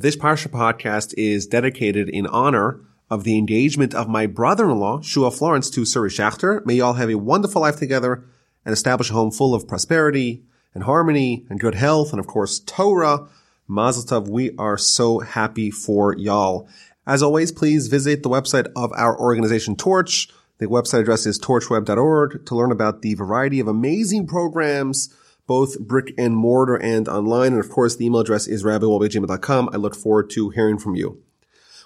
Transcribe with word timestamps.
This 0.00 0.16
Parsha 0.16 0.48
podcast 0.48 1.12
is 1.18 1.46
dedicated 1.46 2.08
in 2.08 2.26
honor 2.26 2.80
of 3.10 3.24
the 3.24 3.36
engagement 3.36 3.94
of 3.94 4.08
my 4.08 4.24
brother-in-law, 4.24 5.02
Shua 5.02 5.28
Florans, 5.28 5.70
to 5.74 5.82
Suri 5.82 6.08
Schachter. 6.08 6.64
May 6.64 6.76
you 6.76 6.84
all 6.86 6.94
have 6.94 7.10
a 7.10 7.18
wonderful 7.18 7.60
life 7.60 7.76
together 7.76 8.24
and 8.64 8.72
establish 8.72 9.10
a 9.10 9.12
home 9.12 9.30
full 9.30 9.54
of 9.54 9.68
prosperity 9.68 10.42
and 10.72 10.84
harmony 10.84 11.44
and 11.50 11.60
good 11.60 11.74
health 11.74 12.12
and 12.12 12.18
of 12.18 12.26
course 12.26 12.60
Torah. 12.60 13.28
Mazel 13.68 14.04
Tov, 14.04 14.26
we 14.26 14.56
are 14.56 14.78
so 14.78 15.18
happy 15.18 15.70
for 15.70 16.16
y'all. 16.16 16.66
As 17.06 17.22
always, 17.22 17.52
please 17.52 17.88
visit 17.88 18.22
the 18.22 18.30
website 18.30 18.72
of 18.74 18.90
our 18.96 19.20
organization 19.20 19.76
Torch. 19.76 20.30
The 20.60 20.66
website 20.66 21.00
address 21.00 21.26
is 21.26 21.38
torchweb.org 21.38 22.46
to 22.46 22.54
learn 22.54 22.72
about 22.72 23.02
the 23.02 23.12
variety 23.12 23.60
of 23.60 23.68
amazing 23.68 24.28
programs 24.28 25.14
both 25.50 25.80
brick 25.80 26.14
and 26.16 26.36
mortar 26.36 26.76
and 26.76 27.08
online. 27.08 27.54
And 27.54 27.58
of 27.58 27.70
course, 27.70 27.96
the 27.96 28.06
email 28.06 28.20
address 28.20 28.46
is 28.46 28.62
rabbiwolbe 28.62 29.74
I 29.74 29.76
look 29.78 29.96
forward 29.96 30.30
to 30.30 30.50
hearing 30.50 30.78
from 30.78 30.94
you. 30.94 31.24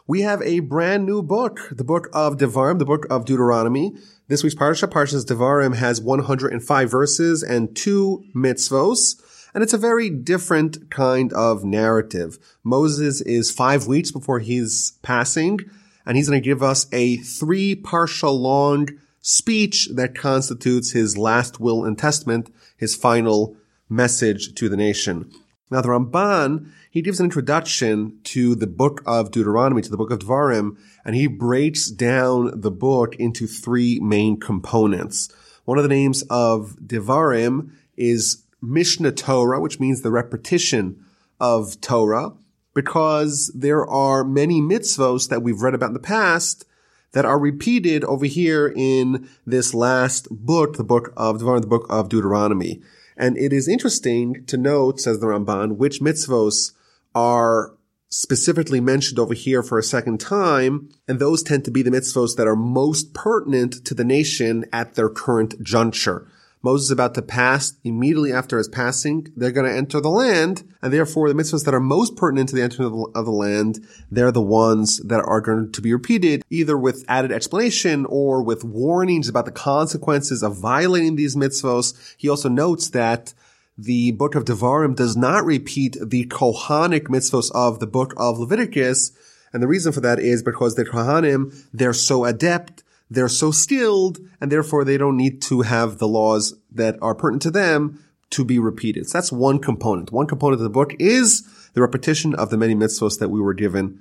We 0.07 0.21
have 0.21 0.43
a 0.43 0.61
brand 0.61 1.07
new 1.07 1.23
book, 1.23 1.71
the 1.73 1.83
book 1.83 2.11
of 2.13 2.37
Devarim, 2.37 2.79
the 2.79 2.85
book 2.85 3.07
of 3.09 3.25
Deuteronomy. 3.25 3.97
This 4.29 4.43
week's 4.43 4.55
Parsha, 4.55 4.87
Parshas 4.87 5.25
Devarim, 5.25 5.77
has 5.77 6.03
105 6.03 6.91
verses 6.91 7.43
and 7.43 7.75
two 7.75 8.23
mitzvos. 8.37 9.19
And 9.55 9.63
it's 9.63 9.73
a 9.73 9.79
very 9.79 10.11
different 10.11 10.91
kind 10.91 11.33
of 11.33 11.65
narrative. 11.65 12.39
Moses 12.65 13.23
is 13.23 13.51
five 13.51 13.87
weeks 13.87 14.11
before 14.11 14.41
he's 14.41 14.99
passing, 15.01 15.61
and 16.05 16.19
he's 16.19 16.29
going 16.29 16.43
to 16.43 16.47
give 16.47 16.63
us 16.63 16.87
a 16.93 17.17
three 17.17 17.75
parsha 17.75 18.31
long 18.31 18.89
speech 19.23 19.89
that 19.95 20.15
constitutes 20.15 20.91
his 20.91 21.17
last 21.17 21.59
will 21.59 21.83
and 21.83 21.97
testament 21.97 22.51
his 22.77 22.95
final 22.95 23.57
message 23.89 24.55
to 24.55 24.69
the 24.69 24.77
nation. 24.77 25.31
Now, 25.71 25.81
the 25.81 25.89
Ramban, 25.89 26.71
he 26.91 27.03
gives 27.03 27.21
an 27.21 27.25
introduction 27.25 28.19
to 28.25 28.55
the 28.55 28.67
book 28.67 29.03
of 29.07 29.31
Deuteronomy, 29.31 29.83
to 29.83 29.91
the 29.91 29.97
book 29.97 30.11
of 30.11 30.21
Devarim, 30.21 30.77
and 31.05 31.17
he 31.17 31.27
breaks 31.27 31.91
down 31.91 32.61
the 32.61 32.71
book 32.71 33.17
into 33.17 33.47
three 33.47 33.99
main 34.01 34.39
components. 34.39 35.33
One 35.65 35.79
of 35.79 35.85
the 35.85 35.89
names 35.89 36.23
of 36.29 36.77
Devarim 36.85 37.73
is 37.97 38.45
Mishnah 38.61 39.13
Torah, 39.13 39.61
which 39.61 39.81
means 39.81 40.03
the 40.03 40.11
repetition 40.11 41.05
of 41.41 41.81
Torah, 41.81 42.33
because 42.75 43.51
there 43.55 43.87
are 43.87 44.25
many 44.25 44.61
mitzvos 44.61 45.29
that 45.29 45.43
we've 45.43 45.63
read 45.63 45.75
about 45.75 45.89
in 45.89 45.95
the 45.95 46.01
past 46.01 46.67
that 47.15 47.25
are 47.25 47.39
repeated 47.39 48.05
over 48.05 48.27
here 48.27 48.73
in 48.77 49.29
this 49.47 49.73
last 49.73 50.29
book, 50.31 50.77
the 50.77 50.85
book 50.85 51.13
of 51.17 51.39
Devarim, 51.39 51.63
the 51.63 51.67
book 51.67 51.87
of 51.89 52.09
Deuteronomy. 52.09 52.83
And 53.17 53.39
it 53.39 53.53
is 53.53 53.69
interesting 53.69 54.45
to 54.47 54.57
note, 54.57 55.01
says 55.01 55.21
the 55.21 55.27
Ramban, 55.27 55.77
which 55.77 56.01
mitzvos 56.01 56.73
are 57.15 57.73
specifically 58.11 58.81
mentioned 58.81 59.19
over 59.19 59.35
here 59.35 59.63
for 59.63 59.79
a 59.79 59.83
second 59.83 60.19
time, 60.19 60.89
and 61.09 61.19
those 61.19 61.43
tend 61.43 61.65
to 61.65 61.71
be 61.71 61.83
the 61.83 61.91
mitzvos 61.91 62.37
that 62.37 62.49
are 62.49 62.57
most 62.57 63.15
pertinent 63.15 63.85
to 63.87 63.95
the 63.95 64.05
nation 64.05 64.65
at 64.73 64.95
their 64.95 65.09
current 65.09 65.63
juncture. 65.63 66.29
Moses 66.65 66.87
is 66.87 66.93
about 66.93 67.15
to 67.15 67.21
pass 67.21 67.75
immediately 67.85 68.33
after 68.33 68.57
his 68.57 68.69
passing. 68.69 69.31
They're 69.37 69.53
going 69.53 69.71
to 69.71 69.77
enter 69.77 70.01
the 70.01 70.09
land, 70.09 70.67
and 70.81 70.91
therefore 70.91 71.29
the 71.29 71.35
mitzvahs 71.35 71.67
that 71.67 71.75
are 71.75 71.81
most 71.81 72.17
pertinent 72.17 72.49
to 72.49 72.57
the 72.57 72.63
entering 72.63 72.87
of 72.87 72.93
the, 72.93 73.19
of 73.19 73.27
the 73.27 73.33
land, 73.33 73.87
they're 74.11 74.33
the 74.33 74.41
ones 74.41 74.97
that 75.01 75.21
are 75.21 75.43
going 75.43 75.73
to 75.73 75.83
be 75.83 75.93
repeated, 75.93 76.43
either 76.49 76.79
with 76.79 77.05
added 77.07 77.31
explanation 77.31 78.07
or 78.07 78.43
with 78.43 78.65
warnings 78.65 79.29
about 79.29 79.45
the 79.45 79.53
consequences 79.53 80.43
of 80.43 80.57
violating 80.57 81.17
these 81.17 81.37
mitzvahs. 81.37 82.15
He 82.17 82.31
also 82.31 82.49
notes 82.49 82.89
that 82.89 83.35
the 83.77 84.13
book 84.13 84.35
of 84.35 84.47
Devarim 84.47 84.97
does 84.97 85.19
not 85.19 85.45
repeat 85.45 85.99
the 86.01 86.25
Kohanic 86.25 87.09
mitzvahs 87.09 87.51
of 87.55 87.79
the 87.79 87.87
book 87.87 88.15
of 88.17 88.39
Leviticus. 88.39 89.13
And 89.53 89.63
the 89.63 89.69
reason 89.69 89.93
for 89.93 90.01
that 90.01 90.19
is 90.19 90.43
because 90.43 90.77
the 90.77 90.87
Kohanim, 90.87 91.67
they're 91.75 91.93
so 91.93 92.25
adept 92.25 92.85
they're 93.11 93.29
so 93.29 93.51
skilled 93.51 94.19
and 94.41 94.51
therefore 94.51 94.85
they 94.85 94.97
don't 94.97 95.17
need 95.17 95.43
to 95.43 95.63
have 95.63 95.99
the 95.99 96.09
laws 96.09 96.55
that 96.71 96.97
are 97.03 97.15
pertinent 97.15 97.43
to 97.43 97.51
them 97.51 98.03
to 98.31 98.45
be 98.45 98.59
repeated. 98.59 99.09
So 99.09 99.19
that's 99.19 99.33
one 99.33 99.59
component. 99.59 100.11
One 100.11 100.27
component 100.27 100.61
of 100.61 100.65
the 100.65 100.71
book 100.71 100.95
is 100.99 101.47
the 101.75 101.83
repetition 101.83 102.35
of 102.35 102.51
the 102.51 102.57
many 102.57 102.75
mitzvos 102.75 103.19
that 103.19 103.29
we 103.29 103.41
were 103.41 103.55
given 103.55 104.01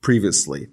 previously. 0.00 0.68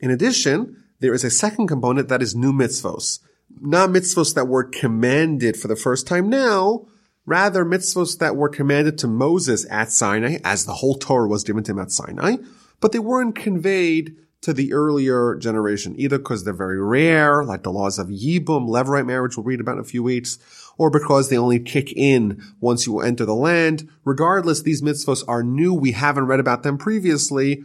In 0.00 0.10
addition, 0.10 0.82
there 1.00 1.14
is 1.14 1.24
a 1.24 1.30
second 1.30 1.66
component 1.66 2.08
that 2.08 2.22
is 2.22 2.34
new 2.34 2.52
mitzvos. 2.52 3.20
Not 3.60 3.90
mitzvos 3.90 4.34
that 4.34 4.48
were 4.48 4.64
commanded 4.64 5.56
for 5.56 5.68
the 5.68 5.76
first 5.76 6.06
time 6.06 6.28
now, 6.28 6.86
rather 7.26 7.64
mitzvos 7.64 8.18
that 8.18 8.36
were 8.36 8.48
commanded 8.48 8.98
to 8.98 9.06
Moses 9.06 9.66
at 9.70 9.90
Sinai, 9.90 10.38
as 10.44 10.64
the 10.64 10.74
whole 10.74 10.96
Torah 10.96 11.28
was 11.28 11.44
given 11.44 11.64
to 11.64 11.72
him 11.72 11.78
at 11.78 11.90
Sinai, 11.90 12.36
but 12.80 12.92
they 12.92 12.98
weren't 12.98 13.36
conveyed 13.36 14.16
to 14.44 14.52
the 14.52 14.72
earlier 14.72 15.34
generation, 15.36 15.94
either 15.98 16.18
because 16.18 16.44
they're 16.44 16.52
very 16.52 16.80
rare, 16.80 17.42
like 17.44 17.62
the 17.62 17.72
laws 17.72 17.98
of 17.98 18.08
Yibum, 18.08 18.68
Levirate 18.68 19.06
marriage 19.06 19.36
we'll 19.36 19.44
read 19.44 19.60
about 19.60 19.76
in 19.76 19.80
a 19.80 19.84
few 19.84 20.02
weeks, 20.02 20.38
or 20.76 20.90
because 20.90 21.28
they 21.28 21.38
only 21.38 21.58
kick 21.58 21.92
in 21.92 22.42
once 22.60 22.86
you 22.86 23.00
enter 23.00 23.24
the 23.24 23.34
land. 23.34 23.88
Regardless, 24.04 24.62
these 24.62 24.82
mitzvahs 24.82 25.24
are 25.26 25.42
new. 25.42 25.72
We 25.72 25.92
haven't 25.92 26.26
read 26.26 26.40
about 26.40 26.62
them 26.62 26.76
previously. 26.76 27.64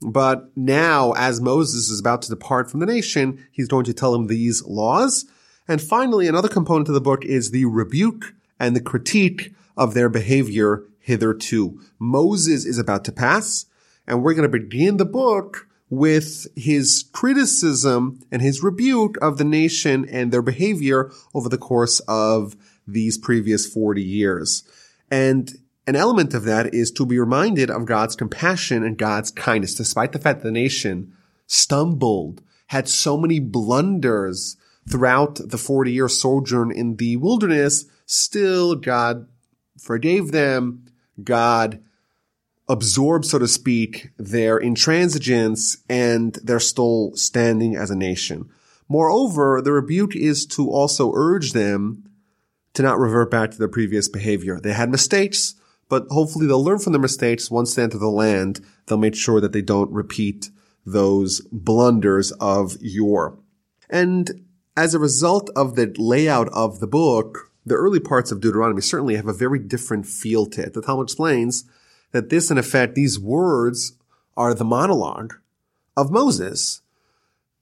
But 0.00 0.50
now, 0.56 1.12
as 1.12 1.40
Moses 1.40 1.88
is 1.88 2.00
about 2.00 2.22
to 2.22 2.30
depart 2.30 2.70
from 2.70 2.80
the 2.80 2.86
nation, 2.86 3.46
he's 3.52 3.68
going 3.68 3.84
to 3.84 3.94
tell 3.94 4.14
him 4.14 4.26
these 4.26 4.64
laws. 4.64 5.26
And 5.68 5.80
finally, 5.80 6.26
another 6.26 6.48
component 6.48 6.88
of 6.88 6.94
the 6.94 7.00
book 7.00 7.24
is 7.24 7.50
the 7.50 7.64
rebuke 7.66 8.34
and 8.58 8.74
the 8.74 8.80
critique 8.80 9.52
of 9.76 9.94
their 9.94 10.08
behavior 10.08 10.84
hitherto. 10.98 11.80
Moses 11.98 12.64
is 12.64 12.78
about 12.78 13.04
to 13.04 13.12
pass, 13.12 13.66
and 14.06 14.22
we're 14.22 14.34
going 14.34 14.50
to 14.50 14.58
begin 14.58 14.96
the 14.96 15.04
book 15.04 15.66
with 15.96 16.46
his 16.56 17.04
criticism 17.12 18.20
and 18.30 18.42
his 18.42 18.62
rebuke 18.62 19.16
of 19.22 19.38
the 19.38 19.44
nation 19.44 20.06
and 20.08 20.32
their 20.32 20.42
behavior 20.42 21.10
over 21.34 21.48
the 21.48 21.58
course 21.58 22.00
of 22.00 22.56
these 22.86 23.18
previous 23.18 23.66
40 23.66 24.02
years. 24.02 24.62
And 25.10 25.56
an 25.86 25.96
element 25.96 26.34
of 26.34 26.44
that 26.44 26.74
is 26.74 26.90
to 26.92 27.06
be 27.06 27.18
reminded 27.18 27.70
of 27.70 27.86
God's 27.86 28.16
compassion 28.16 28.82
and 28.82 28.96
God's 28.96 29.30
kindness, 29.30 29.74
despite 29.74 30.12
the 30.12 30.18
fact 30.18 30.40
that 30.40 30.46
the 30.46 30.52
nation 30.52 31.12
stumbled, 31.46 32.42
had 32.68 32.88
so 32.88 33.16
many 33.16 33.38
blunders 33.38 34.56
throughout 34.88 35.36
the 35.44 35.58
40 35.58 35.92
year 35.92 36.08
sojourn 36.08 36.70
in 36.70 36.96
the 36.96 37.16
wilderness, 37.16 37.86
still 38.06 38.74
God 38.74 39.28
forgave 39.78 40.32
them. 40.32 40.86
God 41.22 41.80
absorb, 42.68 43.24
so 43.24 43.38
to 43.38 43.48
speak, 43.48 44.10
their 44.18 44.58
intransigence 44.58 45.76
and 45.88 46.34
they're 46.42 46.60
still 46.60 47.12
standing 47.14 47.76
as 47.76 47.90
a 47.90 47.96
nation. 47.96 48.48
Moreover, 48.88 49.60
the 49.62 49.72
rebuke 49.72 50.14
is 50.14 50.46
to 50.46 50.70
also 50.70 51.12
urge 51.14 51.52
them 51.52 52.08
to 52.74 52.82
not 52.82 52.98
revert 52.98 53.30
back 53.30 53.50
to 53.50 53.58
their 53.58 53.68
previous 53.68 54.08
behavior. 54.08 54.60
They 54.60 54.72
had 54.72 54.90
mistakes, 54.90 55.54
but 55.88 56.06
hopefully 56.10 56.46
they'll 56.46 56.62
learn 56.62 56.78
from 56.78 56.92
their 56.92 57.00
mistakes 57.00 57.50
once 57.50 57.74
they 57.74 57.82
enter 57.82 57.98
the 57.98 58.08
land. 58.08 58.60
They'll 58.86 58.98
make 58.98 59.14
sure 59.14 59.40
that 59.40 59.52
they 59.52 59.62
don't 59.62 59.92
repeat 59.92 60.50
those 60.84 61.40
blunders 61.52 62.32
of 62.32 62.76
yore. 62.80 63.38
And 63.88 64.46
as 64.76 64.94
a 64.94 64.98
result 64.98 65.50
of 65.54 65.76
the 65.76 65.94
layout 65.96 66.48
of 66.48 66.80
the 66.80 66.86
book, 66.86 67.50
the 67.64 67.76
early 67.76 68.00
parts 68.00 68.32
of 68.32 68.40
Deuteronomy 68.40 68.82
certainly 68.82 69.16
have 69.16 69.28
a 69.28 69.32
very 69.32 69.58
different 69.58 70.06
feel 70.06 70.46
to 70.46 70.62
it. 70.62 70.74
The 70.74 70.82
Talmud 70.82 71.04
explains 71.04 71.64
that 72.14 72.30
this, 72.30 72.48
in 72.48 72.56
effect, 72.56 72.94
these 72.94 73.18
words 73.18 73.94
are 74.36 74.54
the 74.54 74.64
monologue 74.64 75.34
of 75.96 76.12
Moses. 76.12 76.80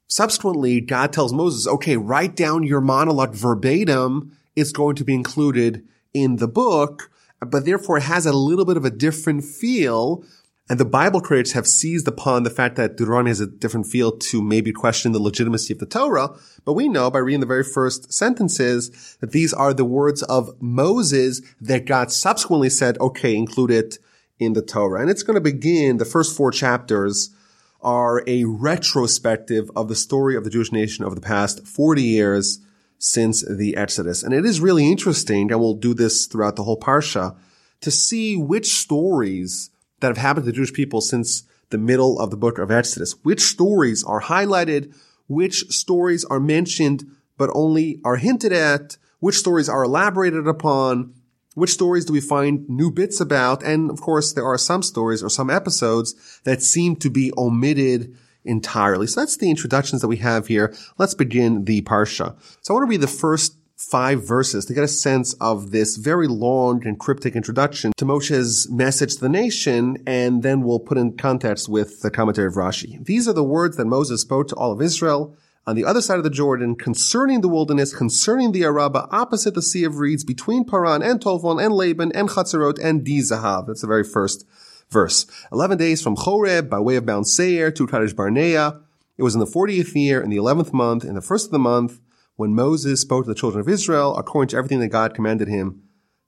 Subsequently, 0.08 0.78
God 0.82 1.10
tells 1.10 1.32
Moses, 1.32 1.66
okay, 1.66 1.96
write 1.96 2.36
down 2.36 2.62
your 2.62 2.82
monologue 2.82 3.34
verbatim. 3.34 4.36
It's 4.54 4.70
going 4.70 4.94
to 4.96 5.04
be 5.04 5.14
included 5.14 5.86
in 6.12 6.36
the 6.36 6.48
book, 6.48 7.10
but 7.40 7.64
therefore 7.64 7.96
it 7.96 8.02
has 8.02 8.26
a 8.26 8.32
little 8.34 8.66
bit 8.66 8.76
of 8.76 8.84
a 8.84 8.90
different 8.90 9.42
feel. 9.42 10.22
And 10.68 10.78
the 10.78 10.84
Bible 10.84 11.22
critics 11.22 11.52
have 11.52 11.66
seized 11.66 12.06
upon 12.06 12.42
the 12.42 12.50
fact 12.50 12.76
that 12.76 12.98
Deuteronomy 12.98 13.30
has 13.30 13.40
a 13.40 13.46
different 13.46 13.86
feel 13.86 14.12
to 14.18 14.42
maybe 14.42 14.70
question 14.70 15.12
the 15.12 15.18
legitimacy 15.18 15.72
of 15.72 15.80
the 15.80 15.86
Torah. 15.86 16.36
But 16.66 16.74
we 16.74 16.88
know 16.88 17.10
by 17.10 17.20
reading 17.20 17.40
the 17.40 17.46
very 17.46 17.64
first 17.64 18.12
sentences 18.12 19.16
that 19.20 19.32
these 19.32 19.54
are 19.54 19.72
the 19.72 19.86
words 19.86 20.22
of 20.24 20.60
Moses 20.60 21.40
that 21.58 21.86
God 21.86 22.12
subsequently 22.12 22.68
said, 22.68 22.98
okay, 22.98 23.34
include 23.34 23.70
it 23.70 23.98
in 24.44 24.54
the 24.54 24.62
Torah. 24.62 25.00
And 25.00 25.10
it's 25.10 25.22
going 25.22 25.34
to 25.34 25.40
begin, 25.40 25.98
the 25.98 26.04
first 26.04 26.36
four 26.36 26.50
chapters 26.50 27.34
are 27.80 28.22
a 28.26 28.44
retrospective 28.44 29.70
of 29.74 29.88
the 29.88 29.96
story 29.96 30.36
of 30.36 30.44
the 30.44 30.50
Jewish 30.50 30.72
nation 30.72 31.04
over 31.04 31.14
the 31.14 31.20
past 31.20 31.66
40 31.66 32.02
years 32.02 32.60
since 32.98 33.44
the 33.44 33.76
Exodus. 33.76 34.22
And 34.22 34.32
it 34.32 34.44
is 34.44 34.60
really 34.60 34.90
interesting, 34.90 35.50
and 35.50 35.60
we'll 35.60 35.74
do 35.74 35.92
this 35.92 36.26
throughout 36.26 36.56
the 36.56 36.62
whole 36.62 36.78
Parsha, 36.78 37.36
to 37.80 37.90
see 37.90 38.36
which 38.36 38.74
stories 38.74 39.70
that 40.00 40.08
have 40.08 40.18
happened 40.18 40.44
to 40.44 40.52
the 40.52 40.56
Jewish 40.56 40.72
people 40.72 41.00
since 41.00 41.42
the 41.70 41.78
middle 41.78 42.20
of 42.20 42.30
the 42.30 42.36
book 42.36 42.58
of 42.58 42.70
Exodus, 42.70 43.16
which 43.24 43.40
stories 43.40 44.04
are 44.04 44.20
highlighted, 44.20 44.94
which 45.26 45.64
stories 45.70 46.24
are 46.26 46.40
mentioned 46.40 47.04
but 47.36 47.50
only 47.54 48.00
are 48.04 48.16
hinted 48.16 48.52
at, 48.52 48.96
which 49.18 49.38
stories 49.38 49.68
are 49.68 49.82
elaborated 49.82 50.46
upon, 50.46 51.14
Which 51.54 51.72
stories 51.72 52.04
do 52.04 52.12
we 52.12 52.20
find 52.20 52.68
new 52.68 52.90
bits 52.90 53.20
about? 53.20 53.62
And 53.62 53.90
of 53.90 54.00
course, 54.00 54.32
there 54.32 54.46
are 54.46 54.58
some 54.58 54.82
stories 54.82 55.22
or 55.22 55.28
some 55.28 55.50
episodes 55.50 56.40
that 56.44 56.62
seem 56.62 56.96
to 56.96 57.10
be 57.10 57.32
omitted 57.36 58.16
entirely. 58.44 59.06
So 59.06 59.20
that's 59.20 59.36
the 59.36 59.50
introductions 59.50 60.00
that 60.00 60.08
we 60.08 60.16
have 60.16 60.46
here. 60.46 60.74
Let's 60.98 61.14
begin 61.14 61.64
the 61.64 61.82
Parsha. 61.82 62.36
So 62.62 62.72
I 62.72 62.76
want 62.76 62.86
to 62.86 62.90
read 62.90 63.00
the 63.00 63.06
first 63.06 63.56
five 63.76 64.26
verses 64.26 64.64
to 64.64 64.74
get 64.74 64.84
a 64.84 64.88
sense 64.88 65.34
of 65.34 65.72
this 65.72 65.96
very 65.96 66.28
long 66.28 66.86
and 66.86 66.98
cryptic 66.98 67.34
introduction 67.34 67.92
to 67.96 68.04
Moshe's 68.04 68.70
message 68.70 69.14
to 69.14 69.20
the 69.20 69.28
nation, 69.28 69.98
and 70.06 70.42
then 70.42 70.62
we'll 70.62 70.78
put 70.78 70.98
in 70.98 71.16
context 71.16 71.68
with 71.68 72.00
the 72.00 72.10
commentary 72.10 72.46
of 72.46 72.54
Rashi. 72.54 73.04
These 73.04 73.26
are 73.26 73.32
the 73.32 73.44
words 73.44 73.76
that 73.76 73.86
Moses 73.86 74.20
spoke 74.20 74.48
to 74.48 74.54
all 74.54 74.72
of 74.72 74.80
Israel 74.80 75.36
on 75.66 75.76
the 75.76 75.84
other 75.84 76.02
side 76.02 76.18
of 76.18 76.24
the 76.24 76.30
Jordan 76.30 76.74
concerning 76.74 77.40
the 77.40 77.48
wilderness, 77.48 77.94
concerning 77.94 78.52
the 78.52 78.64
Araba 78.64 79.08
opposite 79.10 79.54
the 79.54 79.62
Sea 79.62 79.84
of 79.84 79.98
Reeds, 79.98 80.24
between 80.24 80.64
Paran 80.64 81.02
and 81.02 81.20
Tophon 81.20 81.60
and 81.60 81.72
Laban 81.72 82.12
and 82.12 82.28
Chatzerot 82.28 82.78
and 82.82 83.06
Dizahav. 83.06 83.66
That's 83.66 83.82
the 83.82 83.86
very 83.86 84.04
first 84.04 84.46
verse. 84.90 85.26
Eleven 85.52 85.78
days 85.78 86.02
from 86.02 86.16
Choreb 86.16 86.68
by 86.68 86.80
way 86.80 86.96
of 86.96 87.04
Mount 87.04 87.26
Seir 87.26 87.70
to 87.70 87.86
Kadesh 87.86 88.12
Barnea. 88.12 88.80
It 89.16 89.22
was 89.22 89.34
in 89.34 89.40
the 89.40 89.46
40th 89.46 89.94
year, 89.94 90.20
in 90.20 90.30
the 90.30 90.36
11th 90.36 90.72
month, 90.72 91.04
in 91.04 91.14
the 91.14 91.20
first 91.20 91.46
of 91.46 91.52
the 91.52 91.58
month, 91.58 92.00
when 92.36 92.54
Moses 92.54 93.00
spoke 93.00 93.24
to 93.24 93.28
the 93.28 93.34
children 93.34 93.60
of 93.60 93.68
Israel 93.68 94.16
according 94.16 94.48
to 94.48 94.56
everything 94.56 94.80
that 94.80 94.88
God 94.88 95.14
commanded 95.14 95.48
him 95.48 95.82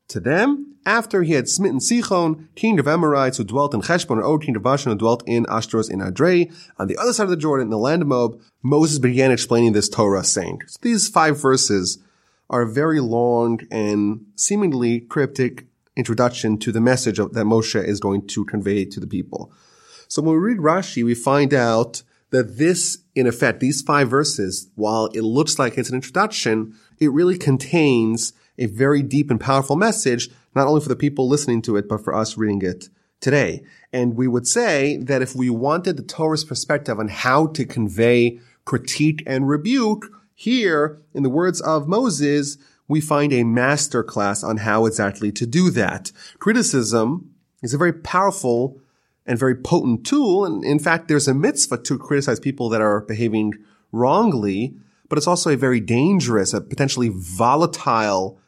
to 0.08 0.20
them, 0.20 0.76
after 0.86 1.22
he 1.22 1.32
had 1.32 1.48
smitten 1.48 1.78
Sichon, 1.78 2.48
king 2.54 2.78
of 2.78 2.86
Amorites, 2.86 3.38
who 3.38 3.44
dwelt 3.44 3.72
in 3.72 3.80
Heshbon, 3.80 4.18
and 4.18 4.26
Og, 4.26 4.42
king 4.42 4.56
of 4.56 4.62
Bashan, 4.62 4.92
who 4.92 4.98
dwelt 4.98 5.22
in 5.26 5.46
Ashtaroth 5.48 5.90
in 5.90 6.00
Adrei, 6.00 6.54
on 6.78 6.88
the 6.88 6.96
other 6.98 7.12
side 7.12 7.24
of 7.24 7.30
the 7.30 7.36
Jordan, 7.36 7.66
in 7.66 7.70
the 7.70 7.78
land 7.78 8.02
of 8.02 8.08
Moab, 8.08 8.40
Moses 8.62 8.98
began 8.98 9.30
explaining 9.30 9.72
this 9.72 9.88
Torah, 9.88 10.24
saying, 10.24 10.60
so 10.66 10.78
these 10.82 11.08
five 11.08 11.40
verses 11.40 11.98
are 12.50 12.62
a 12.62 12.70
very 12.70 13.00
long 13.00 13.60
and 13.70 14.26
seemingly 14.36 15.00
cryptic 15.00 15.66
introduction 15.96 16.58
to 16.58 16.70
the 16.70 16.80
message 16.80 17.18
of, 17.18 17.32
that 17.32 17.46
Moshe 17.46 17.82
is 17.82 18.00
going 18.00 18.26
to 18.26 18.44
convey 18.44 18.84
to 18.84 19.00
the 19.00 19.06
people. 19.06 19.52
So 20.08 20.20
when 20.20 20.34
we 20.34 20.40
read 20.40 20.58
Rashi, 20.58 21.04
we 21.04 21.14
find 21.14 21.54
out 21.54 22.02
that 22.30 22.58
this, 22.58 22.98
in 23.14 23.26
effect, 23.26 23.60
these 23.60 23.80
five 23.80 24.10
verses, 24.10 24.68
while 24.74 25.06
it 25.06 25.22
looks 25.22 25.58
like 25.58 25.78
it's 25.78 25.88
an 25.88 25.94
introduction, 25.94 26.74
it 26.98 27.12
really 27.12 27.38
contains 27.38 28.32
a 28.58 28.66
very 28.66 29.02
deep 29.02 29.30
and 29.30 29.40
powerful 29.40 29.76
message, 29.76 30.30
not 30.54 30.66
only 30.66 30.80
for 30.80 30.88
the 30.88 30.96
people 30.96 31.28
listening 31.28 31.62
to 31.62 31.76
it, 31.76 31.88
but 31.88 32.02
for 32.02 32.14
us 32.14 32.36
reading 32.36 32.62
it 32.62 32.88
today. 33.20 33.62
And 33.92 34.16
we 34.16 34.28
would 34.28 34.46
say 34.46 34.96
that 34.98 35.22
if 35.22 35.34
we 35.34 35.50
wanted 35.50 35.96
the 35.96 36.02
Torah's 36.02 36.44
perspective 36.44 36.98
on 36.98 37.08
how 37.08 37.46
to 37.48 37.64
convey 37.64 38.38
critique 38.64 39.22
and 39.26 39.48
rebuke, 39.48 40.06
here, 40.34 41.00
in 41.14 41.22
the 41.22 41.30
words 41.30 41.60
of 41.60 41.88
Moses, 41.88 42.58
we 42.88 43.00
find 43.00 43.32
a 43.32 43.44
master 43.44 44.02
class 44.02 44.42
on 44.42 44.58
how 44.58 44.84
exactly 44.84 45.30
to 45.32 45.46
do 45.46 45.70
that. 45.70 46.10
Criticism 46.38 47.30
is 47.62 47.72
a 47.72 47.78
very 47.78 47.92
powerful 47.92 48.80
and 49.26 49.38
very 49.38 49.54
potent 49.54 50.04
tool. 50.04 50.44
And 50.44 50.64
in 50.64 50.78
fact, 50.78 51.08
there's 51.08 51.28
a 51.28 51.34
mitzvah 51.34 51.78
to 51.78 51.98
criticize 51.98 52.40
people 52.40 52.68
that 52.70 52.80
are 52.82 53.00
behaving 53.00 53.54
wrongly, 53.92 54.74
but 55.08 55.16
it's 55.16 55.28
also 55.28 55.50
a 55.50 55.56
very 55.56 55.80
dangerous, 55.80 56.52
a 56.52 56.60
potentially 56.60 57.10
volatile 57.10 58.38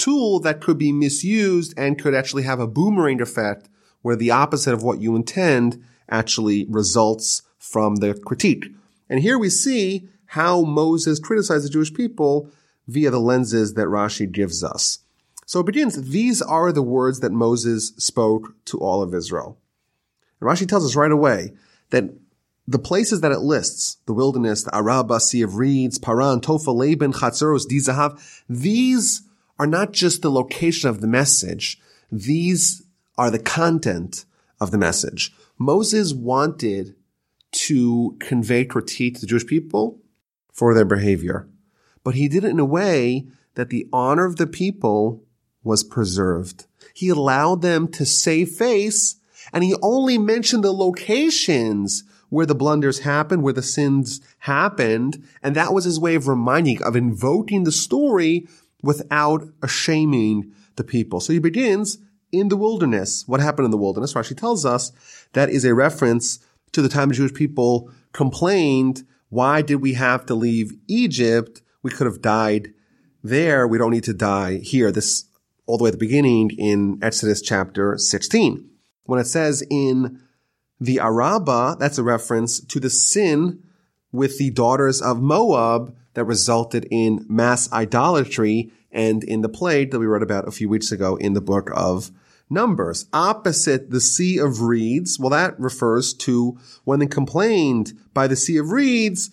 tool 0.00 0.40
that 0.40 0.60
could 0.60 0.78
be 0.78 0.92
misused 0.92 1.74
and 1.76 2.00
could 2.00 2.14
actually 2.14 2.44
have 2.44 2.60
a 2.60 2.66
boomerang 2.66 3.20
effect 3.20 3.68
where 4.02 4.16
the 4.16 4.30
opposite 4.30 4.72
of 4.72 4.82
what 4.82 5.00
you 5.00 5.14
intend 5.14 5.82
actually 6.08 6.66
results 6.68 7.42
from 7.58 7.96
the 7.96 8.14
critique. 8.14 8.66
And 9.08 9.20
here 9.20 9.38
we 9.38 9.50
see 9.50 10.08
how 10.26 10.62
Moses 10.62 11.18
criticized 11.18 11.64
the 11.64 11.70
Jewish 11.70 11.92
people 11.92 12.50
via 12.86 13.10
the 13.10 13.20
lenses 13.20 13.74
that 13.74 13.86
Rashi 13.86 14.30
gives 14.30 14.64
us. 14.64 15.00
So 15.46 15.60
it 15.60 15.66
begins, 15.66 16.10
these 16.10 16.40
are 16.40 16.72
the 16.72 16.82
words 16.82 17.20
that 17.20 17.32
Moses 17.32 17.92
spoke 17.96 18.54
to 18.66 18.78
all 18.78 19.02
of 19.02 19.14
Israel. 19.14 19.58
And 20.40 20.48
Rashi 20.48 20.68
tells 20.68 20.84
us 20.84 20.96
right 20.96 21.10
away 21.10 21.52
that 21.90 22.04
the 22.68 22.78
places 22.78 23.20
that 23.20 23.32
it 23.32 23.40
lists, 23.40 23.96
the 24.06 24.12
wilderness, 24.12 24.62
the 24.62 24.74
Araba, 24.74 25.18
Sea 25.18 25.42
of 25.42 25.56
Reeds, 25.56 25.98
Paran, 25.98 26.40
Tophel, 26.40 26.76
Laban, 26.76 27.12
Chatzeros, 27.12 27.66
Dizahav, 27.68 28.42
these 28.48 29.22
are 29.60 29.66
not 29.66 29.92
just 29.92 30.22
the 30.22 30.30
location 30.30 30.88
of 30.88 31.02
the 31.02 31.06
message. 31.06 31.78
These 32.10 32.82
are 33.18 33.30
the 33.30 33.38
content 33.38 34.24
of 34.58 34.70
the 34.70 34.78
message. 34.78 35.34
Moses 35.58 36.14
wanted 36.14 36.94
to 37.52 38.16
convey 38.20 38.64
critique 38.64 39.16
to 39.16 39.20
the 39.20 39.26
Jewish 39.26 39.46
people 39.46 40.00
for 40.50 40.72
their 40.72 40.86
behavior, 40.86 41.46
but 42.02 42.14
he 42.14 42.26
did 42.26 42.42
it 42.42 42.48
in 42.48 42.58
a 42.58 42.64
way 42.64 43.26
that 43.54 43.68
the 43.68 43.86
honor 43.92 44.24
of 44.24 44.36
the 44.36 44.46
people 44.46 45.26
was 45.62 45.84
preserved. 45.84 46.64
He 46.94 47.10
allowed 47.10 47.60
them 47.60 47.86
to 47.88 48.06
save 48.06 48.48
face 48.52 49.16
and 49.52 49.62
he 49.62 49.74
only 49.82 50.16
mentioned 50.16 50.64
the 50.64 50.72
locations 50.72 52.02
where 52.30 52.46
the 52.46 52.54
blunders 52.54 53.00
happened, 53.00 53.42
where 53.42 53.52
the 53.52 53.62
sins 53.62 54.22
happened. 54.38 55.22
And 55.42 55.54
that 55.54 55.74
was 55.74 55.84
his 55.84 56.00
way 56.00 56.14
of 56.14 56.28
reminding, 56.28 56.82
of 56.82 56.96
invoking 56.96 57.64
the 57.64 57.72
story 57.72 58.48
without 58.82 59.48
shaming 59.66 60.52
the 60.76 60.84
people. 60.84 61.20
So 61.20 61.32
he 61.32 61.38
begins 61.38 61.98
in 62.32 62.48
the 62.48 62.56
wilderness. 62.56 63.26
What 63.26 63.40
happened 63.40 63.64
in 63.64 63.70
the 63.70 63.76
wilderness? 63.76 64.14
Rashi 64.14 64.36
tells 64.36 64.64
us 64.64 64.92
that 65.32 65.50
is 65.50 65.64
a 65.64 65.74
reference 65.74 66.38
to 66.72 66.82
the 66.82 66.88
time 66.88 67.08
the 67.08 67.14
Jewish 67.14 67.34
people 67.34 67.90
complained, 68.12 69.04
why 69.28 69.62
did 69.62 69.76
we 69.76 69.94
have 69.94 70.26
to 70.26 70.34
leave 70.34 70.72
Egypt? 70.88 71.62
We 71.82 71.90
could 71.90 72.06
have 72.06 72.22
died 72.22 72.72
there. 73.22 73.66
We 73.66 73.78
don't 73.78 73.90
need 73.90 74.04
to 74.04 74.14
die 74.14 74.58
here. 74.58 74.92
This 74.92 75.26
all 75.66 75.78
the 75.78 75.84
way 75.84 75.88
at 75.88 75.92
the 75.92 75.98
beginning 75.98 76.50
in 76.58 76.98
Exodus 77.00 77.40
chapter 77.40 77.96
16. 77.96 78.68
When 79.04 79.20
it 79.20 79.26
says 79.26 79.62
in 79.70 80.20
the 80.80 80.98
Araba, 80.98 81.76
that's 81.78 81.98
a 81.98 82.02
reference 82.02 82.60
to 82.60 82.80
the 82.80 82.90
sin 82.90 83.62
with 84.12 84.38
the 84.38 84.50
daughters 84.50 85.00
of 85.00 85.20
Moab 85.20 85.94
that 86.20 86.26
resulted 86.26 86.86
in 86.90 87.24
mass 87.30 87.72
idolatry 87.72 88.70
and 88.92 89.24
in 89.24 89.40
the 89.40 89.48
plague 89.48 89.90
that 89.90 89.98
we 89.98 90.04
read 90.04 90.22
about 90.22 90.46
a 90.46 90.50
few 90.50 90.68
weeks 90.68 90.92
ago 90.92 91.16
in 91.16 91.32
the 91.32 91.40
book 91.40 91.70
of 91.74 92.10
Numbers. 92.50 93.06
Opposite 93.14 93.90
the 93.90 94.02
Sea 94.02 94.36
of 94.36 94.60
Reeds, 94.60 95.18
well, 95.18 95.30
that 95.30 95.58
refers 95.58 96.12
to 96.12 96.58
when 96.84 96.98
they 97.00 97.06
complained 97.06 97.94
by 98.12 98.26
the 98.26 98.36
Sea 98.36 98.58
of 98.58 98.70
Reeds, 98.70 99.30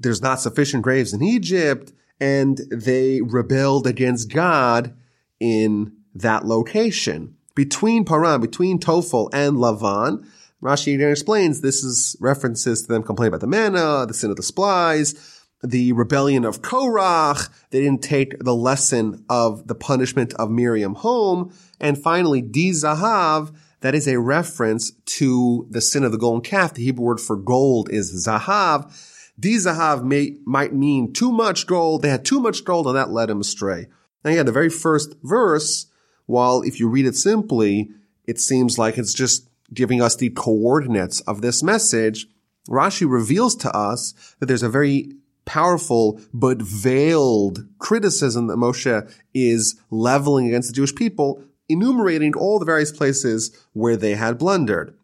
there's 0.00 0.22
not 0.22 0.40
sufficient 0.40 0.82
graves 0.82 1.12
in 1.12 1.22
Egypt, 1.22 1.92
and 2.18 2.58
they 2.68 3.20
rebelled 3.22 3.86
against 3.86 4.32
God 4.32 4.92
in 5.38 5.92
that 6.16 6.44
location 6.44 7.36
between 7.54 8.04
Paran, 8.04 8.40
between 8.40 8.80
Tophel 8.80 9.30
and 9.32 9.56
Lavan. 9.58 10.26
Rashi 10.60 10.96
again 10.96 11.12
explains 11.12 11.60
this 11.60 11.84
is 11.84 12.16
references 12.18 12.82
to 12.82 12.88
them 12.88 13.04
complaining 13.04 13.34
about 13.34 13.40
the 13.40 13.46
manna, 13.46 14.04
the 14.04 14.14
sin 14.14 14.30
of 14.30 14.36
the 14.36 14.42
spies, 14.42 15.33
the 15.64 15.92
rebellion 15.92 16.44
of 16.44 16.62
Korach. 16.62 17.48
They 17.70 17.80
didn't 17.80 18.02
take 18.02 18.38
the 18.38 18.54
lesson 18.54 19.24
of 19.28 19.66
the 19.66 19.74
punishment 19.74 20.34
of 20.34 20.50
Miriam 20.50 20.94
home. 20.94 21.52
And 21.80 21.96
finally, 21.96 22.42
Di 22.42 22.70
Zahav, 22.70 23.54
that 23.80 23.94
is 23.94 24.06
a 24.06 24.20
reference 24.20 24.92
to 25.06 25.66
the 25.70 25.80
sin 25.80 26.04
of 26.04 26.12
the 26.12 26.18
golden 26.18 26.42
calf. 26.42 26.74
The 26.74 26.84
Hebrew 26.84 27.04
word 27.04 27.20
for 27.20 27.36
gold 27.36 27.90
is 27.90 28.26
Zahav. 28.26 28.92
Di 29.38 29.56
Zahav 29.56 30.04
may, 30.04 30.36
might 30.44 30.74
mean 30.74 31.12
too 31.12 31.32
much 31.32 31.66
gold. 31.66 32.02
They 32.02 32.10
had 32.10 32.24
too 32.24 32.40
much 32.40 32.64
gold 32.64 32.86
and 32.86 32.96
that 32.96 33.10
led 33.10 33.28
them 33.28 33.40
astray. 33.40 33.88
Now, 34.24 34.30
yeah, 34.30 34.42
the 34.42 34.52
very 34.52 34.70
first 34.70 35.14
verse 35.22 35.86
while 36.26 36.62
if 36.62 36.80
you 36.80 36.88
read 36.88 37.06
it 37.06 37.16
simply, 37.16 37.90
it 38.26 38.40
seems 38.40 38.78
like 38.78 38.96
it's 38.96 39.12
just 39.12 39.48
giving 39.72 40.00
us 40.00 40.16
the 40.16 40.30
coordinates 40.30 41.20
of 41.22 41.42
this 41.42 41.62
message. 41.62 42.26
Rashi 42.68 43.10
reveals 43.10 43.54
to 43.56 43.76
us 43.76 44.14
that 44.38 44.46
there's 44.46 44.62
a 44.62 44.68
very 44.68 45.12
powerful 45.44 46.20
but 46.32 46.60
veiled 46.60 47.66
criticism 47.78 48.46
that 48.46 48.56
Moshe 48.56 49.12
is 49.34 49.80
leveling 49.90 50.46
against 50.46 50.68
the 50.68 50.74
Jewish 50.74 50.94
people, 50.94 51.42
enumerating 51.68 52.34
all 52.34 52.58
the 52.58 52.64
various 52.64 52.92
places 52.92 53.56
where 53.72 53.96
they 53.96 54.14
had 54.14 54.38
blundered. 54.38 54.96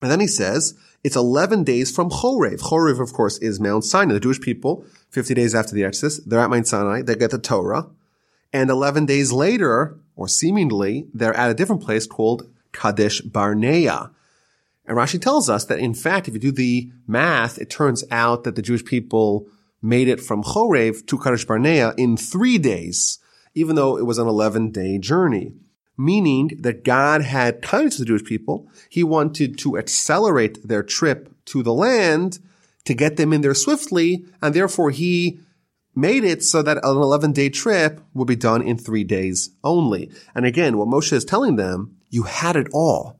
And 0.00 0.10
then 0.10 0.20
he 0.20 0.26
says, 0.26 0.74
it's 1.04 1.16
11 1.16 1.64
days 1.64 1.94
from 1.94 2.10
Chorev. 2.10 2.60
Chorev, 2.60 3.00
of 3.00 3.12
course, 3.12 3.38
is 3.38 3.60
Mount 3.60 3.84
Sinai. 3.84 4.14
The 4.14 4.20
Jewish 4.20 4.40
people, 4.40 4.84
50 5.10 5.34
days 5.34 5.54
after 5.54 5.74
the 5.74 5.84
Exodus, 5.84 6.18
they're 6.18 6.40
at 6.40 6.50
Mount 6.50 6.66
Sinai, 6.66 7.02
they 7.02 7.14
get 7.14 7.30
the 7.30 7.38
Torah. 7.38 7.86
And 8.52 8.70
11 8.70 9.06
days 9.06 9.32
later, 9.32 9.98
or 10.16 10.28
seemingly, 10.28 11.06
they're 11.14 11.36
at 11.36 11.50
a 11.50 11.54
different 11.54 11.82
place 11.82 12.06
called 12.06 12.48
Kadesh 12.72 13.20
Barnea. 13.20 14.10
And 14.86 14.96
Rashi 14.96 15.20
tells 15.20 15.50
us 15.50 15.66
that 15.66 15.78
in 15.78 15.94
fact, 15.94 16.28
if 16.28 16.34
you 16.34 16.40
do 16.40 16.52
the 16.52 16.90
math, 17.06 17.58
it 17.58 17.68
turns 17.68 18.04
out 18.10 18.44
that 18.44 18.56
the 18.56 18.62
Jewish 18.62 18.84
people 18.84 19.46
made 19.82 20.08
it 20.08 20.20
from 20.20 20.42
Chorev 20.42 21.06
to 21.06 21.18
Kadesh 21.18 21.44
Barnea 21.44 21.94
in 21.96 22.16
three 22.16 22.58
days, 22.58 23.18
even 23.54 23.76
though 23.76 23.96
it 23.96 24.06
was 24.06 24.18
an 24.18 24.28
11 24.28 24.70
day 24.70 24.98
journey. 24.98 25.52
Meaning 25.96 26.52
that 26.60 26.84
God 26.84 27.22
had 27.22 27.60
kindness 27.60 27.96
to 27.96 28.02
the 28.02 28.06
Jewish 28.06 28.24
people. 28.24 28.68
He 28.88 29.02
wanted 29.02 29.58
to 29.58 29.76
accelerate 29.76 30.66
their 30.66 30.84
trip 30.84 31.34
to 31.46 31.62
the 31.62 31.74
land 31.74 32.38
to 32.84 32.94
get 32.94 33.16
them 33.16 33.32
in 33.32 33.40
there 33.40 33.54
swiftly, 33.54 34.24
and 34.40 34.54
therefore 34.54 34.90
he 34.90 35.40
made 35.98 36.22
it 36.22 36.44
so 36.44 36.62
that 36.62 36.76
an 36.76 36.96
11 36.96 37.32
day 37.32 37.48
trip 37.48 38.00
would 38.14 38.28
be 38.28 38.36
done 38.36 38.62
in 38.62 38.78
three 38.78 39.02
days 39.02 39.50
only. 39.64 40.10
And 40.34 40.46
again, 40.46 40.78
what 40.78 40.88
Moshe 40.88 41.12
is 41.12 41.24
telling 41.24 41.56
them, 41.56 41.96
you 42.10 42.22
had 42.22 42.54
it 42.54 42.68
all. 42.72 43.18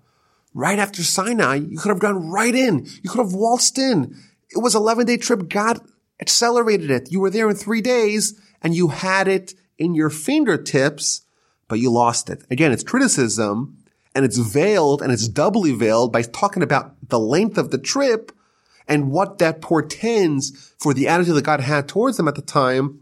Right 0.55 0.79
after 0.79 1.03
Sinai, 1.03 1.57
you 1.57 1.79
could 1.79 1.91
have 1.91 1.99
gone 1.99 2.31
right 2.31 2.55
in. 2.55 2.87
You 3.03 3.11
could 3.11 3.19
have 3.19 3.35
waltzed 3.35 3.79
in. 3.79 4.17
It 4.51 4.63
was 4.63 4.75
11 4.75 5.07
day 5.07 5.17
trip. 5.17 5.49
God 5.49 5.81
accelerated 6.21 6.91
it. 6.91 7.13
You 7.13 7.21
were 7.21 7.31
there 7.31 7.49
in 7.49 7.57
three 7.57 7.81
days 7.81 8.41
and 8.63 8.75
you 8.75 8.89
had 8.89 9.29
it 9.29 9.55
in 9.79 9.95
your 9.95 10.11
fingertips, 10.11 11.23
but 11.69 11.79
you 11.79 11.91
lost 11.91 12.31
it. 12.31 12.43
Again, 12.51 12.73
it's 12.73 12.83
criticism 12.83 13.77
and 14.15 14.25
it's 14.25 14.39
veiled 14.39 15.03
and 15.03 15.13
it's 15.13 15.29
doubly 15.29 15.73
veiled 15.73 16.13
by 16.13 16.23
talking 16.23 16.63
about 16.63 16.97
the 17.09 17.21
length 17.21 17.57
of 17.59 17.71
the 17.71 17.79
trip 17.79 18.33
and 18.89 19.11
what 19.11 19.39
that 19.39 19.61
portends 19.61 20.75
for 20.79 20.95
the 20.95 21.07
attitude 21.07 21.37
that 21.37 21.45
God 21.45 21.61
had 21.61 21.89
towards 21.89 22.17
them 22.17 22.27
at 22.27 22.35
the 22.35 22.43
time. 22.43 23.01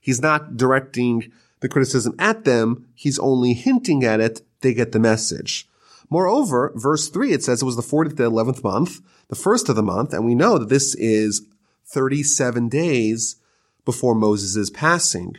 He's 0.00 0.22
not 0.22 0.56
directing 0.56 1.32
the 1.60 1.68
criticism 1.68 2.14
at 2.18 2.44
them. 2.44 2.86
He's 2.94 3.18
only 3.18 3.52
hinting 3.54 4.04
at 4.04 4.20
it. 4.20 4.42
They 4.60 4.74
get 4.74 4.92
the 4.92 5.00
message. 5.00 5.68
Moreover, 6.10 6.72
verse 6.74 7.08
three, 7.08 7.32
it 7.32 7.42
says 7.42 7.62
it 7.62 7.64
was 7.64 7.76
the 7.76 7.82
40th, 7.82 8.16
the 8.16 8.30
11th 8.30 8.62
month, 8.62 9.00
the 9.28 9.34
first 9.34 9.68
of 9.68 9.76
the 9.76 9.82
month. 9.82 10.12
And 10.12 10.24
we 10.24 10.34
know 10.34 10.58
that 10.58 10.68
this 10.68 10.94
is 10.94 11.46
37 11.94 12.68
days 12.68 13.36
before 13.84 14.14
Moses' 14.14 14.68
passing. 14.70 15.36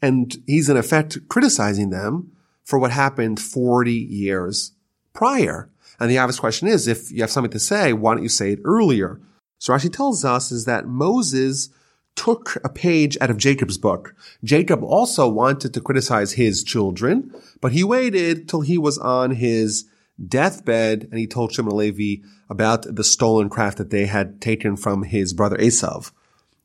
And 0.00 0.36
he's 0.46 0.68
in 0.70 0.76
effect 0.76 1.18
criticizing 1.28 1.90
them 1.90 2.32
for 2.62 2.78
what 2.78 2.92
happened 2.92 3.40
40 3.40 3.92
years 3.92 4.72
prior. 5.12 5.68
And 5.98 6.10
the 6.10 6.18
obvious 6.18 6.40
question 6.40 6.68
is, 6.68 6.88
if 6.88 7.10
you 7.10 7.20
have 7.20 7.30
something 7.30 7.50
to 7.50 7.58
say, 7.58 7.92
why 7.92 8.14
don't 8.14 8.22
you 8.22 8.28
say 8.28 8.52
it 8.52 8.60
earlier? 8.64 9.20
So 9.58 9.72
Rashi 9.72 9.92
tells 9.92 10.24
us 10.24 10.52
is 10.52 10.64
that 10.64 10.86
Moses 10.86 11.70
took 12.16 12.56
a 12.62 12.68
page 12.68 13.18
out 13.20 13.30
of 13.30 13.38
Jacob's 13.38 13.78
book. 13.78 14.14
Jacob 14.42 14.84
also 14.84 15.28
wanted 15.28 15.74
to 15.74 15.80
criticize 15.80 16.32
his 16.32 16.62
children, 16.62 17.34
but 17.60 17.72
he 17.72 17.82
waited 17.82 18.48
till 18.48 18.60
he 18.60 18.78
was 18.78 18.98
on 18.98 19.32
his 19.32 19.84
deathbed 20.26 21.08
and 21.10 21.18
he 21.18 21.26
told 21.26 21.52
Shimon 21.52 21.76
Levi 21.76 22.24
about 22.48 22.82
the 22.94 23.04
stolen 23.04 23.48
craft 23.48 23.78
that 23.78 23.90
they 23.90 24.06
had 24.06 24.40
taken 24.40 24.76
from 24.76 25.02
his 25.02 25.32
brother 25.32 25.56
Esav. 25.56 26.12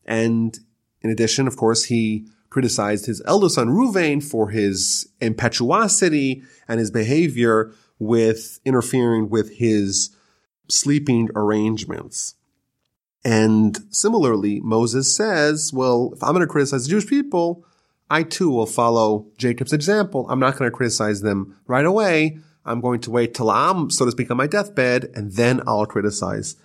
And 0.05 0.57
in 1.01 1.09
addition, 1.09 1.47
of 1.47 1.57
course, 1.57 1.85
he 1.85 2.27
criticized 2.49 3.05
his 3.05 3.21
elder 3.25 3.49
son 3.49 3.69
Ruvain 3.69 4.23
for 4.23 4.49
his 4.49 5.07
impetuosity 5.21 6.43
and 6.67 6.79
his 6.79 6.91
behavior 6.91 7.71
with 7.99 8.59
interfering 8.65 9.29
with 9.29 9.57
his 9.57 10.15
sleeping 10.67 11.29
arrangements. 11.35 12.35
And 13.23 13.77
similarly, 13.89 14.61
Moses 14.61 15.15
says, 15.15 15.73
well, 15.73 16.11
if 16.15 16.23
I'm 16.23 16.33
going 16.33 16.41
to 16.41 16.47
criticize 16.47 16.85
the 16.85 16.91
Jewish 16.91 17.07
people, 17.07 17.65
I 18.09 18.23
too 18.23 18.49
will 18.49 18.65
follow 18.65 19.27
Jacob's 19.37 19.73
example. 19.73 20.25
I'm 20.29 20.39
not 20.39 20.57
going 20.57 20.71
to 20.71 20.75
criticize 20.75 21.21
them 21.21 21.57
right 21.67 21.85
away. 21.85 22.39
I'm 22.69 22.81
going 22.81 23.01
to 23.01 23.11
wait 23.11 23.33
till 23.33 23.49
I'm, 23.49 23.89
so 23.89 24.05
to 24.05 24.11
speak, 24.11 24.31
on 24.31 24.37
my 24.37 24.47
deathbed, 24.47 25.11
and 25.15 25.33
then 25.33 25.61
I'll 25.67 25.85
criticize 25.85 26.55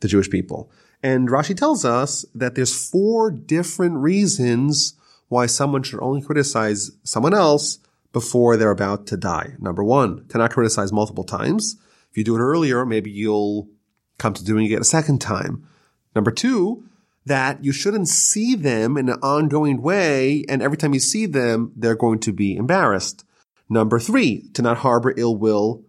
the 0.00 0.08
Jewish 0.08 0.30
people. 0.30 0.70
And 1.02 1.28
Rashi 1.28 1.56
tells 1.56 1.84
us 1.84 2.24
that 2.34 2.54
there's 2.54 2.88
four 2.88 3.30
different 3.30 3.96
reasons 3.96 4.94
why 5.28 5.46
someone 5.46 5.82
should 5.82 6.00
only 6.00 6.22
criticize 6.22 6.92
someone 7.02 7.34
else 7.34 7.78
before 8.12 8.56
they're 8.56 8.70
about 8.70 9.06
to 9.08 9.16
die. 9.16 9.54
Number 9.58 9.82
one, 9.82 10.26
to 10.28 10.38
not 10.38 10.52
criticize 10.52 10.92
multiple 10.92 11.24
times. 11.24 11.76
If 12.10 12.16
you 12.16 12.24
do 12.24 12.36
it 12.36 12.40
earlier, 12.40 12.86
maybe 12.86 13.10
you'll 13.10 13.68
come 14.18 14.32
to 14.34 14.44
doing 14.44 14.70
it 14.70 14.80
a 14.80 14.84
second 14.84 15.20
time. 15.20 15.66
Number 16.14 16.30
two, 16.30 16.84
that 17.26 17.62
you 17.62 17.72
shouldn't 17.72 18.08
see 18.08 18.54
them 18.54 18.96
in 18.96 19.08
an 19.08 19.18
ongoing 19.20 19.82
way, 19.82 20.44
and 20.48 20.62
every 20.62 20.78
time 20.78 20.94
you 20.94 21.00
see 21.00 21.26
them, 21.26 21.72
they're 21.76 21.96
going 21.96 22.20
to 22.20 22.32
be 22.32 22.56
embarrassed. 22.56 23.24
Number 23.68 23.98
three, 23.98 24.48
to 24.54 24.62
not 24.62 24.78
harbor 24.78 25.12
ill 25.16 25.36
will 25.36 25.84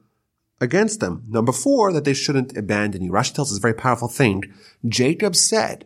against 0.60 1.00
them. 1.00 1.24
Number 1.28 1.52
four, 1.52 1.94
that 1.94 2.06
they 2.06 2.14
shouldn't 2.14 2.58
abandon 2.58 3.04
you. 3.04 3.12
Rashi 3.12 3.34
tells 3.34 3.52
us 3.52 3.58
a 3.58 3.62
very 3.62 3.74
powerful 3.74 4.08
thing. 4.08 4.44
Jacob 4.88 5.36
said 5.36 5.86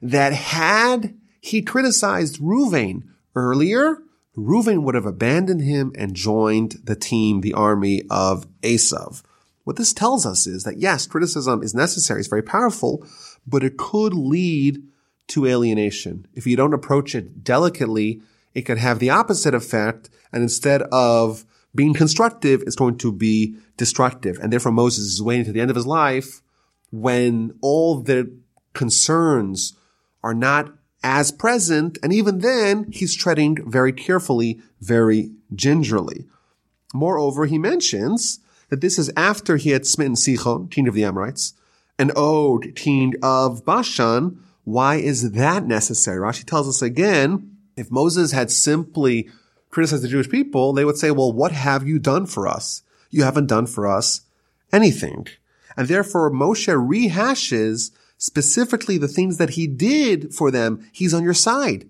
that 0.00 0.32
had 0.32 1.14
he 1.40 1.62
criticized 1.62 2.40
Ruvain 2.40 3.02
earlier, 3.34 3.98
Reuven 4.36 4.82
would 4.82 4.94
have 4.94 5.06
abandoned 5.06 5.60
him 5.60 5.92
and 5.96 6.14
joined 6.14 6.76
the 6.84 6.96
team, 6.96 7.40
the 7.40 7.52
army 7.52 8.02
of 8.08 8.46
Esav. 8.60 9.22
What 9.64 9.76
this 9.76 9.92
tells 9.92 10.24
us 10.24 10.46
is 10.46 10.64
that 10.64 10.78
yes, 10.78 11.06
criticism 11.06 11.62
is 11.62 11.74
necessary, 11.74 12.20
it's 12.20 12.28
very 12.28 12.42
powerful, 12.42 13.06
but 13.46 13.62
it 13.62 13.76
could 13.76 14.14
lead 14.14 14.82
to 15.28 15.46
alienation. 15.46 16.26
If 16.34 16.46
you 16.46 16.56
don't 16.56 16.74
approach 16.74 17.14
it 17.14 17.44
delicately, 17.44 18.22
it 18.54 18.62
could 18.62 18.78
have 18.78 18.98
the 18.98 19.10
opposite 19.10 19.54
effect, 19.54 20.10
and 20.32 20.42
instead 20.42 20.82
of 20.92 21.44
being 21.74 21.94
constructive, 21.94 22.62
it's 22.62 22.76
going 22.76 22.98
to 22.98 23.12
be 23.12 23.56
destructive. 23.76 24.38
And 24.40 24.52
therefore 24.52 24.72
Moses 24.72 25.04
is 25.06 25.22
waiting 25.22 25.44
to 25.46 25.52
the 25.52 25.60
end 25.60 25.70
of 25.70 25.76
his 25.76 25.86
life 25.86 26.42
when 26.90 27.54
all 27.62 28.00
the 28.00 28.30
concerns 28.74 29.74
are 30.22 30.34
not 30.34 30.72
as 31.02 31.32
present, 31.32 31.98
and 32.02 32.12
even 32.12 32.38
then, 32.38 32.86
he's 32.92 33.14
treading 33.14 33.58
very 33.68 33.92
carefully, 33.92 34.60
very 34.80 35.32
gingerly. 35.52 36.26
Moreover, 36.94 37.46
he 37.46 37.58
mentions 37.58 38.38
that 38.68 38.80
this 38.80 38.98
is 38.98 39.10
after 39.16 39.56
he 39.56 39.70
had 39.70 39.86
smitten 39.86 40.14
Sichon, 40.14 40.70
king 40.70 40.86
of 40.86 40.94
the 40.94 41.04
Amorites, 41.04 41.54
and 41.98 42.12
Og, 42.16 42.74
king 42.76 43.14
of 43.22 43.64
Bashan. 43.64 44.38
Why 44.64 44.96
is 44.96 45.32
that 45.32 45.66
necessary? 45.66 46.20
Rashi 46.20 46.44
tells 46.44 46.68
us 46.68 46.82
again, 46.82 47.51
if 47.76 47.90
Moses 47.90 48.32
had 48.32 48.50
simply 48.50 49.28
criticized 49.70 50.02
the 50.02 50.08
Jewish 50.08 50.28
people, 50.28 50.72
they 50.72 50.84
would 50.84 50.98
say, 50.98 51.10
well, 51.10 51.32
what 51.32 51.52
have 51.52 51.86
you 51.86 51.98
done 51.98 52.26
for 52.26 52.46
us? 52.46 52.82
You 53.10 53.24
haven't 53.24 53.46
done 53.46 53.66
for 53.66 53.86
us 53.86 54.22
anything. 54.72 55.26
And 55.76 55.88
therefore, 55.88 56.30
Moshe 56.30 56.68
rehashes 56.68 57.90
specifically 58.18 58.98
the 58.98 59.08
things 59.08 59.38
that 59.38 59.50
he 59.50 59.66
did 59.66 60.34
for 60.34 60.50
them, 60.50 60.88
he's 60.92 61.12
on 61.14 61.24
your 61.24 61.34
side. 61.34 61.88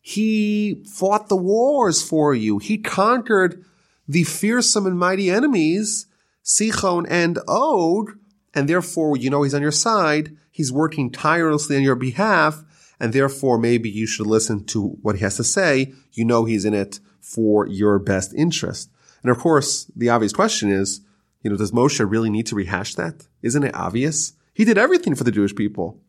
He 0.00 0.84
fought 0.86 1.28
the 1.28 1.36
wars 1.36 2.00
for 2.00 2.34
you. 2.34 2.58
He 2.58 2.78
conquered 2.78 3.64
the 4.06 4.22
fearsome 4.22 4.86
and 4.86 4.96
mighty 4.96 5.28
enemies, 5.30 6.06
Sichon 6.44 7.06
and 7.10 7.40
Og, 7.48 8.16
and 8.54 8.68
therefore 8.68 9.16
you 9.16 9.30
know 9.30 9.42
he's 9.42 9.54
on 9.54 9.62
your 9.62 9.72
side. 9.72 10.36
He's 10.52 10.70
working 10.70 11.10
tirelessly 11.10 11.76
on 11.76 11.82
your 11.82 11.96
behalf, 11.96 12.62
and 12.98 13.12
therefore 13.12 13.58
maybe 13.58 13.90
you 13.90 14.06
should 14.06 14.26
listen 14.26 14.64
to 14.66 14.88
what 15.02 15.16
he 15.16 15.22
has 15.22 15.36
to 15.36 15.44
say. 15.44 15.92
You 16.12 16.24
know 16.24 16.44
he's 16.44 16.64
in 16.64 16.74
it 16.74 17.00
for 17.20 17.66
your 17.66 17.98
best 17.98 18.32
interest. 18.34 18.90
And 19.22 19.30
of 19.30 19.38
course, 19.38 19.90
the 19.96 20.08
obvious 20.10 20.32
question 20.32 20.70
is, 20.70 21.00
you 21.42 21.50
know, 21.50 21.56
does 21.56 21.72
Moshe 21.72 22.08
really 22.08 22.30
need 22.30 22.46
to 22.46 22.54
rehash 22.54 22.94
that? 22.94 23.26
Isn't 23.42 23.64
it 23.64 23.74
obvious? 23.74 24.32
He 24.54 24.64
did 24.64 24.78
everything 24.78 25.14
for 25.14 25.24
the 25.24 25.32
Jewish 25.32 25.54
people. 25.54 26.00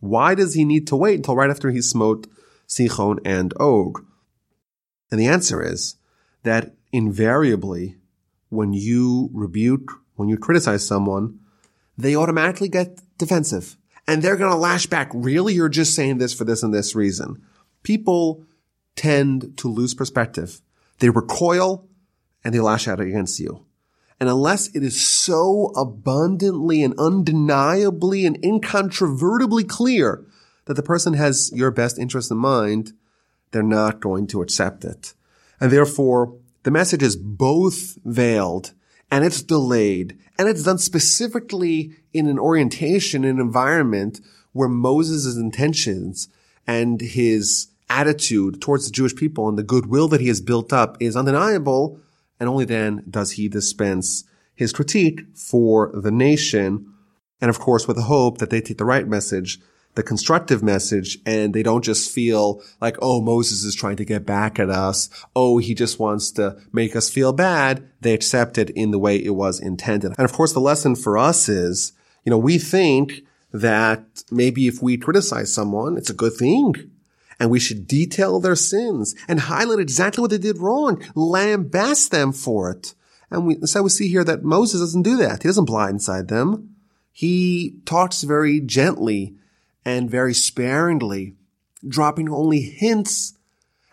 Why 0.00 0.34
does 0.34 0.54
he 0.54 0.64
need 0.64 0.86
to 0.88 0.96
wait 0.96 1.16
until 1.16 1.36
right 1.36 1.50
after 1.50 1.70
he 1.70 1.80
smote 1.80 2.26
Sichon 2.68 3.18
and 3.24 3.54
Og? 3.58 4.04
And 5.10 5.20
the 5.20 5.26
answer 5.26 5.62
is 5.62 5.96
that 6.42 6.74
invariably, 6.92 7.96
when 8.48 8.72
you 8.72 9.30
rebuke, 9.32 9.92
when 10.14 10.28
you 10.28 10.36
criticize 10.36 10.86
someone, 10.86 11.40
they 11.96 12.14
automatically 12.14 12.68
get 12.68 13.00
defensive. 13.18 13.76
And 14.08 14.22
they're 14.22 14.36
going 14.36 14.52
to 14.52 14.56
lash 14.56 14.86
back. 14.86 15.10
Really? 15.12 15.54
You're 15.54 15.68
just 15.68 15.94
saying 15.94 16.18
this 16.18 16.32
for 16.32 16.44
this 16.44 16.62
and 16.62 16.72
this 16.72 16.94
reason. 16.94 17.42
People 17.82 18.44
tend 18.94 19.56
to 19.58 19.68
lose 19.68 19.94
perspective. 19.94 20.60
They 20.98 21.10
recoil 21.10 21.88
and 22.44 22.54
they 22.54 22.60
lash 22.60 22.88
out 22.88 23.00
against 23.00 23.40
you. 23.40 23.66
And 24.18 24.28
unless 24.28 24.68
it 24.74 24.82
is 24.82 25.04
so 25.04 25.72
abundantly 25.76 26.82
and 26.82 26.98
undeniably 26.98 28.24
and 28.24 28.42
incontrovertibly 28.42 29.64
clear 29.64 30.24
that 30.64 30.74
the 30.74 30.82
person 30.82 31.14
has 31.14 31.50
your 31.54 31.70
best 31.70 31.98
interest 31.98 32.30
in 32.30 32.38
mind, 32.38 32.92
they're 33.50 33.62
not 33.62 34.00
going 34.00 34.26
to 34.28 34.42
accept 34.42 34.84
it. 34.84 35.14
And 35.60 35.70
therefore, 35.70 36.34
the 36.62 36.70
message 36.70 37.02
is 37.02 37.16
both 37.16 37.98
veiled 38.04 38.72
and 39.10 39.24
it's 39.24 39.42
delayed 39.42 40.18
and 40.38 40.48
it's 40.48 40.62
done 40.62 40.78
specifically 40.78 41.92
in 42.12 42.26
an 42.26 42.38
orientation, 42.38 43.24
an 43.24 43.40
environment 43.40 44.20
where 44.52 44.68
Moses' 44.68 45.36
intentions 45.36 46.28
and 46.66 47.00
his 47.00 47.68
attitude 47.88 48.60
towards 48.60 48.86
the 48.86 48.92
Jewish 48.92 49.14
people 49.14 49.48
and 49.48 49.56
the 49.56 49.62
goodwill 49.62 50.08
that 50.08 50.20
he 50.20 50.28
has 50.28 50.40
built 50.40 50.72
up 50.72 50.96
is 51.00 51.16
undeniable 51.16 52.00
and 52.40 52.48
only 52.48 52.64
then 52.64 53.04
does 53.08 53.32
he 53.32 53.48
dispense 53.48 54.24
his 54.54 54.72
critique 54.72 55.20
for 55.34 55.90
the 55.94 56.10
nation. 56.10 56.92
And 57.40 57.48
of 57.48 57.58
course, 57.58 57.86
with 57.86 57.96
the 57.96 58.04
hope 58.04 58.38
that 58.38 58.50
they 58.50 58.60
take 58.60 58.78
the 58.78 58.84
right 58.84 59.06
message, 59.06 59.60
the 59.96 60.02
constructive 60.02 60.62
message, 60.62 61.18
and 61.26 61.54
they 61.54 61.62
don't 61.62 61.82
just 61.82 62.12
feel 62.12 62.62
like, 62.80 62.96
oh, 63.00 63.20
Moses 63.20 63.64
is 63.64 63.74
trying 63.74 63.96
to 63.96 64.04
get 64.04 64.26
back 64.26 64.58
at 64.58 64.70
us. 64.70 65.08
Oh, 65.34 65.56
he 65.56 65.74
just 65.74 65.98
wants 65.98 66.30
to 66.32 66.58
make 66.70 66.94
us 66.94 67.10
feel 67.10 67.32
bad. 67.32 67.88
They 68.02 68.12
accept 68.12 68.58
it 68.58 68.70
in 68.70 68.90
the 68.90 68.98
way 68.98 69.16
it 69.16 69.34
was 69.34 69.58
intended. 69.58 70.12
And 70.18 70.24
of 70.24 70.32
course, 70.32 70.52
the 70.52 70.60
lesson 70.60 70.96
for 70.96 71.16
us 71.16 71.48
is, 71.48 71.94
you 72.24 72.30
know, 72.30 72.38
we 72.38 72.58
think 72.58 73.22
that 73.52 74.22
maybe 74.30 74.68
if 74.68 74.82
we 74.82 74.98
criticize 74.98 75.52
someone, 75.52 75.96
it's 75.96 76.10
a 76.10 76.14
good 76.14 76.34
thing. 76.34 76.74
And 77.40 77.50
we 77.50 77.60
should 77.60 77.86
detail 77.86 78.38
their 78.38 78.56
sins 78.56 79.14
and 79.28 79.40
highlight 79.40 79.78
exactly 79.78 80.20
what 80.20 80.30
they 80.30 80.38
did 80.38 80.58
wrong, 80.58 81.02
lambast 81.14 82.10
them 82.10 82.32
for 82.32 82.70
it. 82.70 82.94
And 83.30 83.46
we, 83.46 83.58
so 83.64 83.82
we 83.82 83.88
see 83.88 84.08
here 84.08 84.24
that 84.24 84.42
Moses 84.42 84.80
doesn't 84.80 85.02
do 85.02 85.16
that. 85.18 85.42
He 85.42 85.48
doesn't 85.48 85.68
blindside 85.68 86.28
them. 86.28 86.76
He 87.12 87.76
talks 87.86 88.22
very 88.22 88.60
gently 88.60 89.36
and 89.86 90.10
very 90.10 90.34
sparingly, 90.34 91.36
dropping 91.86 92.28
only 92.28 92.60
hints 92.60 93.38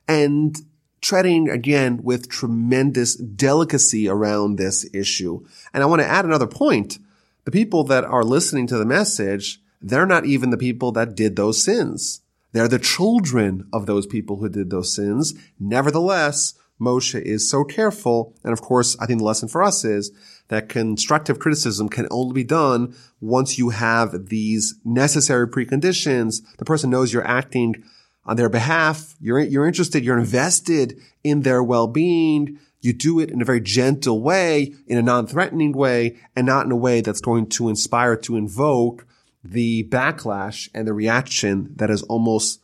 and 0.08 0.58
treading 1.02 1.50
again 1.50 2.00
with 2.02 2.28
tremendous 2.28 3.16
delicacy 3.16 4.10
around 4.10 4.58
this 4.58 4.90
issue. 4.92 5.46
And 5.72 5.84
I 5.84 5.86
want 5.86 6.02
to 6.02 6.08
add 6.08 6.26
another 6.26 6.48
point. 6.48 6.98
The 7.46 7.52
people 7.52 7.84
that 7.86 8.06
are 8.06 8.24
listening 8.24 8.66
to 8.68 8.78
the 8.78 8.86
message, 8.86 9.62
they're 9.82 10.08
not 10.08 10.26
even 10.26 10.50
the 10.50 10.58
people 10.58 10.92
that 10.94 11.14
did 11.14 11.36
those 11.36 11.64
sins. 11.64 12.22
They're 12.54 12.68
the 12.68 12.80
children 12.80 13.68
of 13.72 13.86
those 13.86 14.08
people 14.08 14.38
who 14.38 14.50
did 14.50 14.72
those 14.72 14.96
sins. 14.96 15.36
Nevertheless, 15.60 16.56
Moshe 16.82 17.22
is 17.22 17.48
so 17.48 17.64
careful. 17.64 18.34
And 18.44 18.52
of 18.52 18.62
course, 18.62 18.98
I 19.00 19.06
think 19.06 19.20
the 19.20 19.26
lesson 19.26 19.48
for 19.48 19.62
us 19.62 19.86
is 19.86 20.12
that 20.50 20.70
constructive 20.70 21.40
criticism 21.40 21.90
can 21.90 22.08
only 22.12 22.34
be 22.34 22.44
done 22.44 22.96
once 23.22 23.58
you 23.58 23.70
have 23.70 24.28
these 24.28 24.76
necessary 24.84 25.48
preconditions. 25.48 26.42
The 26.58 26.66
person 26.66 26.90
knows 26.90 27.14
you're 27.14 27.28
acting 27.28 27.84
on 28.26 28.38
their 28.38 28.50
behalf. 28.50 29.16
You're, 29.20 29.40
you're 29.40 29.68
interested. 29.68 30.04
You're 30.04 30.20
invested 30.20 31.00
in 31.24 31.42
their 31.42 31.64
well-being. 31.64 32.60
You 32.82 32.94
do 32.94 33.20
it 33.20 33.32
in 33.32 33.42
a 33.42 33.46
very 33.46 33.62
gentle 33.62 34.22
way, 34.22 34.74
in 34.88 34.98
a 34.98 35.02
non-threatening 35.02 35.72
way, 35.72 36.18
and 36.36 36.46
not 36.46 36.66
in 36.66 36.72
a 36.72 36.78
way 36.78 37.02
that's 37.02 37.22
going 37.22 37.48
to 37.52 37.70
inspire 37.70 38.16
to 38.18 38.36
invoke 38.36 39.08
the 39.44 39.86
backlash 39.86 40.70
and 40.74 40.88
the 40.88 40.94
reaction 40.94 41.72
that 41.76 41.90
is 41.90 42.04
almost 42.04 42.62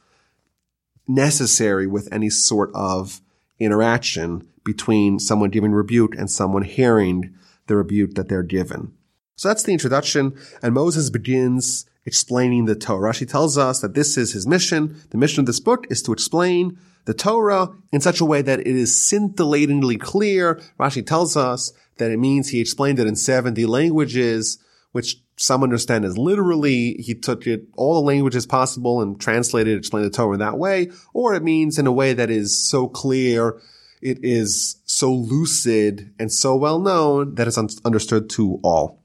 necessary 1.07 1.88
with 1.88 2.07
any 2.12 2.29
sort 2.29 2.69
of 2.74 3.21
interaction 3.59 4.48
between 4.63 5.19
someone 5.19 5.50
giving 5.50 5.71
rebuke 5.71 6.15
and 6.15 6.29
someone 6.29 6.63
hearing 6.63 7.33
the 7.70 7.78
rebuke 7.78 8.16
that 8.16 8.28
they're 8.28 8.44
given. 8.44 8.92
So 9.38 9.48
that's 9.48 9.64
the 9.64 9.72
introduction, 9.72 10.38
and 10.62 10.74
Moses 10.74 11.10
begins 11.10 11.86
explaining 12.06 12.66
the 12.66 12.76
Torah. 12.76 13.14
She 13.14 13.26
tells 13.26 13.58
us 13.58 13.80
that 13.80 13.94
this 13.94 14.18
is 14.18 14.34
his 14.34 14.46
mission. 14.46 15.02
The 15.12 15.18
mission 15.18 15.40
of 15.40 15.46
this 15.46 15.62
book 15.62 15.86
is 15.90 16.02
to 16.04 16.12
explain 16.12 16.78
the 17.06 17.14
Torah 17.14 17.70
in 17.94 18.02
such 18.02 18.20
a 18.20 18.26
way 18.26 18.42
that 18.42 18.60
it 18.60 18.68
is 18.68 19.02
scintillatingly 19.02 19.98
clear. 19.98 20.62
Rashi 20.78 21.06
tells 21.06 21.38
us 21.38 21.72
that 21.98 22.12
it 22.12 22.18
means 22.18 22.50
he 22.50 22.60
explained 22.60 23.00
it 23.00 23.08
in 23.08 23.16
70 23.16 23.66
languages, 23.66 24.58
which 24.92 25.22
some 25.38 25.64
understand 25.64 26.04
as 26.04 26.18
literally 26.18 26.96
he 26.96 27.16
took 27.16 27.48
it 27.48 27.64
all 27.78 27.94
the 27.94 28.06
languages 28.06 28.46
possible 28.46 29.02
and 29.02 29.22
translated, 29.22 29.78
explained 29.78 30.06
the 30.06 30.10
Torah 30.10 30.34
in 30.34 30.40
that 30.40 30.58
way, 30.58 30.92
or 31.14 31.34
it 31.34 31.44
means 31.44 31.80
in 31.80 31.88
a 31.88 31.94
way 31.94 32.14
that 32.14 32.30
is 32.30 32.68
so 32.70 32.88
clear, 32.88 33.58
it 34.01 34.20
is 34.24 34.77
so 34.86 35.12
lucid 35.13 36.13
and 36.20 36.32
so 36.32 36.56
well 36.56 36.79
known 36.79 37.36
that 37.36 37.48
it's 37.48 37.58
un- 37.58 37.70
understood 37.86 38.29
to 38.32 38.60
all. 38.63 39.01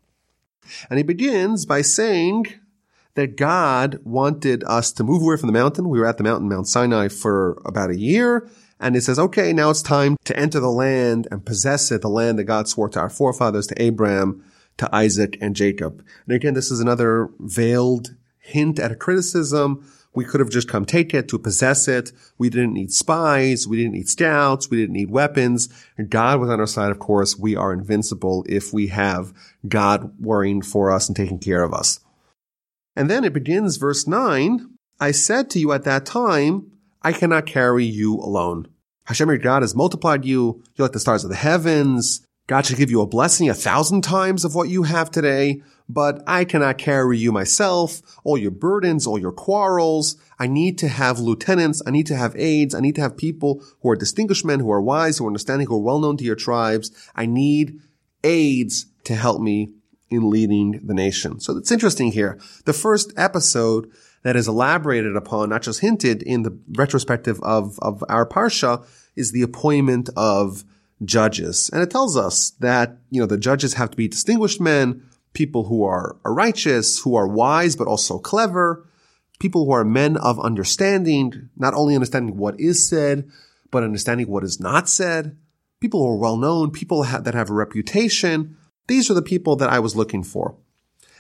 And 0.89 0.99
he 0.99 1.03
begins 1.03 1.67
by 1.67 1.83
saying 1.83 2.47
that 3.15 3.37
God 3.37 4.01
wanted 4.05 4.65
us 4.65 4.93
to 4.93 5.05
move 5.05 5.23
away 5.23 5.37
from 5.37 5.47
the 5.47 5.53
mountain. 5.53 5.89
We 5.89 5.99
were 5.99 6.07
at 6.07 6.19
the 6.19 6.25
mountain, 6.25 6.49
Mount 6.49 6.69
Sinai, 6.69 7.09
for 7.09 7.61
about 7.65 7.91
a 7.91 7.99
year. 7.99 8.49
And 8.81 8.95
he 8.95 9.01
says, 9.01 9.19
okay, 9.19 9.53
now 9.53 9.71
it's 9.71 9.83
time 9.83 10.17
to 10.25 10.37
enter 10.37 10.61
the 10.61 10.71
land 10.71 11.29
and 11.31 11.47
possess 11.47 11.93
it, 11.93 12.03
the 12.03 12.09
land 12.09 12.39
that 12.39 12.45
God 12.45 12.69
swore 12.69 12.89
to 12.91 13.01
our 13.01 13.09
forefathers, 13.09 13.67
to 13.69 13.83
Abraham, 13.83 14.45
to 14.79 14.95
Isaac 14.95 15.39
and 15.41 15.55
Jacob. 15.55 16.05
And 16.27 16.35
again, 16.35 16.55
this 16.55 16.71
is 16.71 16.81
another 16.81 17.31
veiled 17.39 18.15
hint 18.39 18.79
at 18.79 18.93
a 18.93 18.97
criticism. 18.97 19.89
We 20.15 20.25
could 20.25 20.41
have 20.41 20.51
just 20.51 20.69
come 20.69 20.85
take 20.85 21.13
it 21.13 21.29
to 21.29 21.39
possess 21.39 21.89
it. 21.89 22.13
We 22.39 22.49
didn't 22.49 22.73
need 22.73 22.93
spies. 22.93 23.67
We 23.67 23.79
didn't 23.79 23.95
need 23.95 24.09
scouts. 24.09 24.71
We 24.71 24.77
didn't 24.77 24.95
need 24.95 25.11
weapons. 25.11 25.69
God 26.09 26.41
was 26.41 26.51
on 26.51 26.61
our 26.61 26.67
side. 26.67 26.91
Of 26.91 27.01
course, 27.01 27.37
we 27.37 27.57
are 27.57 27.73
invincible 27.73 28.45
if 28.49 28.73
we 28.73 28.89
have 28.89 29.33
God 29.67 30.13
worrying 30.21 30.63
for 30.63 30.91
us 30.91 31.09
and 31.09 31.17
taking 31.17 31.39
care 31.39 31.65
of 31.65 31.75
us. 31.75 32.01
And 32.97 33.11
then 33.11 33.25
it 33.25 33.33
begins 33.33 33.77
verse 33.77 34.07
nine. 34.07 34.71
I 35.01 35.11
said 35.11 35.51
to 35.51 35.59
you 35.59 35.73
at 35.73 35.85
that 35.85 36.07
time, 36.07 36.71
I 37.03 37.13
cannot 37.13 37.47
carry 37.47 37.85
you 37.85 38.15
alone. 38.15 38.69
Hashem 39.07 39.29
your 39.29 39.39
God 39.39 39.63
has 39.63 39.75
multiplied 39.75 40.25
you. 40.25 40.63
You're 40.77 40.87
like 40.87 40.93
the 40.93 41.01
stars 41.01 41.25
of 41.25 41.31
the 41.31 41.37
heavens. 41.37 42.25
God 42.47 42.67
should 42.67 42.77
give 42.77 42.91
you 42.91 43.01
a 43.01 43.07
blessing 43.07 43.49
a 43.49 43.55
thousand 43.55 44.03
times 44.03 44.45
of 44.45 44.55
what 44.55 44.69
you 44.69 44.83
have 44.83 45.11
today, 45.11 45.63
but 45.89 46.23
I 46.27 46.45
cannot 46.45 46.77
carry 46.77 47.17
you 47.17 47.33
myself, 47.33 48.03
all 48.23 48.37
your 48.37 48.51
burdens, 48.51 49.07
all 49.07 49.19
your 49.19 49.33
quarrels. 49.33 50.17
I 50.39 50.47
need 50.47 50.77
to 50.79 50.89
have 50.89 51.19
lieutenants. 51.19 51.81
I 51.87 51.91
need 51.91 52.07
to 52.07 52.17
have 52.17 52.37
aides. 52.37 52.75
I 52.75 52.81
need 52.81 52.97
to 52.97 53.01
have 53.01 53.17
people 53.17 53.63
who 53.81 53.89
are 53.89 53.97
distinguished 53.97 54.45
men, 54.45 54.61
who 54.61 54.71
are 54.71 54.83
wise, 54.83 55.17
who 55.19 55.25
are 55.25 55.29
understanding, 55.29 55.69
who 55.69 55.77
are 55.77 55.83
well 55.83 55.99
known 55.99 56.19
to 56.19 56.25
your 56.25 56.37
tribes. 56.37 56.91
I 57.15 57.25
need 57.25 57.81
aides 58.23 58.87
to 59.05 59.15
help 59.15 59.41
me 59.41 59.73
in 60.11 60.29
leading 60.29 60.81
the 60.85 60.95
nation. 60.95 61.41
So 61.41 61.57
it's 61.57 61.73
interesting 61.73 62.13
here. 62.13 62.39
The 62.67 62.73
first 62.75 63.13
episode 63.17 63.91
that 64.23 64.37
is 64.37 64.49
elaborated 64.49 65.17
upon, 65.17 65.49
not 65.49 65.63
just 65.63 65.81
hinted 65.81 66.23
in 66.23 66.43
the 66.43 66.59
retrospective 66.73 67.41
of, 67.43 67.79
of 67.81 68.05
our 68.09 68.27
Parsha, 68.27 68.87
is 69.17 69.33
the 69.33 69.43
appointment 69.43 70.11
of 70.17 70.65
judges. 71.03 71.71
And 71.73 71.83
it 71.83 71.91
tells 71.91 72.17
us 72.17 72.51
that, 72.61 72.99
you 73.11 73.21
know, 73.21 73.27
the 73.27 73.39
judges 73.39 73.75
have 73.75 73.91
to 73.91 73.97
be 73.97 74.09
distinguished 74.09 74.61
men, 74.61 75.03
people 75.33 75.65
who 75.65 75.83
are 75.85 76.17
righteous, 76.25 77.01
who 77.01 77.15
are 77.15 77.27
wise, 77.27 77.77
but 77.77 77.89
also 77.89 78.19
clever, 78.19 78.89
people 79.41 79.65
who 79.67 79.73
are 79.73 79.85
men 79.85 80.17
of 80.17 80.39
understanding, 80.41 81.49
not 81.57 81.75
only 81.75 81.95
understanding 81.95 82.37
what 82.37 82.59
is 82.61 82.89
said, 82.89 83.29
but 83.71 83.83
understanding 83.83 84.29
what 84.29 84.45
is 84.45 84.61
not 84.61 84.89
said, 84.89 85.37
people 85.81 86.01
who 86.01 86.13
are 86.13 86.19
well 86.19 86.37
known, 86.37 86.71
people 86.71 87.03
that 87.03 87.35
have 87.35 87.51
a 87.51 87.55
reputation, 87.55 88.57
these 88.87 89.11
are 89.11 89.15
the 89.15 89.23
people 89.23 89.57
that 89.57 89.71
I 89.71 89.81
was 89.81 89.97
looking 89.97 90.23
for. 90.23 90.57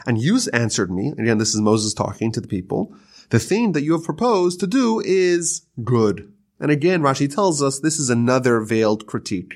And 0.06 0.20
you 0.20 0.38
answered 0.52 0.90
me, 0.90 1.12
again, 1.18 1.38
this 1.38 1.54
is 1.54 1.60
Moses 1.60 1.94
talking 1.94 2.30
to 2.32 2.40
the 2.40 2.48
people, 2.48 2.94
the 3.30 3.38
thing 3.38 3.72
that 3.72 3.82
you 3.82 3.92
have 3.92 4.04
proposed 4.04 4.60
to 4.60 4.66
do 4.66 5.00
is 5.04 5.66
good. 5.82 6.32
And 6.60 6.70
again, 6.70 7.02
Rashi 7.02 7.32
tells 7.32 7.62
us 7.62 7.80
this 7.80 7.98
is 7.98 8.10
another 8.10 8.60
veiled 8.60 9.06
critique. 9.06 9.54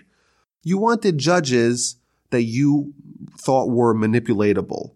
You 0.62 0.78
wanted 0.78 1.18
judges 1.18 1.96
that 2.30 2.42
you 2.42 2.92
thought 3.36 3.70
were 3.70 3.94
manipulatable. 3.94 4.92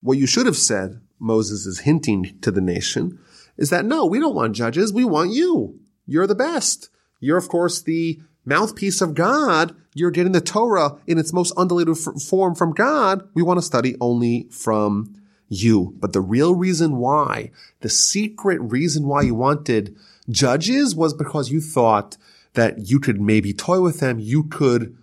What 0.00 0.18
you 0.18 0.26
should 0.26 0.46
have 0.46 0.56
said, 0.56 1.00
Moses 1.18 1.66
is 1.66 1.80
hinting 1.80 2.38
to 2.40 2.50
the 2.50 2.60
nation, 2.60 3.18
is 3.56 3.70
that 3.70 3.84
no, 3.84 4.06
we 4.06 4.20
don't 4.20 4.34
want 4.34 4.54
judges. 4.54 4.92
We 4.92 5.04
want 5.04 5.32
you. 5.32 5.80
You're 6.06 6.26
the 6.26 6.34
best. 6.34 6.90
You're, 7.20 7.36
of 7.36 7.48
course, 7.48 7.82
the 7.82 8.20
mouthpiece 8.44 9.00
of 9.00 9.14
God, 9.14 9.74
you're 9.94 10.10
getting 10.10 10.32
the 10.32 10.40
Torah 10.40 10.96
in 11.06 11.18
its 11.18 11.32
most 11.32 11.52
undiluted 11.56 11.96
f- 11.96 12.22
form 12.22 12.54
from 12.54 12.72
God. 12.72 13.28
We 13.34 13.42
want 13.42 13.58
to 13.58 13.66
study 13.66 13.96
only 14.00 14.48
from 14.50 15.14
you. 15.48 15.94
But 15.98 16.12
the 16.12 16.20
real 16.20 16.54
reason 16.54 16.96
why, 16.96 17.50
the 17.80 17.88
secret 17.88 18.60
reason 18.60 19.06
why 19.06 19.22
you 19.22 19.34
wanted 19.34 19.96
judges 20.30 20.94
was 20.94 21.12
because 21.12 21.50
you 21.50 21.60
thought 21.60 22.16
that 22.54 22.90
you 22.90 23.00
could 23.00 23.20
maybe 23.20 23.52
toy 23.52 23.80
with 23.80 24.00
them. 24.00 24.18
You 24.18 24.44
could 24.44 24.96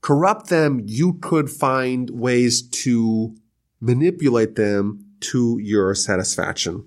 corrupt 0.00 0.48
them. 0.48 0.82
You 0.84 1.14
could 1.14 1.50
find 1.50 2.10
ways 2.10 2.62
to 2.62 3.34
manipulate 3.80 4.56
them 4.56 5.04
to 5.20 5.58
your 5.58 5.94
satisfaction. 5.94 6.86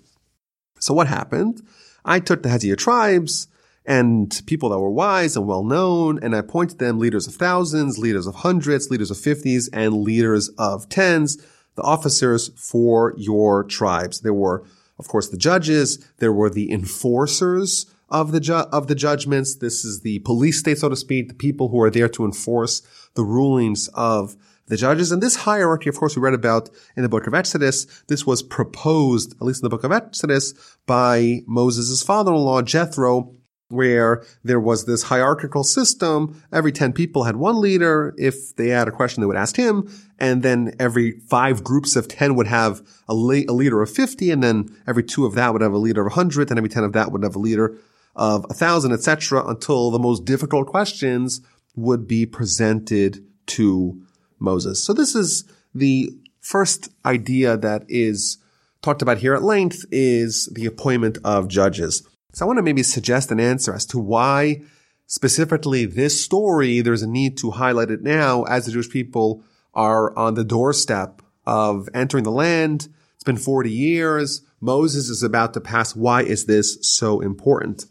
So 0.80 0.94
what 0.94 1.08
happened? 1.08 1.62
I 2.06 2.20
took 2.20 2.44
the 2.44 2.50
heads 2.50 2.66
tribes 2.78 3.48
and 3.86 4.42
people 4.46 4.70
that 4.70 4.80
were 4.80 4.92
wise 4.92 5.36
and 5.36 5.48
well 5.48 5.64
known. 5.64 6.20
And 6.22 6.36
I 6.36 6.40
appointed 6.40 6.80
them 6.80 7.00
leaders 7.00 7.28
of 7.28 7.36
thousands, 7.36 7.98
leaders 7.98 8.28
of 8.28 8.36
hundreds, 8.36 8.92
leaders 8.92 9.10
of 9.10 9.18
fifties, 9.18 9.70
and 9.70 10.04
leaders 10.04 10.50
of 10.58 10.90
tens, 10.90 11.38
the 11.76 11.82
officers 11.84 12.50
for 12.56 13.14
your 13.18 13.64
tribes. 13.64 14.22
There 14.22 14.34
were, 14.34 14.64
of 15.00 15.08
course, 15.08 15.30
the 15.30 15.38
judges. 15.38 15.98
There 16.18 16.34
were 16.34 16.50
the 16.50 16.72
enforcers 16.72 17.86
of 18.10 18.32
the 18.32 18.40
ju- 18.40 18.54
of 18.54 18.88
the 18.88 18.96
judgments. 18.96 19.56
This 19.56 19.84
is 19.84 20.02
the 20.02 20.20
police 20.20 20.60
state, 20.60 20.78
so 20.78 20.90
to 20.90 20.96
speak, 20.96 21.28
the 21.28 21.34
people 21.34 21.70
who 21.70 21.82
are 21.82 21.90
there 21.90 22.10
to 22.10 22.26
enforce 22.26 22.82
the 23.16 23.24
rulings 23.24 23.90
of 23.94 24.36
the 24.68 24.78
judges. 24.78 25.12
And 25.12 25.24
this 25.24 25.36
hierarchy, 25.36 25.90
of 25.90 25.98
course, 25.98 26.16
we 26.16 26.22
read 26.22 26.34
about 26.34 26.70
in 26.96 27.04
the 27.04 27.10
book 27.10 27.28
of 27.28 27.34
Exodus. 27.34 27.86
This 28.08 28.26
was 28.26 28.44
proposed, 28.44 29.34
at 29.34 29.42
least 29.42 29.62
in 29.62 29.66
the 29.66 29.70
book 29.70 29.84
of 29.84 29.92
Exodus, 29.92 30.54
by 30.86 31.42
Moses' 31.48 32.04
father-in-law, 32.04 32.64
Jethro, 32.64 33.34
where 33.70 34.24
there 34.44 34.60
was 34.60 34.86
this 34.86 35.04
hierarchical 35.04 35.64
system. 35.64 36.42
Every 36.54 36.72
10 36.72 36.94
people 36.94 37.24
had 37.24 37.36
one 37.36 37.60
leader. 37.60 38.14
If 38.18 38.56
they 38.56 38.70
had 38.70 38.88
a 38.88 38.92
question, 38.92 39.22
they 39.22 39.28
would 39.28 39.36
ask 39.36 39.58
him. 39.58 39.90
And 40.20 40.42
then 40.42 40.74
every 40.80 41.20
five 41.30 41.64
groups 41.64 41.96
of 41.96 42.08
10 42.08 42.36
would 42.36 42.48
have 42.48 42.82
a, 43.10 43.14
leader 43.14 43.82
of 43.82 43.90
50. 43.90 44.32
And 44.32 44.42
then 44.42 44.76
every 44.88 45.04
two 45.04 45.26
of 45.26 45.36
that 45.36 45.52
would 45.52 45.62
have 45.62 45.74
a 45.74 45.78
leader 45.78 46.02
of 46.02 46.14
100. 46.14 46.50
And 46.50 46.58
every 46.58 46.70
10 46.70 46.84
of 46.84 46.94
that 46.94 47.12
would 47.12 47.24
have 47.24 47.36
a 47.36 47.40
leader 47.40 47.78
of 48.18 48.44
a 48.46 48.48
1,000, 48.48 48.92
etc. 48.92 49.46
until 49.48 49.92
the 49.92 50.00
most 50.00 50.26
difficult 50.26 50.68
questions 50.68 51.40
would 51.76 52.08
be 52.08 52.26
presented 52.26 53.24
to 53.46 54.02
Moses. 54.40 54.84
So 54.84 54.92
this 54.92 55.16
is 55.16 55.46
the 55.74 56.10
first 56.42 56.90
idea 57.06 57.56
that 57.56 57.84
is 57.88 58.38
talked 58.82 59.02
about 59.02 59.20
here 59.20 59.36
at 59.36 59.44
length 59.44 59.86
is 59.92 60.50
the 60.54 60.66
appointment 60.66 61.18
of 61.24 61.48
judges. 61.48 62.08
So 62.34 62.46
I 62.46 62.48
want 62.48 62.58
to 62.58 62.64
maybe 62.64 62.84
suggest 62.84 63.32
an 63.32 63.40
answer 63.40 63.74
as 63.74 63.86
to 63.88 64.00
why 64.00 64.62
specifically 65.06 65.86
this 65.86 66.22
story, 66.22 66.82
there's 66.82 67.02
a 67.02 67.08
need 67.08 67.38
to 67.38 67.52
highlight 67.52 67.92
it 67.92 68.02
now 68.02 68.44
as 68.44 68.66
the 68.66 68.72
Jewish 68.72 68.90
people 68.90 69.44
are 69.74 70.18
on 70.18 70.34
the 70.34 70.44
doorstep 70.44 71.22
of 71.46 71.88
entering 71.94 72.24
the 72.24 72.32
land. 72.32 72.90
It's 73.16 73.24
been 73.24 73.38
40 73.38 73.72
years. 73.72 74.42
Moses 74.60 75.10
is 75.10 75.24
about 75.24 75.54
to 75.54 75.62
pass. 75.62 75.96
Why 75.96 76.24
is 76.24 76.46
this 76.46 76.78
so 76.82 77.22
important? 77.22 77.86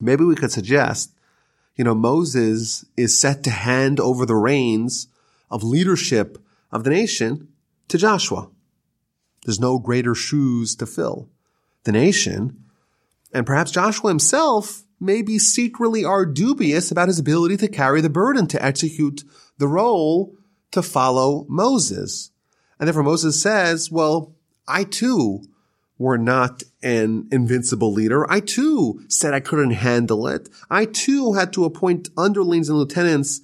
Maybe 0.00 0.24
we 0.24 0.36
could 0.36 0.52
suggest, 0.52 1.12
you 1.74 1.84
know, 1.84 1.94
Moses 1.94 2.84
is 2.96 3.18
set 3.18 3.42
to 3.44 3.50
hand 3.50 4.00
over 4.00 4.26
the 4.26 4.36
reins 4.36 5.08
of 5.50 5.62
leadership 5.62 6.38
of 6.70 6.84
the 6.84 6.90
nation 6.90 7.48
to 7.88 7.98
Joshua. 7.98 8.50
There's 9.44 9.60
no 9.60 9.78
greater 9.78 10.14
shoes 10.14 10.76
to 10.76 10.86
fill. 10.86 11.28
The 11.84 11.92
nation, 11.92 12.64
and 13.32 13.46
perhaps 13.46 13.70
Joshua 13.70 14.10
himself, 14.10 14.84
maybe 15.00 15.38
secretly 15.38 16.04
are 16.04 16.26
dubious 16.26 16.90
about 16.90 17.08
his 17.08 17.18
ability 17.18 17.56
to 17.58 17.68
carry 17.68 18.00
the 18.00 18.10
burden 18.10 18.46
to 18.48 18.62
execute 18.62 19.22
the 19.58 19.68
role 19.68 20.34
to 20.72 20.82
follow 20.82 21.46
Moses. 21.48 22.30
And 22.78 22.86
therefore 22.86 23.04
Moses 23.04 23.40
says, 23.40 23.90
well, 23.90 24.34
I 24.66 24.84
too 24.84 25.42
were 25.98 26.18
not 26.18 26.62
an 26.82 27.28
invincible 27.32 27.92
leader. 27.92 28.30
I 28.30 28.40
too 28.40 29.02
said 29.08 29.34
I 29.34 29.40
couldn't 29.40 29.72
handle 29.72 30.28
it. 30.28 30.48
I 30.70 30.84
too 30.84 31.32
had 31.32 31.52
to 31.54 31.64
appoint 31.64 32.08
underlings 32.16 32.68
and 32.68 32.78
lieutenants. 32.78 33.40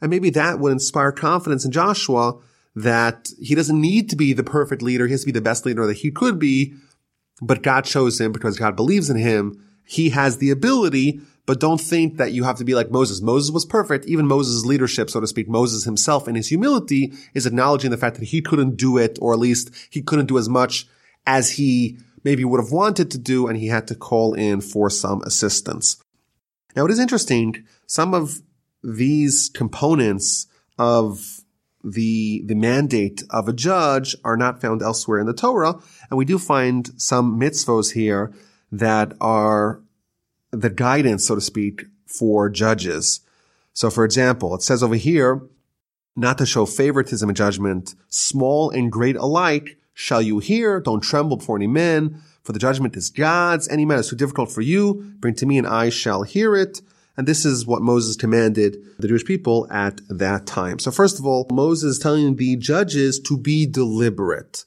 And 0.00 0.10
maybe 0.10 0.30
that 0.30 0.58
would 0.58 0.72
inspire 0.72 1.12
confidence 1.12 1.64
in 1.64 1.70
Joshua 1.70 2.38
that 2.74 3.30
he 3.40 3.54
doesn't 3.54 3.80
need 3.80 4.10
to 4.10 4.16
be 4.16 4.32
the 4.32 4.42
perfect 4.42 4.82
leader. 4.82 5.06
He 5.06 5.12
has 5.12 5.20
to 5.20 5.26
be 5.26 5.32
the 5.32 5.40
best 5.40 5.64
leader 5.64 5.86
that 5.86 5.98
he 5.98 6.10
could 6.10 6.38
be, 6.40 6.74
but 7.40 7.62
God 7.62 7.84
chose 7.84 8.20
him 8.20 8.32
because 8.32 8.58
God 8.58 8.74
believes 8.74 9.08
in 9.08 9.16
him. 9.16 9.62
He 9.86 10.10
has 10.10 10.38
the 10.38 10.50
ability, 10.50 11.20
but 11.46 11.60
don't 11.60 11.80
think 11.80 12.16
that 12.16 12.32
you 12.32 12.42
have 12.42 12.56
to 12.56 12.64
be 12.64 12.74
like 12.74 12.90
Moses. 12.90 13.20
Moses 13.20 13.52
was 13.52 13.64
perfect. 13.64 14.06
Even 14.06 14.26
Moses' 14.26 14.64
leadership, 14.64 15.10
so 15.10 15.20
to 15.20 15.26
speak, 15.28 15.48
Moses 15.48 15.84
himself 15.84 16.26
in 16.26 16.34
his 16.34 16.48
humility 16.48 17.12
is 17.34 17.46
acknowledging 17.46 17.92
the 17.92 17.96
fact 17.96 18.16
that 18.18 18.26
he 18.26 18.40
couldn't 18.40 18.76
do 18.76 18.98
it, 18.98 19.18
or 19.22 19.32
at 19.32 19.38
least 19.38 19.70
he 19.90 20.02
couldn't 20.02 20.26
do 20.26 20.38
as 20.38 20.48
much 20.48 20.88
as 21.26 21.52
he 21.52 21.98
maybe 22.22 22.44
would 22.44 22.60
have 22.60 22.72
wanted 22.72 23.10
to 23.10 23.18
do, 23.18 23.46
and 23.46 23.58
he 23.58 23.68
had 23.68 23.86
to 23.88 23.94
call 23.94 24.34
in 24.34 24.60
for 24.60 24.88
some 24.90 25.22
assistance. 25.22 26.02
Now, 26.74 26.84
it 26.84 26.90
is 26.90 26.98
interesting. 26.98 27.64
Some 27.86 28.14
of 28.14 28.40
these 28.82 29.50
components 29.52 30.46
of 30.78 31.40
the, 31.84 32.42
the 32.46 32.54
mandate 32.54 33.22
of 33.30 33.46
a 33.46 33.52
judge 33.52 34.16
are 34.24 34.36
not 34.36 34.60
found 34.60 34.82
elsewhere 34.82 35.18
in 35.18 35.26
the 35.26 35.34
Torah. 35.34 35.78
And 36.10 36.18
we 36.18 36.24
do 36.24 36.38
find 36.38 36.90
some 37.00 37.38
mitzvos 37.38 37.92
here 37.92 38.32
that 38.72 39.12
are 39.20 39.82
the 40.50 40.70
guidance, 40.70 41.26
so 41.26 41.34
to 41.34 41.40
speak, 41.40 41.84
for 42.06 42.48
judges. 42.48 43.20
So 43.72 43.90
for 43.90 44.04
example, 44.04 44.54
it 44.54 44.62
says 44.62 44.82
over 44.82 44.94
here, 44.94 45.42
not 46.16 46.38
to 46.38 46.46
show 46.46 46.64
favoritism 46.64 47.28
in 47.28 47.34
judgment, 47.34 47.94
small 48.08 48.70
and 48.70 48.90
great 48.90 49.16
alike 49.16 49.78
shall 49.94 50.20
you 50.20 50.40
hear, 50.40 50.80
don't 50.80 51.00
tremble 51.00 51.36
before 51.36 51.56
any 51.56 51.66
men, 51.66 52.20
for 52.42 52.52
the 52.52 52.58
judgment 52.58 52.96
is 52.96 53.08
God's. 53.10 53.68
Any 53.68 53.84
man 53.86 54.00
is 54.00 54.08
too 54.10 54.16
difficult 54.16 54.52
for 54.52 54.60
you, 54.60 55.14
bring 55.18 55.34
to 55.36 55.46
me 55.46 55.56
and 55.56 55.66
I 55.66 55.88
shall 55.88 56.24
hear 56.24 56.54
it. 56.54 56.82
And 57.16 57.28
this 57.28 57.44
is 57.44 57.64
what 57.64 57.80
Moses 57.80 58.16
commanded 58.16 58.76
the 58.98 59.06
Jewish 59.06 59.24
people 59.24 59.68
at 59.70 60.00
that 60.08 60.46
time. 60.46 60.80
So 60.80 60.90
first 60.90 61.18
of 61.18 61.26
all, 61.26 61.46
Moses 61.50 61.96
is 61.96 61.98
telling 62.00 62.34
the 62.34 62.56
judges 62.56 63.20
to 63.20 63.38
be 63.38 63.66
deliberate. 63.66 64.64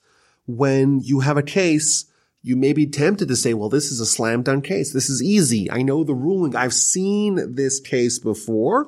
When 0.48 1.02
you 1.02 1.20
have 1.20 1.36
a 1.36 1.44
case, 1.44 2.06
you 2.42 2.56
may 2.56 2.72
be 2.72 2.88
tempted 2.88 3.28
to 3.28 3.36
say, 3.36 3.54
well, 3.54 3.68
this 3.68 3.92
is 3.92 4.00
a 4.00 4.06
slam 4.06 4.44
dunk 4.44 4.64
case. 4.64 4.94
This 4.94 5.10
is 5.10 5.22
easy. 5.22 5.70
I 5.70 5.82
know 5.82 6.06
the 6.06 6.16
ruling. 6.16 6.56
I've 6.56 6.74
seen 6.74 7.56
this 7.56 7.82
case 7.82 8.18
before. 8.18 8.88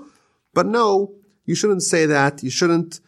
But 0.53 0.65
no, 0.65 1.13
you 1.45 1.53
shouldn't 1.53 1.83
say 1.83 2.05
that. 2.05 2.41
You 2.41 2.49
shouldn't 2.49 3.01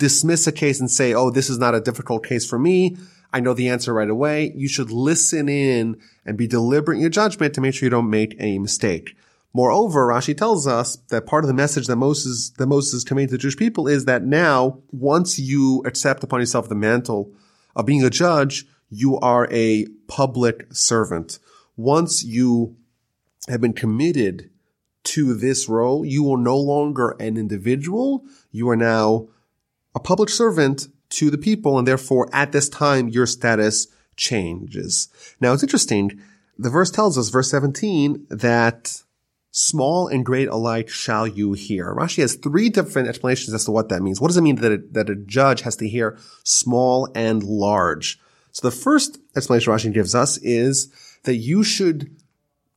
dismiss 0.00 0.46
a 0.46 0.52
case 0.52 0.80
and 0.80 0.90
say, 0.90 1.14
oh, 1.14 1.30
this 1.30 1.48
is 1.48 1.58
not 1.58 1.74
a 1.74 1.80
difficult 1.80 2.26
case 2.26 2.44
for 2.44 2.58
me. 2.58 2.96
I 3.32 3.38
know 3.38 3.54
the 3.54 3.68
answer 3.68 3.94
right 3.94 4.10
away. 4.10 4.52
You 4.56 4.66
should 4.66 4.90
listen 4.90 5.48
in 5.48 6.00
and 6.26 6.36
be 6.36 6.48
deliberate 6.48 6.96
in 6.96 7.02
your 7.02 7.10
judgment 7.10 7.54
to 7.54 7.60
make 7.60 7.74
sure 7.74 7.86
you 7.86 7.90
don't 7.90 8.10
make 8.10 8.34
a 8.40 8.58
mistake. 8.58 9.14
Moreover, 9.52 10.08
Rashi 10.08 10.36
tells 10.36 10.66
us 10.66 10.96
that 11.10 11.26
part 11.26 11.44
of 11.44 11.48
the 11.48 11.54
message 11.54 11.86
that 11.86 11.96
Moses, 11.96 12.50
that 12.58 12.66
Moses 12.66 12.94
is 12.94 13.04
conveying 13.04 13.28
to 13.28 13.32
the 13.32 13.38
Jewish 13.38 13.56
people 13.56 13.86
is 13.86 14.06
that 14.06 14.24
now, 14.24 14.78
once 14.90 15.38
you 15.38 15.82
accept 15.84 16.24
upon 16.24 16.40
yourself 16.40 16.68
the 16.68 16.74
mantle 16.74 17.32
of 17.76 17.86
being 17.86 18.02
a 18.02 18.10
judge, 18.10 18.66
you 18.88 19.18
are 19.18 19.48
a 19.50 19.86
public 20.08 20.66
servant. 20.72 21.38
Once 21.76 22.24
you 22.24 22.76
have 23.48 23.60
been 23.60 23.72
committed 23.72 24.50
to 25.02 25.34
this 25.34 25.68
role, 25.68 26.04
you 26.04 26.32
are 26.32 26.38
no 26.38 26.56
longer 26.56 27.16
an 27.20 27.36
individual. 27.36 28.24
You 28.50 28.68
are 28.70 28.76
now 28.76 29.28
a 29.94 30.00
public 30.00 30.28
servant 30.28 30.88
to 31.10 31.30
the 31.30 31.38
people. 31.38 31.78
And 31.78 31.86
therefore, 31.86 32.28
at 32.32 32.52
this 32.52 32.68
time, 32.68 33.08
your 33.08 33.26
status 33.26 33.88
changes. 34.16 35.08
Now, 35.40 35.52
it's 35.52 35.62
interesting. 35.62 36.20
The 36.58 36.70
verse 36.70 36.90
tells 36.90 37.16
us, 37.16 37.30
verse 37.30 37.50
17, 37.50 38.26
that 38.30 39.02
small 39.50 40.08
and 40.08 40.24
great 40.24 40.48
alike 40.48 40.88
shall 40.88 41.26
you 41.26 41.54
hear. 41.54 41.94
Rashi 41.94 42.18
has 42.18 42.34
three 42.34 42.68
different 42.68 43.08
explanations 43.08 43.52
as 43.52 43.64
to 43.64 43.70
what 43.70 43.88
that 43.88 44.02
means. 44.02 44.20
What 44.20 44.28
does 44.28 44.36
it 44.36 44.42
mean 44.42 44.56
that 44.56 44.72
a, 44.72 44.78
that 44.92 45.10
a 45.10 45.16
judge 45.16 45.62
has 45.62 45.76
to 45.76 45.88
hear 45.88 46.18
small 46.44 47.08
and 47.14 47.42
large? 47.42 48.20
So 48.52 48.68
the 48.68 48.76
first 48.76 49.18
explanation 49.36 49.72
Rashi 49.72 49.92
gives 49.92 50.14
us 50.14 50.38
is 50.38 50.92
that 51.24 51.36
you 51.36 51.62
should 51.62 52.16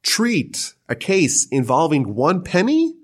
treat 0.02 0.74
a 0.90 0.96
case 0.96 1.48
involving 1.48 2.16
one 2.16 2.44
penny 2.44 2.96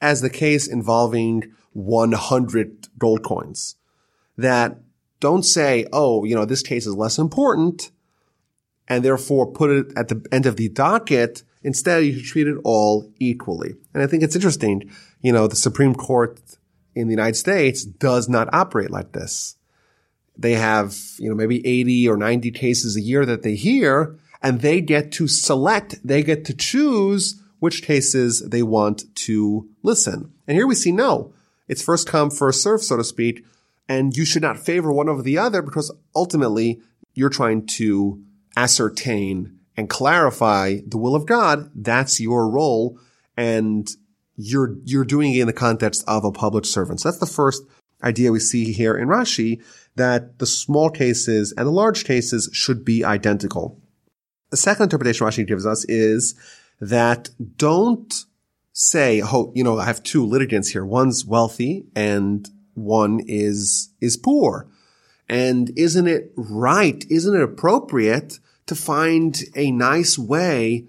as 0.00 0.20
the 0.20 0.30
case 0.30 0.66
involving 0.66 1.52
100 1.74 2.88
gold 2.98 3.22
coins. 3.22 3.76
That 4.36 4.80
don't 5.20 5.44
say, 5.44 5.86
oh, 5.92 6.24
you 6.24 6.34
know, 6.34 6.44
this 6.44 6.62
case 6.62 6.86
is 6.86 6.94
less 6.94 7.18
important 7.18 7.92
and 8.88 9.04
therefore 9.04 9.52
put 9.52 9.70
it 9.70 9.86
at 9.96 10.08
the 10.08 10.26
end 10.32 10.46
of 10.46 10.56
the 10.56 10.68
docket 10.68 11.44
Instead, 11.64 12.04
you 12.04 12.12
should 12.18 12.26
treat 12.26 12.46
it 12.46 12.58
all 12.62 13.10
equally. 13.18 13.74
And 13.94 14.02
I 14.02 14.06
think 14.06 14.22
it's 14.22 14.36
interesting, 14.36 14.90
you 15.22 15.32
know, 15.32 15.48
the 15.48 15.56
Supreme 15.56 15.94
Court 15.94 16.38
in 16.94 17.08
the 17.08 17.12
United 17.12 17.36
States 17.36 17.84
does 17.84 18.28
not 18.28 18.52
operate 18.52 18.90
like 18.90 19.12
this. 19.12 19.56
They 20.36 20.52
have, 20.52 20.94
you 21.18 21.30
know, 21.30 21.34
maybe 21.34 21.66
80 21.66 22.08
or 22.08 22.18
90 22.18 22.50
cases 22.50 22.96
a 22.96 23.00
year 23.00 23.24
that 23.24 23.42
they 23.42 23.54
hear, 23.54 24.18
and 24.42 24.60
they 24.60 24.82
get 24.82 25.10
to 25.12 25.26
select, 25.26 25.96
they 26.06 26.22
get 26.22 26.44
to 26.44 26.54
choose 26.54 27.40
which 27.60 27.82
cases 27.82 28.40
they 28.40 28.62
want 28.62 29.04
to 29.14 29.66
listen. 29.82 30.32
And 30.46 30.56
here 30.56 30.66
we 30.66 30.74
see 30.74 30.92
no. 30.92 31.32
It's 31.68 31.82
first 31.82 32.06
come, 32.06 32.30
first 32.30 32.62
serve, 32.62 32.82
so 32.82 32.96
to 32.96 33.04
speak. 33.04 33.44
And 33.88 34.16
you 34.16 34.24
should 34.24 34.42
not 34.42 34.58
favor 34.58 34.92
one 34.92 35.08
over 35.08 35.22
the 35.22 35.38
other 35.38 35.62
because 35.62 35.94
ultimately 36.14 36.80
you're 37.14 37.28
trying 37.28 37.66
to 37.66 38.22
ascertain 38.56 39.58
and 39.76 39.90
clarify 39.90 40.78
the 40.86 40.98
will 40.98 41.14
of 41.14 41.26
God, 41.26 41.70
that's 41.74 42.20
your 42.20 42.48
role. 42.48 42.98
And 43.36 43.88
you're, 44.36 44.76
you're 44.84 45.04
doing 45.04 45.32
it 45.32 45.40
in 45.40 45.46
the 45.46 45.52
context 45.52 46.04
of 46.06 46.24
a 46.24 46.32
public 46.32 46.64
servant. 46.64 47.00
So 47.00 47.08
that's 47.08 47.20
the 47.20 47.26
first 47.26 47.62
idea 48.02 48.32
we 48.32 48.40
see 48.40 48.72
here 48.72 48.96
in 48.96 49.08
Rashi 49.08 49.62
that 49.96 50.38
the 50.38 50.46
small 50.46 50.90
cases 50.90 51.52
and 51.56 51.66
the 51.66 51.72
large 51.72 52.04
cases 52.04 52.50
should 52.52 52.84
be 52.84 53.04
identical. 53.04 53.80
The 54.50 54.56
second 54.56 54.84
interpretation 54.84 55.26
Rashi 55.26 55.46
gives 55.46 55.66
us 55.66 55.84
is 55.86 56.34
that 56.80 57.30
don't 57.56 58.24
say, 58.74 59.22
oh, 59.24 59.50
you 59.54 59.64
know, 59.64 59.78
I 59.78 59.86
have 59.86 60.02
two 60.02 60.26
litigants 60.26 60.68
here. 60.68 60.84
One's 60.84 61.24
wealthy 61.24 61.86
and 61.96 62.46
one 62.74 63.20
is, 63.26 63.88
is 64.02 64.18
poor. 64.18 64.68
And 65.26 65.70
isn't 65.78 66.06
it 66.06 66.32
right? 66.36 67.02
Isn't 67.08 67.34
it 67.34 67.42
appropriate 67.42 68.40
to 68.66 68.74
find 68.74 69.40
a 69.56 69.70
nice 69.70 70.18
way 70.18 70.88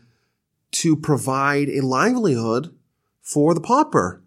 to 0.72 0.98
provide 0.98 1.70
a 1.70 1.80
livelihood 1.80 2.76
for 3.22 3.54
the 3.54 3.62
pauper. 3.62 4.22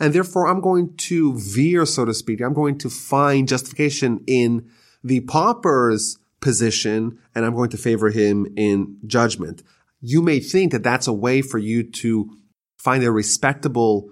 And 0.00 0.12
therefore, 0.12 0.48
I'm 0.48 0.60
going 0.60 0.96
to 0.96 1.38
veer, 1.38 1.86
so 1.86 2.04
to 2.04 2.12
speak. 2.12 2.40
I'm 2.40 2.54
going 2.54 2.76
to 2.78 2.90
find 2.90 3.46
justification 3.46 4.22
in 4.26 4.68
the 5.04 5.20
pauper's 5.20 6.18
position 6.40 7.18
and 7.34 7.44
I'm 7.44 7.54
going 7.54 7.70
to 7.70 7.76
favor 7.76 8.10
him 8.10 8.52
in 8.56 8.96
judgment. 9.06 9.62
You 10.00 10.22
may 10.22 10.40
think 10.40 10.72
that 10.72 10.82
that's 10.82 11.06
a 11.06 11.12
way 11.12 11.40
for 11.40 11.58
you 11.58 11.84
to 11.84 12.36
find 12.82 13.04
a 13.04 13.10
respectable, 13.12 14.10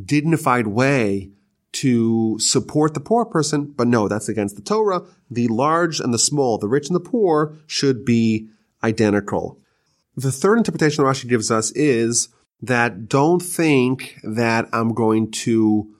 dignified 0.00 0.66
way 0.66 1.30
to 1.72 2.38
support 2.38 2.94
the 2.94 3.00
poor 3.00 3.24
person, 3.24 3.72
but 3.76 3.86
no, 3.86 4.08
that's 4.08 4.28
against 4.28 4.56
the 4.56 4.62
Torah. 4.62 5.02
The 5.30 5.48
large 5.48 6.00
and 6.00 6.12
the 6.12 6.18
small, 6.18 6.58
the 6.58 6.68
rich 6.68 6.88
and 6.88 6.96
the 6.96 7.00
poor 7.00 7.56
should 7.66 8.04
be 8.04 8.48
identical. 8.82 9.58
The 10.16 10.32
third 10.32 10.58
interpretation 10.58 11.04
Rashi 11.04 11.28
gives 11.28 11.50
us 11.50 11.70
is 11.72 12.28
that 12.60 13.08
don't 13.08 13.40
think 13.40 14.18
that 14.22 14.68
I'm 14.72 14.92
going 14.92 15.30
to 15.30 15.94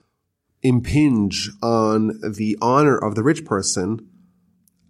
impinge 0.61 1.49
on 1.61 2.19
the 2.21 2.57
honor 2.61 2.97
of 2.97 3.15
the 3.15 3.23
rich 3.23 3.45
person 3.45 4.07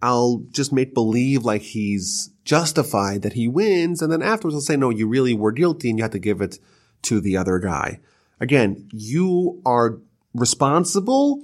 I'll 0.02 0.44
just 0.52 0.74
make 0.74 0.94
believe 0.94 1.46
like 1.46 1.62
he's 1.62 2.32
justified 2.44 3.22
that 3.22 3.34
he 3.34 3.48
wins. 3.48 4.02
And 4.02 4.12
then 4.12 4.22
afterwards 4.22 4.56
I'll 4.56 4.62
say, 4.62 4.76
no, 4.76 4.90
you 4.90 5.08
really 5.08 5.34
were 5.34 5.52
guilty 5.52 5.90
and 5.90 6.00
you 6.00 6.04
had 6.04 6.12
to 6.14 6.20
give 6.20 6.42
it 6.42 6.58
to 7.04 7.20
the 7.20 7.38
other 7.38 7.60
guy. 7.60 8.00
Again, 8.40 8.90
you 8.92 9.62
are 9.66 10.00
responsible 10.34 11.44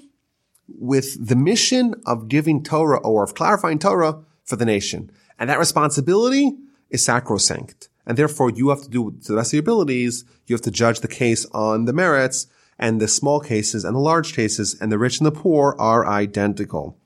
with 0.67 1.26
the 1.26 1.36
mission 1.36 1.96
of 2.06 2.28
giving 2.28 2.63
Torah 2.63 3.00
or 3.00 3.24
of 3.24 3.36
clarifying 3.36 3.80
Torah 3.80 4.24
for 4.43 4.56
the 4.56 4.65
nation. 4.65 5.12
And 5.39 5.50
that 5.50 5.60
responsibility 5.60 6.58
is 6.89 7.04
sacrosanct. 7.04 7.89
And 8.06 8.17
therefore 8.17 8.50
you 8.50 8.70
have 8.70 8.82
to 8.84 8.89
do 8.89 9.12
to 9.12 9.32
the 9.32 9.38
best 9.38 9.50
of 9.50 9.54
your 9.54 9.62
abilities. 9.62 10.26
You 10.46 10.56
have 10.56 10.62
to 10.62 10.72
judge 10.72 11.02
the 11.02 11.08
case 11.08 11.46
on 11.54 11.86
the 11.86 11.93
merits 11.93 12.48
and 12.80 13.02
the 13.02 13.08
small 13.08 13.39
cases 13.39 13.84
and 13.84 13.96
the 13.96 14.00
large 14.00 14.34
cases 14.34 14.78
and 14.80 14.91
the 14.91 14.98
rich 14.98 15.20
and 15.20 15.26
the 15.26 15.32
poor 15.32 15.76
are 15.80 16.08
identical. 16.08 16.98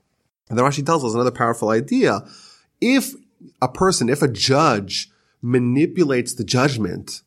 And 0.50 0.58
the 0.58 0.64
Rashi 0.64 0.86
tells 0.86 1.04
us 1.04 1.14
another 1.14 1.32
powerful 1.32 1.70
idea. 1.70 2.22
If 2.80 3.14
a 3.62 3.68
person, 3.68 4.10
if 4.10 4.22
a 4.22 4.28
judge 4.28 5.10
manipulates 5.42 6.34
the 6.34 6.44
judgment, 6.44 7.22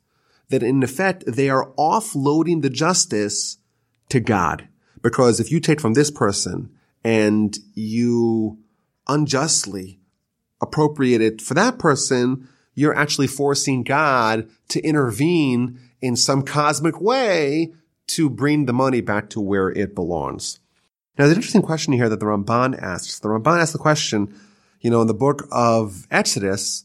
that 0.54 0.62
in 0.62 0.82
effect 0.82 1.24
they 1.26 1.50
are 1.50 1.72
offloading 1.76 2.62
the 2.62 2.70
justice 2.70 3.58
to 4.08 4.20
God. 4.20 4.68
Because 5.02 5.40
if 5.40 5.50
you 5.50 5.60
take 5.60 5.80
from 5.80 5.94
this 5.94 6.10
person 6.10 6.70
and 7.02 7.58
you 7.74 8.58
unjustly 9.08 10.00
appropriate 10.62 11.20
it 11.20 11.42
for 11.42 11.54
that 11.54 11.78
person, 11.78 12.48
you're 12.74 12.96
actually 12.96 13.26
forcing 13.26 13.82
God 13.82 14.48
to 14.68 14.80
intervene 14.82 15.78
in 16.00 16.16
some 16.16 16.42
cosmic 16.42 17.00
way 17.00 17.72
to 18.06 18.30
bring 18.30 18.66
the 18.66 18.72
money 18.72 19.00
back 19.00 19.28
to 19.30 19.40
where 19.40 19.70
it 19.70 19.94
belongs. 19.94 20.60
Now, 21.18 21.24
there's 21.24 21.32
an 21.32 21.38
interesting 21.38 21.62
question 21.62 21.92
here 21.92 22.08
that 22.08 22.20
the 22.20 22.26
Ramban 22.26 22.80
asks. 22.80 23.18
The 23.18 23.28
Ramban 23.28 23.60
asks 23.60 23.72
the 23.72 23.78
question, 23.78 24.34
you 24.80 24.90
know, 24.90 25.00
in 25.00 25.06
the 25.06 25.14
book 25.14 25.46
of 25.50 26.06
Exodus, 26.10 26.83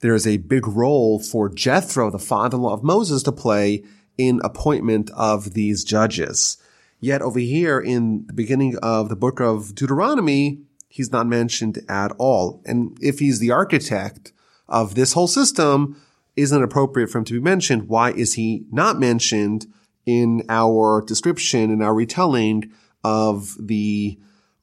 there 0.00 0.14
is 0.14 0.26
a 0.26 0.36
big 0.36 0.66
role 0.66 1.18
for 1.18 1.48
Jethro, 1.48 2.10
the 2.10 2.18
father-in-law 2.18 2.74
of 2.74 2.82
Moses, 2.82 3.22
to 3.24 3.32
play 3.32 3.82
in 4.18 4.40
appointment 4.44 5.10
of 5.14 5.54
these 5.54 5.84
judges. 5.84 6.58
Yet 7.00 7.22
over 7.22 7.38
here 7.38 7.78
in 7.80 8.26
the 8.26 8.32
beginning 8.32 8.76
of 8.82 9.08
the 9.08 9.16
book 9.16 9.40
of 9.40 9.74
Deuteronomy, 9.74 10.62
he's 10.88 11.12
not 11.12 11.26
mentioned 11.26 11.78
at 11.88 12.12
all. 12.18 12.62
And 12.64 12.96
if 13.00 13.18
he's 13.18 13.38
the 13.38 13.50
architect 13.50 14.32
of 14.68 14.94
this 14.94 15.12
whole 15.12 15.28
system, 15.28 16.00
isn't 16.36 16.62
appropriate 16.62 17.08
for 17.08 17.18
him 17.18 17.24
to 17.24 17.32
be 17.34 17.40
mentioned. 17.40 17.88
Why 17.88 18.12
is 18.12 18.34
he 18.34 18.66
not 18.70 18.98
mentioned 18.98 19.66
in 20.04 20.42
our 20.48 21.02
description, 21.02 21.70
in 21.70 21.82
our 21.82 21.94
retelling 21.94 22.70
of 23.02 23.56
the 23.58 24.18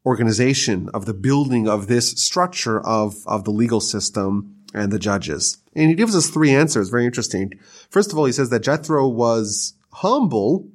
organization, 0.05 0.89
of 0.93 1.05
the 1.05 1.13
building 1.13 1.67
of 1.67 1.87
this 1.87 2.11
structure 2.11 2.79
of, 2.79 3.15
of 3.25 3.43
the 3.43 3.51
legal 3.51 3.79
system 3.79 4.52
and 4.73 4.91
the 4.91 4.99
judges. 4.99 5.57
And 5.75 5.89
he 5.89 5.95
gives 5.95 6.15
us 6.15 6.29
three 6.29 6.51
answers, 6.51 6.89
very 6.89 7.05
interesting. 7.05 7.53
First 7.89 8.11
of 8.11 8.17
all, 8.17 8.25
he 8.25 8.31
says 8.31 8.49
that 8.49 8.63
Jethro 8.63 9.07
was 9.07 9.73
humble 9.91 10.67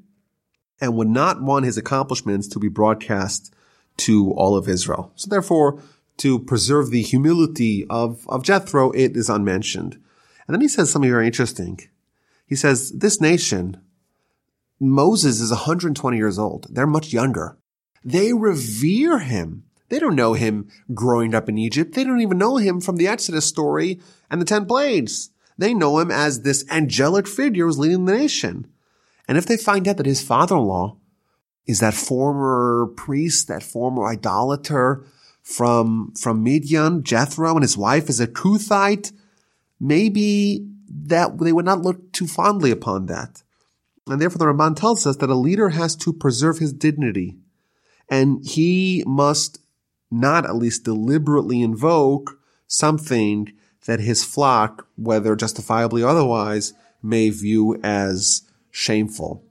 and 0.80 0.94
would 0.94 1.08
not 1.08 1.42
want 1.42 1.64
his 1.64 1.76
accomplishments 1.76 2.46
to 2.48 2.58
be 2.58 2.68
broadcast 2.68 3.52
to 3.98 4.32
all 4.32 4.56
of 4.56 4.68
Israel. 4.68 5.12
So 5.16 5.28
therefore, 5.28 5.82
to 6.18 6.38
preserve 6.38 6.90
the 6.90 7.02
humility 7.02 7.84
of, 7.88 8.28
of 8.28 8.44
Jethro, 8.44 8.90
it 8.92 9.16
is 9.16 9.28
unmentioned. 9.28 9.94
And 10.46 10.54
then 10.54 10.60
he 10.60 10.68
says 10.68 10.90
something 10.90 11.10
very 11.10 11.26
interesting. 11.26 11.80
He 12.46 12.54
says, 12.54 12.92
this 12.92 13.20
nation 13.20 13.78
Moses 14.80 15.40
is 15.40 15.50
120 15.50 16.16
years 16.16 16.38
old. 16.38 16.66
They're 16.70 16.86
much 16.86 17.12
younger. 17.12 17.58
They 18.04 18.32
revere 18.32 19.18
him. 19.18 19.64
They 19.88 19.98
don't 19.98 20.16
know 20.16 20.34
him 20.34 20.68
growing 20.92 21.34
up 21.34 21.48
in 21.48 21.58
Egypt. 21.58 21.94
They 21.94 22.04
don't 22.04 22.20
even 22.20 22.38
know 22.38 22.56
him 22.56 22.80
from 22.80 22.96
the 22.96 23.08
Exodus 23.08 23.46
story 23.46 24.00
and 24.30 24.40
the 24.40 24.44
10 24.44 24.66
plagues. 24.66 25.30
They 25.56 25.74
know 25.74 25.98
him 25.98 26.10
as 26.10 26.42
this 26.42 26.64
angelic 26.70 27.26
figure 27.26 27.66
who's 27.66 27.78
leading 27.78 28.04
the 28.04 28.12
nation. 28.12 28.66
And 29.26 29.36
if 29.36 29.46
they 29.46 29.56
find 29.56 29.88
out 29.88 29.96
that 29.96 30.06
his 30.06 30.22
father-in-law 30.22 30.96
is 31.66 31.80
that 31.80 31.94
former 31.94 32.92
priest, 32.96 33.48
that 33.48 33.62
former 33.62 34.06
idolater 34.06 35.04
from, 35.42 36.12
from 36.18 36.42
Midian, 36.42 37.02
Jethro, 37.02 37.52
and 37.52 37.62
his 37.62 37.76
wife 37.76 38.08
is 38.08 38.20
a 38.20 38.26
Cushite, 38.26 39.12
maybe 39.80 40.66
that 40.88 41.38
they 41.38 41.52
would 41.52 41.64
not 41.64 41.82
look 41.82 42.12
too 42.12 42.26
fondly 42.26 42.70
upon 42.70 43.06
that. 43.06 43.42
And 44.06 44.20
therefore 44.20 44.38
the 44.38 44.46
Ramban 44.46 44.76
tells 44.76 45.06
us 45.06 45.16
that 45.16 45.30
a 45.30 45.34
leader 45.34 45.70
has 45.70 45.96
to 45.96 46.12
preserve 46.12 46.58
his 46.58 46.72
dignity 46.72 47.36
and 48.08 48.44
he 48.44 49.04
must 49.06 49.60
not 50.10 50.44
at 50.44 50.56
least 50.56 50.84
deliberately 50.84 51.62
invoke 51.62 52.38
something 52.66 53.52
that 53.86 54.00
his 54.00 54.24
flock, 54.24 54.86
whether 54.96 55.34
justifiably 55.34 56.02
or 56.02 56.08
otherwise, 56.08 56.74
may 57.02 57.30
view 57.30 57.78
as 57.82 58.42
shameful. 58.70 59.42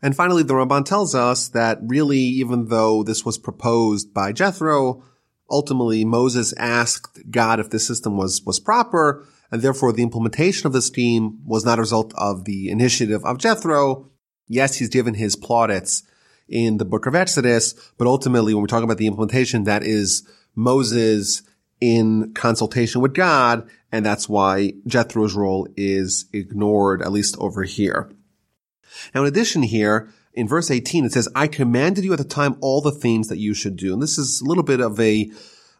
And 0.00 0.14
finally, 0.14 0.44
the 0.44 0.54
Ramban 0.54 0.84
tells 0.84 1.14
us 1.14 1.48
that 1.48 1.78
really, 1.82 2.18
even 2.18 2.66
though 2.66 3.02
this 3.02 3.24
was 3.24 3.36
proposed 3.36 4.14
by 4.14 4.32
Jethro, 4.32 5.02
ultimately 5.50 6.04
Moses 6.04 6.52
asked 6.56 7.30
God 7.30 7.58
if 7.58 7.70
the 7.70 7.80
system 7.80 8.16
was, 8.16 8.44
was 8.44 8.60
proper, 8.60 9.26
and 9.50 9.60
therefore 9.60 9.92
the 9.92 10.02
implementation 10.02 10.66
of 10.66 10.72
the 10.72 10.82
scheme 10.82 11.40
was 11.44 11.64
not 11.64 11.78
a 11.78 11.82
result 11.82 12.12
of 12.16 12.44
the 12.44 12.70
initiative 12.70 13.24
of 13.24 13.38
Jethro. 13.38 14.08
Yes, 14.46 14.76
he's 14.76 14.88
given 14.88 15.14
his 15.14 15.34
plaudits 15.34 16.04
in 16.48 16.78
the 16.78 16.84
book 16.84 17.06
of 17.06 17.14
Exodus, 17.14 17.74
but 17.98 18.06
ultimately 18.06 18.54
when 18.54 18.62
we're 18.62 18.68
talking 18.68 18.84
about 18.84 18.98
the 18.98 19.06
implementation, 19.06 19.64
that 19.64 19.82
is 19.82 20.26
Moses 20.54 21.42
in 21.80 22.32
consultation 22.34 23.00
with 23.00 23.14
God, 23.14 23.68
and 23.92 24.04
that's 24.04 24.28
why 24.28 24.72
Jethro's 24.86 25.34
role 25.34 25.68
is 25.76 26.26
ignored, 26.32 27.02
at 27.02 27.12
least 27.12 27.36
over 27.38 27.62
here. 27.62 28.10
Now, 29.14 29.22
in 29.22 29.28
addition 29.28 29.62
here, 29.62 30.08
in 30.34 30.48
verse 30.48 30.70
18, 30.70 31.04
it 31.04 31.12
says, 31.12 31.28
I 31.34 31.46
commanded 31.46 32.04
you 32.04 32.12
at 32.12 32.18
the 32.18 32.24
time 32.24 32.56
all 32.60 32.80
the 32.80 32.90
things 32.90 33.28
that 33.28 33.38
you 33.38 33.54
should 33.54 33.76
do. 33.76 33.92
And 33.92 34.02
this 34.02 34.18
is 34.18 34.40
a 34.40 34.44
little 34.44 34.64
bit 34.64 34.80
of 34.80 34.98
a 34.98 35.30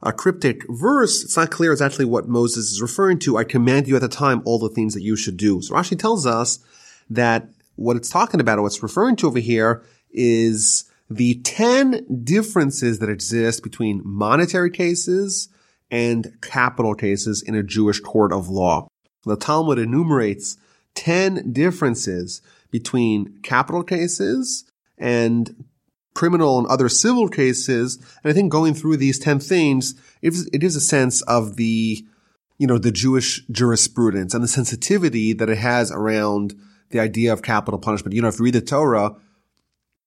a 0.03 0.13
cryptic 0.13 0.63
verse, 0.69 1.25
it's 1.25 1.37
not 1.37 1.51
clear 1.51 1.73
exactly 1.73 2.05
what 2.05 2.29
Moses 2.29 2.71
is 2.71 2.81
referring 2.81 3.19
to. 3.21 3.37
I 3.37 3.45
command 3.45 3.89
you 3.89 3.97
at 3.97 4.03
the 4.03 4.09
time 4.09 4.43
all 4.45 4.59
the 4.59 4.69
things 4.69 4.95
that 4.95 5.03
you 5.03 5.17
should 5.17 5.37
do. 5.37 5.61
So 5.61 5.75
Rashi 5.75 5.99
tells 5.99 6.25
us 6.25 6.61
that 7.11 7.49
what 7.75 7.97
it's 7.97 8.09
talking 8.09 8.41
about, 8.41 8.59
or 8.59 8.63
what's 8.63 8.83
referring 8.83 9.17
to 9.17 9.27
over 9.27 9.39
here, 9.39 9.83
is 10.11 10.85
the 11.11 11.41
10 11.43 12.23
differences 12.25 12.99
that 12.99 13.09
exist 13.09 13.63
between 13.63 14.03
monetary 14.05 14.71
cases 14.71 15.49
and 15.91 16.37
capital 16.43 16.95
cases 16.95 17.43
in 17.43 17.55
a 17.55 17.63
Jewish 17.63 18.01
court 18.01 18.33
of 18.33 18.49
law. 18.49 18.89
The 19.25 19.37
Talmud 19.37 19.79
enumerates 19.79 20.57
10 20.95 21.53
differences 21.53 22.43
between 22.71 23.39
capital 23.43 23.83
cases 23.83 24.65
and 24.99 25.65
criminal 26.15 26.59
and 26.59 26.67
other 26.67 26.89
civil 26.89 27.29
cases. 27.29 27.97
And 28.23 28.31
I 28.31 28.35
think 28.35 28.51
going 28.51 28.75
through 28.75 28.97
these 28.97 29.19
10 29.19 29.41
things, 29.41 29.95
it 30.21 30.63
is, 30.63 30.77
a 30.77 30.81
sense 30.81 31.23
of 31.23 31.57
the, 31.57 32.05
you 32.59 32.67
know, 32.67 32.77
the 32.77 32.93
Jewish 32.93 33.47
jurisprudence 33.47 34.35
and 34.35 34.43
the 34.43 34.49
sensitivity 34.49 35.33
that 35.33 35.49
it 35.49 35.59
has 35.59 35.91
around 35.91 36.55
the 36.91 37.01
idea 37.01 37.33
of 37.33 37.43
capital 37.43 37.79
punishment. 37.79 38.15
You 38.15 38.23
know, 38.23 38.29
if 38.29 38.39
you 38.39 38.45
read 38.45 38.55
the 38.55 38.61
Torah 38.61 39.15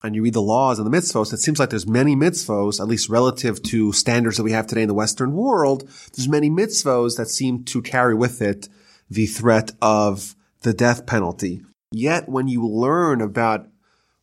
and 0.03 0.15
you 0.15 0.23
read 0.23 0.33
the 0.33 0.41
laws 0.41 0.79
and 0.79 0.91
the 0.91 0.97
mitzvos, 0.97 1.33
it 1.33 1.37
seems 1.37 1.59
like 1.59 1.69
there's 1.69 1.87
many 1.87 2.15
mitzvos, 2.15 2.79
at 2.79 2.87
least 2.87 3.09
relative 3.09 3.61
to 3.63 3.93
standards 3.93 4.37
that 4.37 4.43
we 4.43 4.51
have 4.51 4.67
today 4.67 4.81
in 4.81 4.87
the 4.87 4.93
Western 4.93 5.33
world. 5.33 5.87
There's 6.15 6.27
many 6.27 6.49
mitzvos 6.49 7.17
that 7.17 7.27
seem 7.27 7.63
to 7.65 7.81
carry 7.81 8.15
with 8.15 8.41
it 8.41 8.67
the 9.09 9.27
threat 9.27 9.71
of 9.81 10.35
the 10.61 10.73
death 10.73 11.05
penalty. 11.05 11.61
Yet 11.91 12.29
when 12.29 12.47
you 12.47 12.67
learn 12.67 13.21
about 13.21 13.67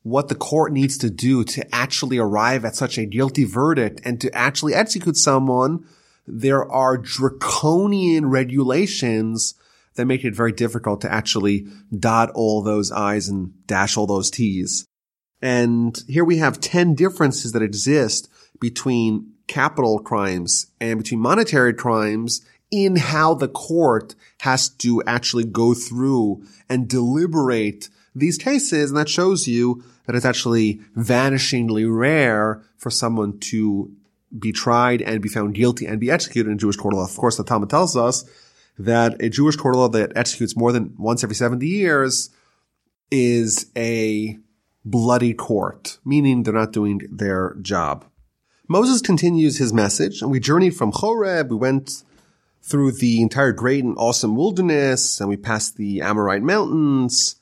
what 0.02 0.28
the 0.28 0.34
court 0.34 0.72
needs 0.72 0.96
to 0.98 1.10
do 1.10 1.44
to 1.44 1.74
actually 1.74 2.18
arrive 2.18 2.64
at 2.64 2.74
such 2.74 2.98
a 2.98 3.04
guilty 3.04 3.44
verdict 3.44 4.00
and 4.04 4.20
to 4.20 4.34
actually 4.34 4.74
execute 4.74 5.16
someone, 5.16 5.84
there 6.26 6.70
are 6.70 6.96
draconian 6.96 8.26
regulations 8.26 9.54
that 9.96 10.06
make 10.06 10.24
it 10.24 10.34
very 10.34 10.52
difficult 10.52 11.02
to 11.02 11.12
actually 11.12 11.66
dot 11.96 12.30
all 12.30 12.62
those 12.62 12.90
I's 12.90 13.28
and 13.28 13.66
dash 13.66 13.96
all 13.96 14.06
those 14.06 14.30
T's. 14.30 14.86
And 15.40 16.02
here 16.08 16.24
we 16.24 16.38
have 16.38 16.60
10 16.60 16.94
differences 16.94 17.52
that 17.52 17.62
exist 17.62 18.28
between 18.60 19.32
capital 19.46 19.98
crimes 19.98 20.66
and 20.80 20.98
between 20.98 21.20
monetary 21.20 21.72
crimes 21.72 22.44
in 22.70 22.96
how 22.96 23.34
the 23.34 23.48
court 23.48 24.14
has 24.40 24.68
to 24.68 25.02
actually 25.06 25.44
go 25.44 25.74
through 25.74 26.44
and 26.68 26.88
deliberate 26.88 27.88
these 28.14 28.36
cases. 28.36 28.90
And 28.90 28.98
that 28.98 29.08
shows 29.08 29.46
you 29.46 29.82
that 30.06 30.14
it's 30.14 30.24
actually 30.24 30.80
vanishingly 30.96 31.86
rare 31.88 32.62
for 32.76 32.90
someone 32.90 33.38
to 33.38 33.90
be 34.38 34.52
tried 34.52 35.00
and 35.00 35.22
be 35.22 35.28
found 35.28 35.54
guilty 35.54 35.86
and 35.86 36.00
be 36.00 36.10
executed 36.10 36.50
in 36.50 36.58
Jewish 36.58 36.76
court 36.76 36.94
law. 36.94 37.04
Of 37.04 37.16
course, 37.16 37.36
the 37.36 37.44
Talmud 37.44 37.70
tells 37.70 37.96
us 37.96 38.24
that 38.78 39.20
a 39.22 39.30
Jewish 39.30 39.56
court 39.56 39.76
law 39.76 39.88
that 39.88 40.12
executes 40.14 40.56
more 40.56 40.72
than 40.72 40.94
once 40.98 41.24
every 41.24 41.34
70 41.34 41.66
years 41.66 42.30
is 43.10 43.70
a 43.76 44.38
bloody 44.90 45.34
court, 45.34 45.98
meaning 46.04 46.42
they're 46.42 46.54
not 46.54 46.72
doing 46.72 47.00
their 47.10 47.56
job. 47.60 48.04
Moses 48.68 49.00
continues 49.00 49.58
his 49.58 49.72
message, 49.72 50.20
and 50.20 50.30
we 50.30 50.40
journeyed 50.40 50.76
from 50.76 50.92
Horeb. 50.92 51.50
We 51.50 51.56
went 51.56 52.02
through 52.62 52.92
the 52.92 53.22
entire 53.22 53.52
great 53.52 53.82
and 53.82 53.96
awesome 53.96 54.36
wilderness, 54.36 55.20
and 55.20 55.28
we 55.28 55.36
passed 55.36 55.76
the 55.76 56.02
Amorite 56.02 56.42
mountains. 56.42 57.36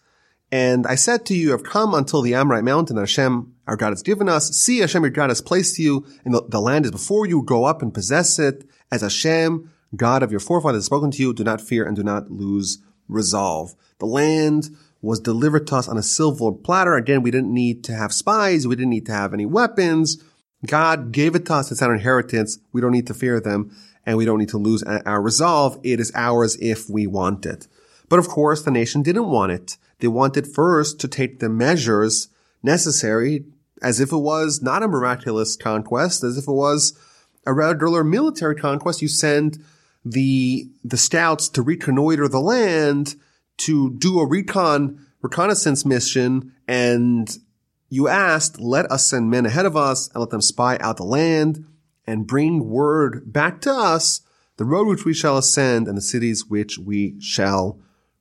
And 0.52 0.86
I 0.86 0.94
said 0.94 1.26
to 1.26 1.34
you, 1.34 1.52
I've 1.52 1.64
come 1.64 1.94
until 1.94 2.22
the 2.22 2.34
Amorite 2.34 2.62
mountain 2.62 2.94
that 2.96 3.02
Hashem, 3.02 3.54
our 3.66 3.76
God, 3.76 3.90
has 3.90 4.02
given 4.02 4.28
us. 4.28 4.56
See, 4.56 4.78
Hashem, 4.78 5.02
your 5.02 5.10
God, 5.10 5.30
has 5.30 5.40
placed 5.40 5.78
you, 5.78 6.06
and 6.24 6.32
the, 6.32 6.44
the 6.48 6.60
land 6.60 6.84
is 6.84 6.92
before 6.92 7.26
you. 7.26 7.42
Go 7.42 7.64
up 7.64 7.82
and 7.82 7.92
possess 7.92 8.38
it. 8.38 8.64
As 8.92 9.02
Hashem, 9.02 9.68
God 9.96 10.22
of 10.22 10.30
your 10.30 10.40
forefathers, 10.40 10.78
has 10.78 10.86
spoken 10.86 11.10
to 11.10 11.22
you, 11.22 11.34
do 11.34 11.42
not 11.42 11.60
fear 11.60 11.84
and 11.84 11.96
do 11.96 12.04
not 12.04 12.30
lose 12.30 12.78
resolve. 13.08 13.74
The 13.98 14.06
land 14.06 14.76
was 15.02 15.20
delivered 15.20 15.66
to 15.68 15.76
us 15.76 15.88
on 15.88 15.98
a 15.98 16.02
silver 16.02 16.52
platter. 16.52 16.96
Again, 16.96 17.22
we 17.22 17.30
didn't 17.30 17.52
need 17.52 17.84
to 17.84 17.94
have 17.94 18.12
spies. 18.12 18.66
We 18.66 18.76
didn't 18.76 18.90
need 18.90 19.06
to 19.06 19.12
have 19.12 19.34
any 19.34 19.46
weapons. 19.46 20.22
God 20.64 21.12
gave 21.12 21.34
it 21.34 21.46
to 21.46 21.54
us. 21.54 21.70
It's 21.70 21.82
our 21.82 21.94
inheritance. 21.94 22.58
We 22.72 22.80
don't 22.80 22.92
need 22.92 23.06
to 23.06 23.14
fear 23.14 23.40
them 23.40 23.76
and 24.06 24.16
we 24.16 24.24
don't 24.24 24.38
need 24.38 24.48
to 24.50 24.58
lose 24.58 24.82
our 24.84 25.20
resolve. 25.20 25.78
It 25.82 26.00
is 26.00 26.12
ours 26.14 26.56
if 26.60 26.88
we 26.88 27.06
want 27.06 27.44
it. 27.44 27.66
But 28.08 28.20
of 28.20 28.28
course, 28.28 28.62
the 28.62 28.70
nation 28.70 29.02
didn't 29.02 29.28
want 29.28 29.52
it. 29.52 29.76
They 29.98 30.08
wanted 30.08 30.46
first 30.46 31.00
to 31.00 31.08
take 31.08 31.40
the 31.40 31.48
measures 31.48 32.28
necessary 32.62 33.44
as 33.82 34.00
if 34.00 34.12
it 34.12 34.18
was 34.18 34.62
not 34.62 34.82
a 34.82 34.88
miraculous 34.88 35.56
conquest, 35.56 36.22
as 36.22 36.38
if 36.38 36.48
it 36.48 36.52
was 36.52 36.98
a 37.44 37.52
regular 37.52 38.04
military 38.04 38.54
conquest. 38.54 39.02
You 39.02 39.08
send 39.08 39.62
the, 40.04 40.68
the 40.84 40.96
scouts 40.96 41.48
to 41.50 41.62
reconnoiter 41.62 42.28
the 42.28 42.40
land, 42.40 43.16
to 43.58 43.94
do 43.94 44.20
a 44.20 44.26
recon, 44.26 45.06
reconnaissance 45.22 45.84
mission, 45.84 46.52
and 46.68 47.38
you 47.88 48.08
asked, 48.08 48.60
let 48.60 48.90
us 48.90 49.06
send 49.06 49.30
men 49.30 49.46
ahead 49.46 49.66
of 49.66 49.76
us 49.76 50.08
and 50.08 50.20
let 50.20 50.30
them 50.30 50.40
spy 50.40 50.76
out 50.80 50.96
the 50.96 51.04
land 51.04 51.64
and 52.06 52.26
bring 52.26 52.68
word 52.68 53.32
back 53.32 53.60
to 53.62 53.72
us 53.72 54.20
the 54.56 54.64
road 54.64 54.88
which 54.88 55.04
we 55.04 55.14
shall 55.14 55.36
ascend 55.36 55.86
and 55.86 55.96
the 55.96 56.02
cities 56.02 56.46
which 56.46 56.78
we 56.78 57.14
shall 57.20 57.78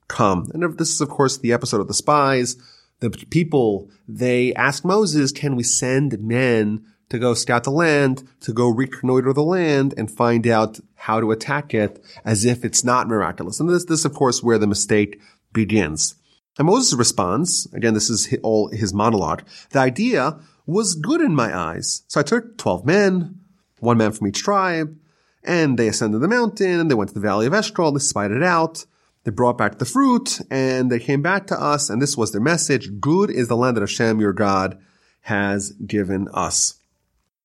come. 0.08 0.48
And 0.52 0.76
this 0.78 0.90
is, 0.90 1.00
of 1.00 1.08
course, 1.08 1.38
the 1.38 1.52
episode 1.52 1.80
of 1.80 1.88
the 1.88 1.94
spies. 1.94 2.56
The 3.00 3.10
people, 3.10 3.90
they 4.08 4.54
asked 4.54 4.84
Moses, 4.84 5.32
can 5.32 5.56
we 5.56 5.62
send 5.62 6.18
men 6.20 6.84
to 7.08 7.18
go 7.18 7.34
scout 7.34 7.64
the 7.64 7.70
land, 7.70 8.28
to 8.40 8.52
go 8.52 8.68
reconnoiter 8.68 9.32
the 9.32 9.42
land 9.42 9.94
and 9.96 10.10
find 10.10 10.46
out 10.46 10.80
how 10.94 11.20
to 11.20 11.30
attack 11.30 11.72
it 11.72 12.04
as 12.24 12.44
if 12.44 12.64
it's 12.64 12.84
not 12.84 13.08
miraculous. 13.08 13.60
And 13.60 13.68
this, 13.68 13.84
this, 13.84 14.04
of 14.04 14.14
course, 14.14 14.42
where 14.42 14.58
the 14.58 14.66
mistake 14.66 15.20
begins. 15.52 16.16
And 16.58 16.66
Moses 16.66 16.94
responds, 16.98 17.68
again, 17.72 17.94
this 17.94 18.10
is 18.10 18.34
all 18.42 18.68
his 18.68 18.94
monologue. 18.94 19.44
The 19.70 19.78
idea 19.78 20.38
was 20.66 20.94
good 20.94 21.20
in 21.20 21.34
my 21.34 21.56
eyes. 21.56 22.02
So 22.08 22.18
I 22.18 22.24
took 22.24 22.56
12 22.58 22.84
men, 22.84 23.40
one 23.78 23.98
man 23.98 24.12
from 24.12 24.26
each 24.26 24.42
tribe, 24.42 24.96
and 25.44 25.78
they 25.78 25.88
ascended 25.88 26.20
the 26.20 26.28
mountain 26.28 26.80
and 26.80 26.90
they 26.90 26.94
went 26.94 27.08
to 27.08 27.14
the 27.14 27.20
valley 27.20 27.46
of 27.46 27.54
Eshcol. 27.54 27.92
They 27.92 28.00
spied 28.00 28.32
it 28.32 28.42
out. 28.42 28.84
They 29.24 29.30
brought 29.30 29.58
back 29.58 29.78
the 29.78 29.84
fruit 29.84 30.40
and 30.50 30.90
they 30.90 30.98
came 30.98 31.22
back 31.22 31.46
to 31.48 31.60
us. 31.60 31.88
And 31.88 32.02
this 32.02 32.16
was 32.16 32.32
their 32.32 32.40
message. 32.40 33.00
Good 33.00 33.30
is 33.30 33.48
the 33.48 33.56
land 33.56 33.76
that 33.76 33.82
Hashem, 33.82 34.20
your 34.20 34.32
God, 34.32 34.78
has 35.22 35.72
given 35.72 36.28
us. 36.32 36.74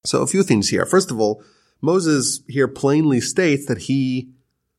So 0.04 0.22
a 0.22 0.28
few 0.28 0.44
things 0.44 0.70
here. 0.70 0.86
First 0.86 1.12
of 1.12 1.20
all, 1.20 1.44
Moses 1.82 2.42
here 2.48 2.68
plainly 2.68 3.22
states 3.22 3.66
that 3.68 3.80
he 3.80 4.30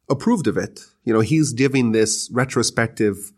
approved 0.08 0.46
of 0.46 0.56
it. 0.56 0.80
You 1.04 1.12
know, 1.12 1.20
he's 1.20 1.52
giving 1.52 1.92
this 1.92 2.28
retrospective 2.32 3.32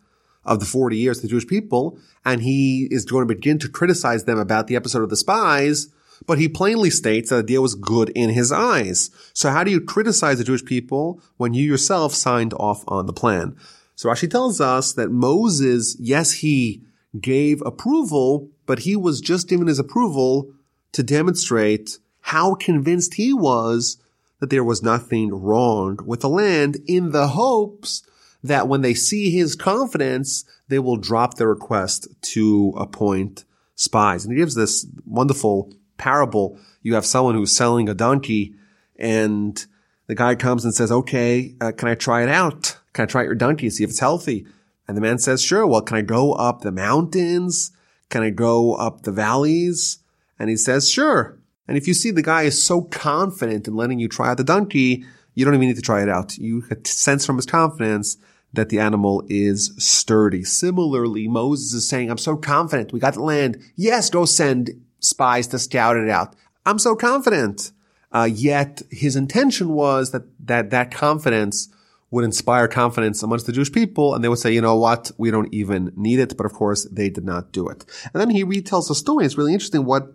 of 0.44 0.60
the 0.60 0.66
40 0.66 0.96
years 0.96 1.18
to 1.18 1.22
the 1.22 1.28
Jewish 1.28 1.46
people, 1.46 1.98
and 2.24 2.42
he 2.42 2.88
is 2.90 3.04
going 3.04 3.26
to 3.26 3.34
begin 3.34 3.58
to 3.60 3.68
criticize 3.68 4.24
them 4.24 4.38
about 4.38 4.66
the 4.66 4.76
episode 4.76 5.02
of 5.02 5.10
the 5.10 5.16
spies, 5.16 5.88
but 6.26 6.38
he 6.38 6.48
plainly 6.48 6.90
states 6.90 7.30
that 7.30 7.36
the 7.36 7.42
deal 7.42 7.62
was 7.62 7.74
good 7.74 8.10
in 8.10 8.30
his 8.30 8.52
eyes. 8.52 9.10
So 9.32 9.50
how 9.50 9.64
do 9.64 9.70
you 9.70 9.80
criticize 9.80 10.38
the 10.38 10.44
Jewish 10.44 10.64
people 10.64 11.20
when 11.36 11.54
you 11.54 11.64
yourself 11.64 12.14
signed 12.14 12.52
off 12.54 12.84
on 12.88 13.06
the 13.06 13.12
plan? 13.12 13.56
So 13.96 14.08
Rashi 14.08 14.30
tells 14.30 14.60
us 14.60 14.92
that 14.94 15.10
Moses, 15.10 15.96
yes, 15.98 16.32
he 16.32 16.82
gave 17.18 17.62
approval, 17.62 18.50
but 18.66 18.80
he 18.80 18.96
was 18.96 19.20
just 19.20 19.48
giving 19.48 19.66
his 19.66 19.78
approval 19.78 20.52
to 20.94 21.02
demonstrate 21.02 21.98
how 22.20 22.54
convinced 22.54 23.14
he 23.14 23.32
was 23.32 23.98
that 24.40 24.50
there 24.50 24.64
was 24.64 24.82
nothing 24.82 25.30
wrong 25.30 25.98
with 26.06 26.20
the 26.20 26.28
land 26.28 26.78
in 26.86 27.10
the 27.10 27.28
hopes 27.28 28.02
that 28.42 28.68
when 28.68 28.80
they 28.80 28.94
see 28.94 29.30
his 29.30 29.54
confidence, 29.54 30.44
they 30.68 30.78
will 30.78 30.96
drop 30.96 31.34
their 31.34 31.48
request 31.48 32.08
to 32.20 32.72
appoint 32.76 33.44
spies. 33.74 34.24
And 34.24 34.32
he 34.32 34.38
gives 34.38 34.54
this 34.54 34.86
wonderful 35.06 35.72
parable. 35.96 36.58
You 36.82 36.94
have 36.94 37.06
someone 37.06 37.34
who's 37.34 37.56
selling 37.56 37.88
a 37.88 37.94
donkey 37.94 38.54
and 38.96 39.64
the 40.06 40.14
guy 40.14 40.34
comes 40.34 40.64
and 40.64 40.74
says, 40.74 40.92
okay, 40.92 41.54
uh, 41.60 41.72
can 41.72 41.88
I 41.88 41.94
try 41.94 42.22
it 42.22 42.28
out? 42.28 42.78
Can 42.92 43.04
I 43.04 43.06
try 43.06 43.22
your 43.22 43.34
donkey, 43.34 43.70
see 43.70 43.84
if 43.84 43.90
it's 43.90 43.98
healthy? 43.98 44.46
And 44.86 44.96
the 44.96 45.00
man 45.00 45.18
says, 45.18 45.42
sure. 45.42 45.66
Well, 45.66 45.80
can 45.80 45.96
I 45.96 46.02
go 46.02 46.34
up 46.34 46.60
the 46.60 46.70
mountains? 46.70 47.72
Can 48.10 48.22
I 48.22 48.30
go 48.30 48.74
up 48.74 49.02
the 49.02 49.12
valleys? 49.12 49.98
And 50.38 50.50
he 50.50 50.56
says, 50.56 50.90
sure. 50.90 51.38
And 51.66 51.76
if 51.76 51.88
you 51.88 51.94
see 51.94 52.10
the 52.10 52.22
guy 52.22 52.42
is 52.42 52.62
so 52.62 52.82
confident 52.82 53.66
in 53.66 53.74
letting 53.74 53.98
you 53.98 54.08
try 54.08 54.28
out 54.30 54.36
the 54.36 54.44
donkey, 54.44 55.04
you 55.34 55.44
don't 55.44 55.54
even 55.54 55.68
need 55.68 55.76
to 55.76 55.82
try 55.82 56.02
it 56.02 56.08
out. 56.08 56.36
You 56.36 56.62
sense 56.84 57.24
from 57.24 57.36
his 57.36 57.46
confidence 57.46 58.16
that 58.52 58.68
the 58.68 58.78
animal 58.78 59.24
is 59.28 59.72
sturdy. 59.78 60.44
Similarly, 60.44 61.26
Moses 61.26 61.72
is 61.72 61.88
saying, 61.88 62.10
I'm 62.10 62.18
so 62.18 62.36
confident. 62.36 62.92
We 62.92 63.00
got 63.00 63.14
the 63.14 63.22
land. 63.22 63.60
Yes, 63.76 64.10
go 64.10 64.24
send 64.24 64.82
spies 65.00 65.48
to 65.48 65.58
scout 65.58 65.96
it 65.96 66.08
out. 66.08 66.36
I'm 66.64 66.78
so 66.78 66.94
confident. 66.94 67.72
Uh, 68.12 68.28
yet 68.30 68.82
his 68.90 69.16
intention 69.16 69.70
was 69.70 70.12
that, 70.12 70.22
that 70.46 70.70
that 70.70 70.92
confidence 70.92 71.68
would 72.12 72.24
inspire 72.24 72.68
confidence 72.68 73.24
amongst 73.24 73.46
the 73.46 73.52
Jewish 73.52 73.72
people 73.72 74.14
and 74.14 74.22
they 74.22 74.28
would 74.28 74.38
say, 74.38 74.52
you 74.52 74.60
know 74.60 74.76
what? 74.76 75.10
We 75.18 75.32
don't 75.32 75.52
even 75.52 75.92
need 75.96 76.20
it. 76.20 76.36
But 76.36 76.46
of 76.46 76.52
course, 76.52 76.84
they 76.84 77.10
did 77.10 77.24
not 77.24 77.50
do 77.50 77.66
it. 77.66 77.84
And 78.12 78.20
then 78.20 78.30
he 78.30 78.44
retells 78.44 78.86
the 78.86 78.94
story. 78.94 79.26
It's 79.26 79.36
really 79.36 79.52
interesting 79.52 79.84
what 79.84 80.12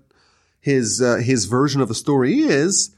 his, 0.59 1.01
uh, 1.01 1.17
his 1.17 1.45
version 1.45 1.81
of 1.81 1.87
the 1.87 1.95
story 1.95 2.39
is. 2.39 2.95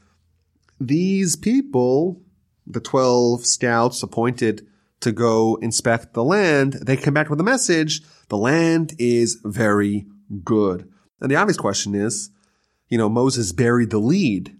These 0.80 1.36
people, 1.36 2.20
the 2.66 2.80
12 2.80 3.46
scouts 3.46 4.02
appointed 4.02 4.66
to 5.00 5.12
go 5.12 5.56
inspect 5.56 6.14
the 6.14 6.24
land, 6.24 6.74
they 6.74 6.96
come 6.96 7.14
back 7.14 7.28
with 7.28 7.40
a 7.40 7.44
message. 7.44 8.02
The 8.28 8.38
land 8.38 8.94
is 8.98 9.40
very 9.44 10.06
good. 10.44 10.88
And 11.20 11.30
the 11.30 11.36
obvious 11.36 11.56
question 11.56 11.94
is, 11.94 12.30
you 12.88 12.98
know, 12.98 13.08
Moses 13.08 13.52
buried 13.52 13.90
the 13.90 13.98
lead. 13.98 14.56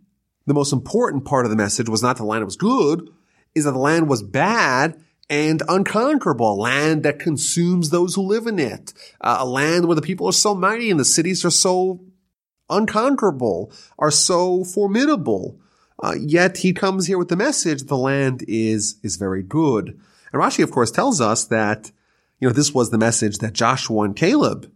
The 0.46 0.54
most 0.54 0.72
important 0.72 1.24
part 1.24 1.44
of 1.44 1.50
the 1.50 1.56
message 1.56 1.88
was 1.88 2.02
not 2.02 2.16
the 2.16 2.24
land 2.24 2.44
was 2.44 2.56
good, 2.56 3.08
is 3.54 3.64
that 3.64 3.72
the 3.72 3.78
land 3.78 4.08
was 4.08 4.22
bad 4.22 5.00
and 5.30 5.62
unconquerable, 5.68 6.58
land 6.58 7.04
that 7.04 7.18
consumes 7.18 7.90
those 7.90 8.14
who 8.14 8.22
live 8.22 8.46
in 8.46 8.58
it, 8.58 8.92
uh, 9.20 9.38
a 9.40 9.46
land 9.46 9.86
where 9.86 9.94
the 9.94 10.02
people 10.02 10.26
are 10.26 10.32
so 10.32 10.54
mighty 10.54 10.90
and 10.90 11.00
the 11.00 11.04
cities 11.04 11.44
are 11.44 11.50
so 11.50 12.00
unconquerable, 12.76 13.72
are 13.98 14.10
so 14.10 14.64
formidable. 14.64 15.58
Uh, 16.02 16.14
yet 16.18 16.58
he 16.58 16.72
comes 16.72 17.06
here 17.06 17.18
with 17.18 17.28
the 17.28 17.36
message 17.36 17.84
the 17.84 17.96
land 17.96 18.44
is 18.48 18.96
is 19.02 19.16
very 19.16 19.42
good. 19.42 19.98
And 20.32 20.42
Rashi, 20.42 20.64
of 20.64 20.70
course, 20.70 20.90
tells 20.90 21.20
us 21.20 21.44
that, 21.44 21.92
you 22.40 22.48
know, 22.48 22.54
this 22.54 22.72
was 22.72 22.90
the 22.90 22.98
message 22.98 23.38
that 23.38 23.52
Joshua 23.52 24.02
and 24.04 24.16
Caleb 24.16 24.72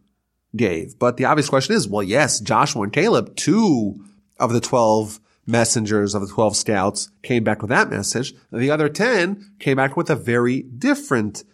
gave. 0.54 0.98
But 0.98 1.16
the 1.16 1.24
obvious 1.24 1.48
question 1.48 1.74
is, 1.74 1.88
well, 1.88 2.02
yes, 2.02 2.40
Joshua 2.40 2.82
and 2.82 2.92
Caleb, 2.92 3.34
two 3.36 4.04
of 4.38 4.52
the 4.52 4.60
12 4.60 5.20
messengers 5.46 6.14
of 6.14 6.22
the 6.22 6.28
12 6.28 6.56
scouts 6.56 7.10
came 7.22 7.44
back 7.44 7.62
with 7.62 7.70
that 7.70 7.90
message. 7.90 8.34
The 8.52 8.70
other 8.70 8.88
10 8.88 9.52
came 9.58 9.76
back 9.76 9.96
with 9.96 10.10
a 10.10 10.16
very 10.16 10.62
different 10.62 11.44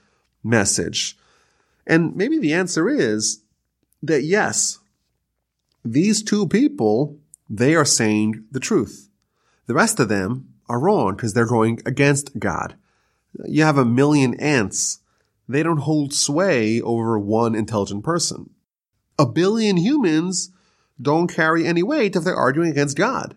message. 0.43 1.17
And 1.87 2.17
maybe 2.17 2.39
the 2.39 2.55
answer 2.55 2.89
is 2.89 3.43
that 4.03 4.23
yes, 4.23 4.79
these 5.85 6.23
two 6.23 6.47
people, 6.47 7.19
they 7.49 7.75
are 7.75 7.85
saying 7.85 8.45
the 8.51 8.61
truth. 8.61 9.11
The 9.67 9.75
rest 9.75 10.01
of 10.01 10.09
them 10.09 10.49
are 10.69 10.81
wrong 10.81 11.17
because 11.17 11.35
they're 11.35 11.47
going 11.47 11.81
against 11.85 12.39
God. 12.39 12.77
You 13.45 13.65
have 13.65 13.79
a 13.79 13.85
million 13.85 14.35
ants. 14.41 15.01
They 15.49 15.63
don't 15.63 15.79
hold 15.79 16.15
sway 16.15 16.81
over 16.81 17.19
one 17.19 17.55
intelligent 17.55 18.05
person. 18.05 18.51
A 19.19 19.27
billion 19.27 19.77
humans 19.77 20.51
don't 21.01 21.33
carry 21.33 21.67
any 21.67 21.83
weight 21.83 22.17
if 22.17 22.25
they're 22.25 22.37
arguing 22.37 22.71
against 22.71 22.97
God. 22.97 23.37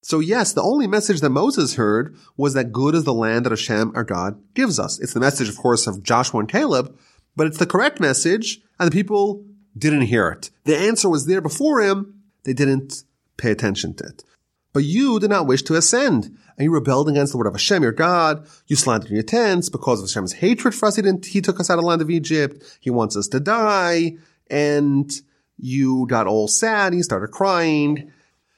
So 0.00 0.18
yes, 0.18 0.52
the 0.52 0.62
only 0.62 0.86
message 0.86 1.20
that 1.20 1.30
Moses 1.30 1.76
heard 1.76 2.16
was 2.36 2.54
that 2.54 2.72
good 2.72 2.94
is 2.94 3.04
the 3.04 3.14
land 3.14 3.46
that 3.46 3.52
Hashem, 3.52 3.92
our 3.94 4.02
God, 4.02 4.42
gives 4.54 4.78
us. 4.78 4.98
It's 4.98 5.14
the 5.14 5.20
message, 5.20 5.48
of 5.48 5.56
course, 5.56 5.86
of 5.86 6.02
Joshua 6.02 6.40
and 6.40 6.48
Caleb, 6.48 6.98
but 7.36 7.46
it's 7.46 7.58
the 7.58 7.66
correct 7.66 8.00
message, 8.00 8.60
and 8.80 8.90
the 8.90 8.92
people 8.94 9.44
didn't 9.76 10.02
hear 10.02 10.28
it. 10.28 10.50
The 10.64 10.76
answer 10.76 11.08
was 11.08 11.26
there 11.26 11.40
before 11.40 11.80
him. 11.80 12.22
They 12.44 12.52
didn't 12.52 13.04
pay 13.36 13.50
attention 13.50 13.94
to 13.94 14.04
it. 14.04 14.24
But 14.72 14.84
you 14.84 15.20
did 15.20 15.30
not 15.30 15.46
wish 15.46 15.62
to 15.62 15.74
ascend, 15.74 16.36
and 16.56 16.64
you 16.64 16.72
rebelled 16.72 17.08
against 17.08 17.32
the 17.32 17.38
word 17.38 17.46
of 17.46 17.52
Hashem, 17.52 17.82
your 17.82 17.92
God. 17.92 18.46
You 18.66 18.76
slandered 18.76 19.10
your 19.10 19.22
tents 19.22 19.68
because 19.68 20.00
of 20.00 20.08
Hashem's 20.08 20.34
hatred 20.34 20.74
for 20.74 20.86
us. 20.86 20.96
He 20.96 21.02
didn't, 21.02 21.26
he 21.26 21.42
took 21.42 21.60
us 21.60 21.68
out 21.68 21.78
of 21.78 21.82
the 21.82 21.88
land 21.88 22.00
of 22.00 22.10
Egypt. 22.10 22.78
He 22.80 22.90
wants 22.90 23.16
us 23.16 23.28
to 23.28 23.40
die. 23.40 24.16
And 24.50 25.12
you 25.58 26.06
got 26.08 26.26
all 26.26 26.48
sad 26.48 26.88
and 26.88 26.96
you 26.96 27.02
started 27.02 27.28
crying. 27.28 28.11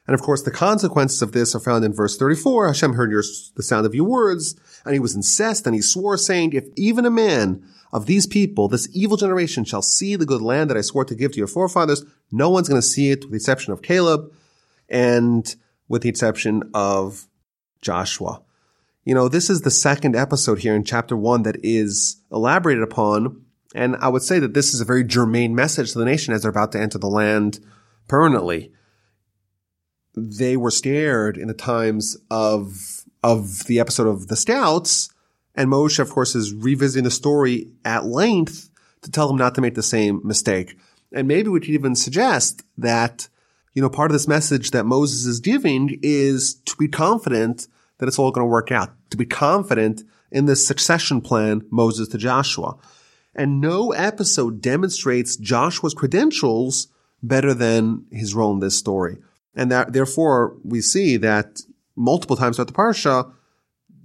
And 0.07 0.15
of 0.15 0.21
course, 0.21 0.43
the 0.43 0.51
consequences 0.51 1.23
of 1.23 1.33
this 1.33 1.55
are 1.55 1.61
found 1.61 1.85
in 1.85 1.93
verse 1.93 2.17
34. 2.17 2.67
Hashem 2.67 2.93
heard 2.93 3.11
your, 3.11 3.23
the 3.57 3.63
sound 3.63 3.87
of 3.87 3.95
your 3.95 4.05
words, 4.05 4.55
and 4.85 4.93
he 4.93 5.01
was 5.01 5.17
incensed, 5.17 5.67
and 5.67 5.75
he 5.75 5.81
swore, 5.81 6.19
saying, 6.19 6.53
If 6.53 6.67
even 6.77 7.07
a 7.07 7.11
man 7.11 7.67
of 7.93 8.07
these 8.07 8.27
people, 8.27 8.69
this 8.69 8.89
evil 8.93 9.17
generation, 9.17 9.65
shall 9.65 9.81
see 9.81 10.15
the 10.15 10.27
good 10.27 10.43
land 10.43 10.69
that 10.69 10.77
I 10.77 10.83
swore 10.83 11.07
to 11.07 11.15
give 11.15 11.33
to 11.33 11.39
your 11.39 11.47
forefathers, 11.47 12.05
no 12.31 12.51
one's 12.51 12.69
going 12.69 12.81
to 12.81 12.87
see 12.87 13.11
it, 13.11 13.23
with 13.23 13.31
the 13.31 13.37
exception 13.37 13.73
of 13.73 13.81
Caleb, 13.81 14.31
and 14.91 15.55
with 15.89 16.03
the 16.03 16.09
exception 16.11 16.71
of 16.75 17.27
Joshua. 17.81 18.43
You 19.05 19.15
know, 19.15 19.29
this 19.29 19.49
is 19.49 19.63
the 19.63 19.71
second 19.71 20.17
episode 20.17 20.61
here 20.61 20.75
in 20.75 20.85
chapter 20.85 21.17
one 21.17 21.43
that 21.43 21.57
is 21.63 22.23
elaborated 22.33 22.83
upon. 22.83 23.43
And 23.75 23.97
I 23.97 24.09
would 24.09 24.23
say 24.23 24.39
that 24.39 24.55
this 24.55 24.73
is 24.73 24.81
a 24.81 24.85
very 24.85 25.05
germane 25.05 25.55
message 25.55 25.93
to 25.93 25.99
the 25.99 26.05
nation 26.05 26.33
as 26.33 26.43
they're 26.43 26.51
about 26.51 26.73
to 26.73 26.81
enter 26.81 26.99
the 26.99 27.09
land 27.09 27.61
permanently 28.09 28.73
they 30.17 30.57
were 30.57 30.71
scared 30.71 31.37
in 31.37 31.49
the 31.49 31.55
times 31.55 32.17
of 32.31 33.05
of 33.23 33.65
the 33.65 33.81
episode 33.81 34.07
of 34.07 34.29
the 34.29 34.37
Stouts, 34.37 35.09
and 35.55 35.71
Moshe, 35.71 35.99
of 35.99 36.11
course, 36.11 36.35
is 36.35 36.53
revisiting 36.53 37.05
the 37.05 37.11
story 37.11 37.71
at 37.85 38.05
length 38.05 38.69
to 39.03 39.11
tell 39.11 39.29
them 39.29 39.39
not 39.39 39.55
to 39.55 39.61
make 39.61 39.75
the 39.75 39.83
same 39.83 40.21
mistake. 40.25 40.77
And 41.13 41.29
maybe 41.29 41.49
we 41.49 41.61
could 41.61 41.71
even 41.71 41.95
suggest 41.95 42.63
that, 42.77 43.29
you 43.73 43.81
know, 43.81 43.89
part 43.89 44.11
of 44.11 44.13
this 44.13 44.29
message 44.29 44.73
that 44.73 44.85
Moses 44.85 45.25
is 45.25 45.41
giving 45.41 45.99
is 46.03 46.55
to 46.67 46.77
be 46.77 46.89
confident 46.89 47.67
that 47.99 48.09
it's 48.09 48.19
all 48.19 48.31
going 48.31 48.45
to 48.45 48.51
work 48.51 48.73
out, 48.73 48.93
to 49.11 49.17
be 49.17 49.27
confident 49.27 50.03
in 50.31 50.47
this 50.47 50.67
succession 50.67 51.21
plan, 51.21 51.63
Moses 51.71 52.09
to 52.09 52.19
Joshua. 52.19 52.77
And 53.35 53.61
no 53.61 53.93
episode 53.93 54.61
demonstrates 54.61 55.37
Joshua's 55.37 55.95
credentials 55.95 56.89
better 57.23 57.55
than 57.55 58.07
his 58.11 58.35
role 58.35 58.53
in 58.53 58.61
this 58.61 58.77
story. 58.77 59.19
And 59.57 59.71
that, 59.71 59.93
therefore, 59.93 60.57
we 60.65 60.81
see 60.81 61.17
that 61.19 61.61
multiple 61.97 62.37
times 62.37 62.57
throughout 62.57 62.69
the 62.69 62.75
parsha, 62.75 63.33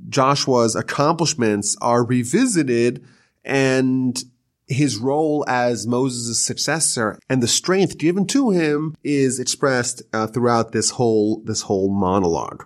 Joshua's 0.08 0.76
accomplishments 0.76 1.76
are 1.82 2.04
revisited 2.04 3.04
and 3.43 4.24
his 4.68 4.97
role 4.97 5.43
as 5.47 5.88
Moses' 5.88 6.39
successor 6.39 7.20
and 7.28 7.41
the 7.41 7.47
strength 7.47 7.97
given 7.97 8.28
to 8.28 8.52
him 8.52 8.95
is 9.04 9.39
expressed 9.39 10.04
uh, 10.14 10.28
throughout 10.28 10.72
this 10.72 10.91
whole, 10.91 11.41
this 11.43 11.64
whole 11.64 11.89
monologue. 11.89 12.66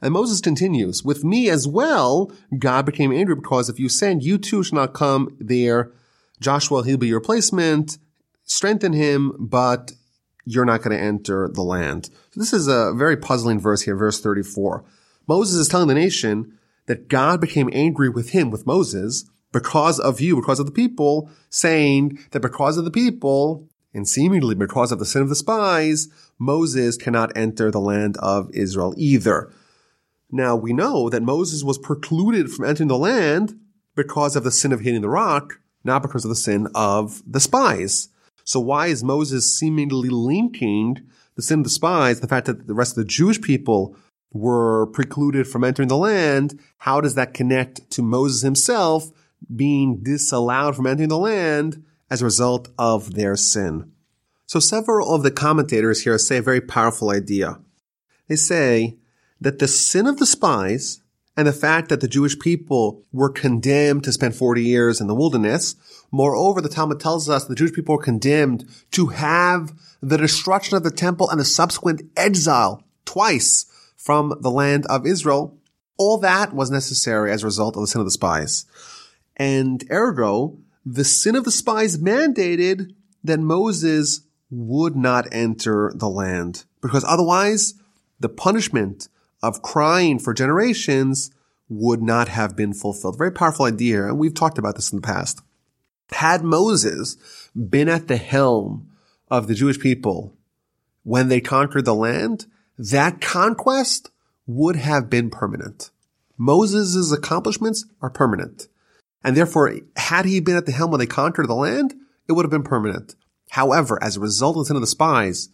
And 0.00 0.12
Moses 0.12 0.40
continues, 0.40 1.04
with 1.04 1.24
me 1.24 1.48
as 1.48 1.66
well, 1.66 2.32
God 2.58 2.86
became 2.86 3.12
angry 3.12 3.34
because 3.34 3.68
if 3.68 3.78
you 3.78 3.88
send, 3.88 4.22
you 4.22 4.38
too 4.38 4.62
shall 4.62 4.76
not 4.76 4.94
come 4.94 5.36
there. 5.40 5.92
Joshua, 6.40 6.84
he'll 6.84 6.96
be 6.96 7.08
your 7.08 7.18
replacement. 7.18 7.98
Strengthen 8.44 8.92
him, 8.92 9.32
but 9.38 9.92
you're 10.46 10.64
not 10.64 10.82
going 10.82 10.96
to 10.96 11.02
enter 11.02 11.48
the 11.52 11.62
land. 11.62 12.06
So 12.30 12.40
this 12.40 12.52
is 12.52 12.68
a 12.68 12.94
very 12.94 13.16
puzzling 13.16 13.60
verse 13.60 13.82
here, 13.82 13.96
verse 13.96 14.20
34. 14.20 14.84
Moses 15.26 15.56
is 15.56 15.68
telling 15.68 15.88
the 15.88 15.94
nation 15.94 16.56
that 16.86 17.08
God 17.08 17.40
became 17.40 17.68
angry 17.72 18.08
with 18.08 18.30
him, 18.30 18.50
with 18.50 18.66
Moses, 18.66 19.28
because 19.52 19.98
of 19.98 20.20
you, 20.20 20.36
because 20.36 20.60
of 20.60 20.66
the 20.66 20.72
people, 20.72 21.28
saying 21.50 22.18
that 22.30 22.40
because 22.40 22.78
of 22.78 22.84
the 22.84 22.90
people, 22.90 23.68
and 23.92 24.06
seemingly 24.06 24.54
because 24.54 24.92
of 24.92 24.98
the 24.98 25.06
sin 25.06 25.22
of 25.22 25.28
the 25.28 25.34
spies, 25.34 26.08
Moses 26.38 26.96
cannot 26.96 27.36
enter 27.36 27.70
the 27.70 27.80
land 27.80 28.16
of 28.18 28.50
Israel 28.52 28.94
either. 28.96 29.50
Now 30.30 30.54
we 30.54 30.72
know 30.72 31.08
that 31.08 31.22
Moses 31.22 31.62
was 31.62 31.78
precluded 31.78 32.50
from 32.50 32.66
entering 32.66 32.88
the 32.88 32.98
land 32.98 33.58
because 33.94 34.36
of 34.36 34.44
the 34.44 34.50
sin 34.50 34.72
of 34.72 34.80
hitting 34.80 35.00
the 35.00 35.08
rock, 35.08 35.60
not 35.82 36.02
because 36.02 36.24
of 36.24 36.28
the 36.28 36.36
sin 36.36 36.68
of 36.74 37.22
the 37.26 37.40
spies. 37.40 38.10
So 38.46 38.60
why 38.60 38.86
is 38.86 39.02
Moses 39.02 39.58
seemingly 39.58 40.08
linking 40.08 40.98
the 41.34 41.42
sin 41.42 41.58
of 41.58 41.64
the 41.64 41.70
spies, 41.70 42.20
the 42.20 42.28
fact 42.28 42.46
that 42.46 42.68
the 42.68 42.74
rest 42.74 42.92
of 42.92 43.02
the 43.02 43.10
Jewish 43.10 43.42
people 43.42 43.96
were 44.32 44.86
precluded 44.86 45.48
from 45.48 45.64
entering 45.64 45.88
the 45.88 45.96
land? 45.96 46.58
How 46.78 47.00
does 47.00 47.16
that 47.16 47.34
connect 47.34 47.90
to 47.90 48.02
Moses 48.02 48.42
himself 48.42 49.10
being 49.54 50.00
disallowed 50.00 50.76
from 50.76 50.86
entering 50.86 51.08
the 51.08 51.18
land 51.18 51.84
as 52.08 52.22
a 52.22 52.24
result 52.24 52.68
of 52.78 53.14
their 53.14 53.34
sin? 53.34 53.90
So 54.46 54.60
several 54.60 55.12
of 55.12 55.24
the 55.24 55.32
commentators 55.32 56.04
here 56.04 56.16
say 56.16 56.36
a 56.36 56.42
very 56.42 56.60
powerful 56.60 57.10
idea. 57.10 57.58
They 58.28 58.36
say 58.36 58.96
that 59.40 59.58
the 59.58 59.66
sin 59.66 60.06
of 60.06 60.18
the 60.18 60.26
spies 60.26 61.02
and 61.36 61.48
the 61.48 61.52
fact 61.52 61.88
that 61.88 62.00
the 62.00 62.08
Jewish 62.08 62.38
people 62.38 63.02
were 63.12 63.28
condemned 63.28 64.04
to 64.04 64.12
spend 64.12 64.36
40 64.36 64.62
years 64.62 65.00
in 65.00 65.08
the 65.08 65.16
wilderness 65.16 65.74
Moreover, 66.16 66.62
the 66.62 66.70
Talmud 66.70 66.98
tells 66.98 67.28
us 67.28 67.44
the 67.44 67.54
Jewish 67.54 67.74
people 67.74 67.94
were 67.94 68.02
condemned 68.02 68.64
to 68.92 69.08
have 69.08 69.74
the 70.00 70.16
destruction 70.16 70.74
of 70.74 70.82
the 70.82 70.90
temple 70.90 71.28
and 71.28 71.38
the 71.38 71.44
subsequent 71.44 72.10
exile 72.16 72.82
twice 73.04 73.66
from 73.98 74.34
the 74.40 74.50
land 74.50 74.86
of 74.86 75.06
Israel. 75.06 75.58
All 75.98 76.16
that 76.20 76.54
was 76.54 76.70
necessary 76.70 77.30
as 77.30 77.42
a 77.42 77.46
result 77.46 77.76
of 77.76 77.82
the 77.82 77.86
sin 77.86 78.00
of 78.00 78.06
the 78.06 78.10
spies. 78.10 78.64
And 79.36 79.84
ergo, 79.90 80.56
the 80.86 81.04
sin 81.04 81.36
of 81.36 81.44
the 81.44 81.50
spies 81.50 81.98
mandated 81.98 82.94
that 83.22 83.38
Moses 83.38 84.22
would 84.48 84.96
not 84.96 85.28
enter 85.32 85.92
the 85.94 86.08
land 86.08 86.64
because 86.80 87.04
otherwise 87.04 87.74
the 88.20 88.30
punishment 88.30 89.10
of 89.42 89.60
crying 89.60 90.18
for 90.18 90.32
generations 90.32 91.30
would 91.68 92.00
not 92.00 92.28
have 92.28 92.56
been 92.56 92.72
fulfilled. 92.72 93.18
Very 93.18 93.32
powerful 93.32 93.66
idea. 93.66 94.06
And 94.06 94.18
we've 94.18 94.32
talked 94.32 94.56
about 94.56 94.76
this 94.76 94.90
in 94.90 94.96
the 94.96 95.06
past. 95.06 95.42
Had 96.12 96.42
Moses 96.42 97.16
been 97.54 97.88
at 97.88 98.08
the 98.08 98.16
helm 98.16 98.90
of 99.28 99.48
the 99.48 99.54
Jewish 99.54 99.78
people 99.78 100.36
when 101.02 101.28
they 101.28 101.40
conquered 101.40 101.84
the 101.84 101.94
land, 101.94 102.46
that 102.78 103.20
conquest 103.20 104.10
would 104.46 104.76
have 104.76 105.08
been 105.10 105.30
permanent. 105.30 105.90
Moses' 106.36 107.12
accomplishments 107.12 107.86
are 108.02 108.10
permanent. 108.10 108.68
And 109.24 109.36
therefore, 109.36 109.74
had 109.96 110.24
he 110.24 110.40
been 110.40 110.56
at 110.56 110.66
the 110.66 110.72
helm 110.72 110.90
when 110.90 111.00
they 111.00 111.06
conquered 111.06 111.48
the 111.48 111.54
land, 111.54 111.94
it 112.28 112.32
would 112.32 112.44
have 112.44 112.50
been 112.50 112.62
permanent. 112.62 113.14
However, 113.50 114.02
as 114.02 114.16
a 114.16 114.20
result 114.20 114.56
of 114.56 114.62
the 114.62 114.66
sin 114.66 114.76
of 114.76 114.82
the 114.82 114.86
spies, 114.86 115.48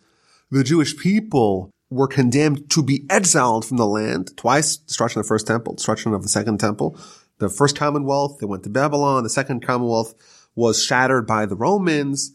the 0.50 0.64
Jewish 0.64 0.96
people 0.96 1.70
were 1.90 2.08
condemned 2.08 2.70
to 2.70 2.82
be 2.82 3.04
exiled 3.10 3.64
from 3.64 3.76
the 3.76 3.86
land 3.86 4.36
twice, 4.36 4.76
destruction 4.76 5.20
of 5.20 5.26
the 5.26 5.28
first 5.28 5.46
temple, 5.46 5.74
destruction 5.74 6.14
of 6.14 6.22
the 6.22 6.28
second 6.28 6.58
temple. 6.58 6.98
The 7.38 7.48
first 7.48 7.76
commonwealth, 7.76 8.38
they 8.38 8.46
went 8.46 8.62
to 8.64 8.70
Babylon. 8.70 9.22
The 9.22 9.30
second 9.30 9.64
commonwealth, 9.64 10.14
was 10.54 10.82
shattered 10.82 11.26
by 11.26 11.46
the 11.46 11.56
Romans. 11.56 12.32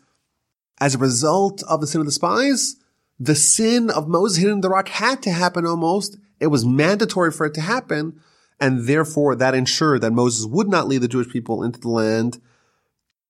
As 0.80 0.96
a 0.96 1.00
result 1.00 1.64
of 1.64 1.82
the 1.82 1.88
sin 1.88 2.02
of 2.02 2.06
the 2.06 2.12
spies, 2.12 2.76
the 3.20 3.36
sin 3.36 3.90
of 3.90 4.08
Moses 4.08 4.38
hitting 4.38 4.62
the 4.62 4.70
rock 4.70 4.90
had 4.90 5.22
to 5.24 5.32
happen 5.32 5.66
almost. 5.66 6.18
It 6.40 6.48
was 6.48 6.66
mandatory 6.66 7.32
for 7.32 7.46
it 7.46 7.54
to 7.56 7.62
happen. 7.62 8.20
And 8.60 8.88
therefore 8.88 9.36
that 9.36 9.56
ensured 9.56 10.02
that 10.02 10.14
Moses 10.14 10.46
would 10.46 10.68
not 10.68 10.88
lead 10.88 11.02
the 11.02 11.08
Jewish 11.08 11.30
people 11.30 11.64
into 11.64 11.80
the 11.80 11.90
land. 11.90 12.40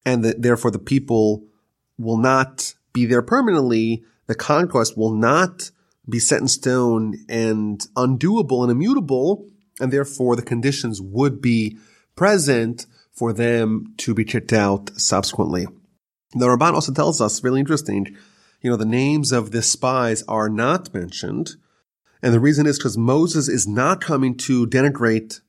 And 0.06 0.24
that 0.24 0.42
therefore 0.42 0.72
the 0.72 0.80
people 0.80 1.46
will 1.98 2.18
not 2.18 2.76
be 2.94 3.06
there 3.06 3.22
permanently. 3.22 4.04
The 4.28 4.36
conquest 4.36 4.98
will 4.98 5.14
not 5.14 5.72
be 6.10 6.20
set 6.20 6.42
in 6.42 6.48
stone 6.48 7.26
and 7.30 7.80
undoable 7.96 8.64
and 8.64 8.72
immutable. 8.72 9.46
And 9.80 9.92
therefore 9.92 10.36
the 10.36 10.42
conditions 10.42 11.02
would 11.02 11.42
be 11.42 11.78
present 12.16 12.88
for 13.18 13.34
them 13.34 13.94
to 13.98 14.14
be 14.14 14.24
kicked 14.24 14.54
out 14.54 14.92
subsequently. 14.96 15.66
The 16.34 16.46
Ramban 16.46 16.74
also 16.74 16.94
tells 16.94 17.20
us, 17.20 17.44
really 17.44 17.60
interesting, 17.60 18.16
you 18.62 18.70
know, 18.70 18.78
the 18.78 18.86
names 18.86 19.32
of 19.32 19.52
the 19.52 19.64
spies 19.64 20.24
are 20.28 20.50
not 20.50 20.94
mentioned. 20.94 21.56
And 22.22 22.32
the 22.32 22.40
reason 22.40 22.68
is 22.68 22.78
because 22.78 22.98
Moses 22.98 23.48
is 23.48 23.68
not 23.68 24.02
coming 24.02 24.36
to 24.38 24.68
denigrate 24.68 25.42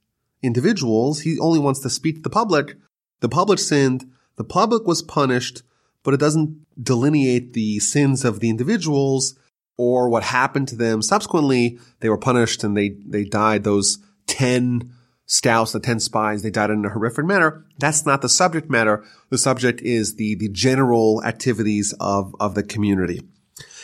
individuals. 0.43 1.21
He 1.21 1.39
only 1.39 1.59
wants 1.59 1.81
to 1.81 1.91
speak 1.91 2.17
to 2.17 2.23
the 2.23 2.31
public. 2.31 2.77
The 3.21 3.29
public 3.29 3.59
sinned. 3.59 4.11
The 4.37 4.45
public 4.45 4.87
was 4.87 5.03
punished, 5.03 5.63
but 6.03 6.15
it 6.15 6.21
doesn't 6.21 6.65
delineate 6.83 7.53
the 7.53 7.81
sins 7.81 8.25
of 8.25 8.41
the 8.41 8.49
individuals 8.49 9.39
or 9.77 10.09
what 10.09 10.23
happened 10.23 10.69
to 10.69 10.77
them 10.77 11.03
subsequently. 11.03 11.79
They 12.01 12.09
were 12.09 12.19
punished 12.19 12.65
and 12.65 12.77
they, 12.77 12.91
they 13.05 13.25
died. 13.25 13.65
Those 13.65 13.99
10 14.27 14.93
Stouts, 15.31 15.73
the 15.73 15.81
10 15.81 16.01
spies, 16.01 16.43
they 16.43 16.51
died 16.51 16.71
in 16.71 16.87
a 16.87 16.89
horrific 16.89 17.27
manner. 17.27 17.67
That's 17.79 18.07
not 18.07 18.23
the 18.23 18.31
subject 18.31 18.71
matter. 18.71 19.05
The 19.29 19.37
subject 19.37 19.83
is 19.83 20.17
the, 20.17 20.35
the 20.37 20.49
general 20.49 21.23
activities 21.23 21.95
of, 22.01 22.35
of 22.41 22.55
the 22.55 22.63
community. 22.63 23.21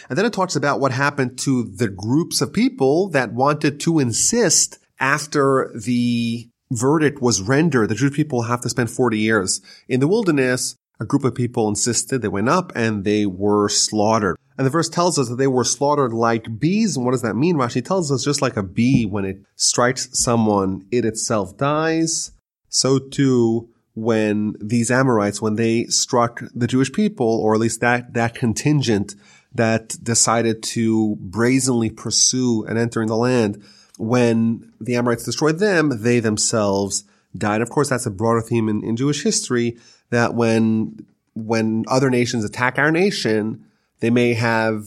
And 0.09 0.17
then 0.17 0.25
it 0.25 0.33
talks 0.33 0.57
about 0.57 0.81
what 0.81 0.93
happened 0.93 1.39
to 1.41 1.65
the 1.65 1.89
groups 1.89 2.41
of 2.41 2.55
people 2.55 3.11
that 3.11 3.35
wanted 3.35 3.79
to 3.81 3.99
insist 3.99 4.79
after 4.99 5.71
the 5.75 6.49
verdict 6.71 7.21
was 7.21 7.43
rendered. 7.43 7.91
The 7.91 7.95
Jewish 7.95 8.15
people 8.15 8.43
have 8.43 8.63
to 8.63 8.71
spend 8.71 8.91
40 8.91 9.19
years 9.19 9.61
in 9.87 10.01
the 10.01 10.09
wilderness. 10.09 10.77
A 11.01 11.05
group 11.05 11.25
of 11.25 11.35
people 11.35 11.69
insisted. 11.69 12.23
They 12.23 12.29
went 12.29 12.49
up 12.49 12.73
and 12.75 13.05
they 13.05 13.27
were 13.27 13.69
slaughtered. 13.69 14.37
And 14.57 14.65
the 14.65 14.71
verse 14.71 14.89
tells 14.89 15.19
us 15.19 15.29
that 15.29 15.37
they 15.37 15.49
were 15.49 15.65
slaughtered 15.65 16.13
like 16.13 16.61
bees. 16.61 16.97
And 16.97 17.05
what 17.05 17.13
does 17.13 17.23
that 17.23 17.35
mean? 17.35 17.57
Rashi 17.57 17.85
tells 17.85 18.13
us 18.13 18.25
just 18.25 18.41
like 18.41 18.57
a 18.57 18.63
bee, 18.63 19.05
when 19.05 19.25
it 19.25 19.39
strikes 19.57 20.09
someone, 20.13 20.87
it 20.93 21.05
itself 21.05 21.57
dies. 21.57 22.31
So 22.69 22.99
too, 22.99 23.69
when 23.95 24.55
these 24.61 24.91
Amorites, 24.91 25.43
when 25.43 25.57
they 25.57 25.85
struck 25.87 26.41
the 26.55 26.67
Jewish 26.67 26.93
people, 26.93 27.27
or 27.27 27.55
at 27.55 27.61
least 27.61 27.81
that, 27.81 28.15
that 28.15 28.35
contingent 28.35 29.15
that 29.55 29.97
decided 30.03 30.63
to 30.63 31.17
brazenly 31.17 31.91
pursue 31.91 32.65
and 32.65 32.77
enter 32.77 33.01
in 33.01 33.09
the 33.09 33.17
land. 33.17 33.63
When 33.99 34.73
the 34.81 34.97
Amorites 34.97 35.25
destroyed 35.25 35.61
them, 35.61 36.03
they 36.03 36.19
themselves 36.19 37.05
died. 37.37 37.61
Of 37.61 37.71
course, 37.71 37.89
that's 37.89 38.07
a 38.07 38.11
broader 38.11 38.41
theme 38.41 38.69
in, 38.69 38.85
in 38.85 38.97
Jewish 38.97 39.23
history 39.23 39.79
that 40.15 40.35
when, 40.35 41.07
when 41.35 41.85
other 41.89 42.11
nations 42.11 42.45
attack 42.45 42.79
our 42.79 42.91
nation, 42.91 43.65
they 44.01 44.11
may 44.11 44.35
have 44.35 44.85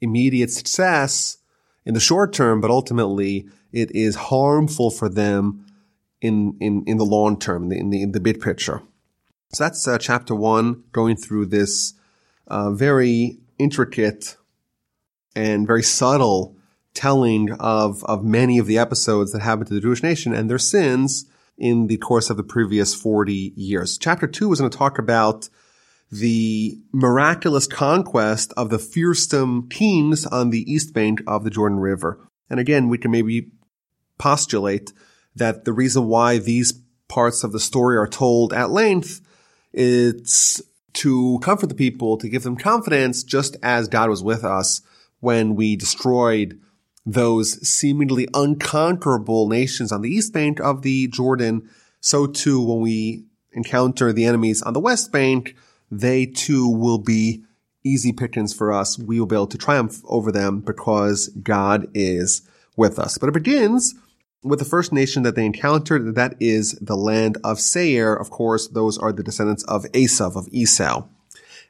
immediate 0.00 0.50
success 0.50 1.38
in 1.84 1.94
the 1.94 2.00
short 2.00 2.32
term, 2.32 2.60
but 2.60 2.70
ultimately 2.70 3.48
it 3.72 3.90
is 3.94 4.14
harmful 4.14 4.90
for 4.90 5.08
them 5.08 5.66
in, 6.20 6.56
in, 6.60 6.84
in 6.86 6.96
the 6.98 7.04
long 7.04 7.38
term, 7.38 7.70
in 7.72 7.90
the, 7.90 8.02
in 8.02 8.12
the 8.12 8.20
big 8.20 8.40
picture. 8.40 8.82
So 9.52 9.64
that's 9.64 9.86
uh, 9.88 9.98
chapter 9.98 10.34
one, 10.34 10.84
going 10.92 11.16
through 11.16 11.46
this 11.46 11.94
uh, 12.46 12.70
very 12.70 13.38
intricate 13.58 14.36
and 15.34 15.66
very 15.66 15.82
subtle 15.82 16.56
telling 16.94 17.52
of, 17.52 18.04
of 18.04 18.24
many 18.24 18.58
of 18.58 18.66
the 18.66 18.78
episodes 18.78 19.32
that 19.32 19.42
happened 19.42 19.68
to 19.68 19.74
the 19.74 19.80
Jewish 19.80 20.02
nation 20.02 20.34
and 20.34 20.50
their 20.50 20.58
sins 20.58 21.26
in 21.58 21.88
the 21.88 21.96
course 21.96 22.30
of 22.30 22.36
the 22.36 22.42
previous 22.42 22.94
40 22.94 23.52
years. 23.56 23.98
Chapter 23.98 24.26
two 24.26 24.52
is 24.52 24.60
going 24.60 24.70
to 24.70 24.78
talk 24.78 24.98
about 24.98 25.48
the 26.10 26.78
miraculous 26.92 27.66
conquest 27.66 28.52
of 28.56 28.70
the 28.70 28.78
fearsome 28.78 29.68
kings 29.68 30.24
on 30.24 30.50
the 30.50 30.70
east 30.72 30.94
bank 30.94 31.20
of 31.26 31.44
the 31.44 31.50
Jordan 31.50 31.80
River. 31.80 32.18
And 32.48 32.58
again, 32.58 32.88
we 32.88 32.96
can 32.96 33.10
maybe 33.10 33.50
postulate 34.18 34.92
that 35.36 35.64
the 35.64 35.72
reason 35.72 36.06
why 36.06 36.38
these 36.38 36.72
parts 37.08 37.44
of 37.44 37.52
the 37.52 37.60
story 37.60 37.96
are 37.96 38.08
told 38.08 38.52
at 38.52 38.70
length, 38.70 39.20
it's 39.72 40.62
to 40.94 41.38
comfort 41.42 41.68
the 41.68 41.74
people, 41.74 42.16
to 42.16 42.28
give 42.28 42.42
them 42.42 42.56
confidence, 42.56 43.22
just 43.22 43.56
as 43.62 43.88
God 43.88 44.08
was 44.08 44.22
with 44.22 44.44
us 44.44 44.80
when 45.20 45.54
we 45.54 45.76
destroyed 45.76 46.60
those 47.08 47.66
seemingly 47.66 48.28
unconquerable 48.34 49.48
nations 49.48 49.90
on 49.90 50.02
the 50.02 50.10
east 50.10 50.32
bank 50.34 50.60
of 50.60 50.82
the 50.82 51.08
Jordan. 51.08 51.68
So 52.00 52.26
too, 52.26 52.62
when 52.62 52.80
we 52.80 53.24
encounter 53.52 54.12
the 54.12 54.26
enemies 54.26 54.60
on 54.60 54.74
the 54.74 54.80
west 54.80 55.10
bank, 55.10 55.56
they 55.90 56.26
too 56.26 56.68
will 56.68 56.98
be 56.98 57.44
easy 57.82 58.12
pickings 58.12 58.52
for 58.52 58.70
us. 58.70 58.98
We 58.98 59.18
will 59.18 59.26
be 59.26 59.36
able 59.36 59.46
to 59.46 59.56
triumph 59.56 60.02
over 60.04 60.30
them 60.30 60.60
because 60.60 61.28
God 61.28 61.86
is 61.94 62.42
with 62.76 62.98
us. 62.98 63.16
But 63.16 63.30
it 63.30 63.34
begins 63.34 63.94
with 64.42 64.58
the 64.58 64.66
first 64.66 64.92
nation 64.92 65.22
that 65.22 65.34
they 65.34 65.46
encountered. 65.46 66.14
That 66.14 66.34
is 66.40 66.72
the 66.72 66.96
land 66.96 67.38
of 67.42 67.58
Seir. 67.58 68.14
Of 68.14 68.28
course, 68.28 68.68
those 68.68 68.98
are 68.98 69.12
the 69.12 69.22
descendants 69.22 69.64
of 69.64 69.84
Esav, 69.92 70.36
of 70.36 70.46
Esau. 70.52 71.06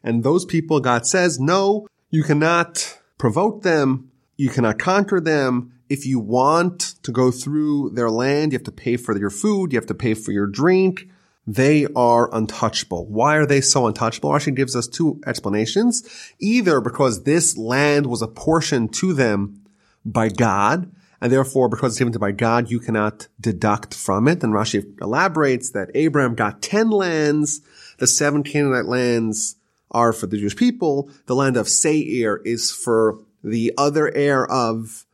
And 0.03 0.25
those 0.25 0.45
people, 0.45 0.81
God 0.81 1.07
says, 1.07 1.39
no, 1.39 1.87
you 2.11 2.25
cannot 2.25 2.99
provoke 3.19 3.63
them. 3.63 4.08
You 4.39 4.51
cannot 4.51 4.79
conquer 4.79 5.21
them. 5.21 5.73
If 5.91 6.07
you 6.07 6.21
want 6.21 6.95
to 7.03 7.11
go 7.11 7.33
through 7.33 7.91
their 7.91 8.09
land, 8.09 8.53
you 8.53 8.59
have 8.59 8.65
to 8.65 8.73
pay 8.73 8.97
for 8.97 9.19
your 9.19 9.31
food. 9.31 9.73
You 9.73 9.79
have 9.79 9.87
to 9.87 9.95
pay 9.95 10.15
for 10.15 10.31
your 10.31 10.47
drink. 10.47 11.09
They 11.45 11.87
are 11.97 12.33
untouchable. 12.33 13.07
Why 13.07 13.37
are 13.37 13.47
they 13.47 13.61
so 13.61 13.87
untouchable? 13.87 14.31
Rashi 14.31 14.55
gives 14.55 14.77
us 14.77 14.87
two 14.87 15.21
explanations. 15.27 16.09
Either 16.39 16.81
because 16.81 17.25
this 17.25 17.59
land 17.59 18.07
was 18.07 18.23
apportioned 18.23 18.95
to 18.95 19.13
them 19.13 19.65
by 20.05 20.29
God, 20.29 20.93
and 21.21 21.33
therefore, 21.33 21.69
because 21.69 21.93
it's 21.93 21.99
given 21.99 22.13
to 22.13 22.21
by 22.21 22.31
God, 22.31 22.71
you 22.71 22.79
cannot 22.79 23.27
deduct 23.41 23.93
from 23.93 24.29
it. 24.29 24.45
And 24.45 24.53
Rashi 24.53 25.01
elaborates 25.03 25.71
that 25.71 25.91
Abraham 25.95 26.37
got 26.37 26.63
10 26.63 26.91
lands. 26.91 27.61
The 27.99 28.07
seven 28.07 28.45
Canaanite 28.45 28.85
lands 28.85 29.57
are 29.91 30.13
for 30.13 30.29
the 30.29 30.37
Jewish 30.37 30.55
people. 30.55 31.11
The 31.27 31.35
land 31.35 31.57
of 31.57 31.69
Seir 31.69 32.37
is 32.45 32.71
for 32.71 33.19
the 33.49 33.73
other 33.77 34.15
heir 34.15 34.47
of, 34.47 35.07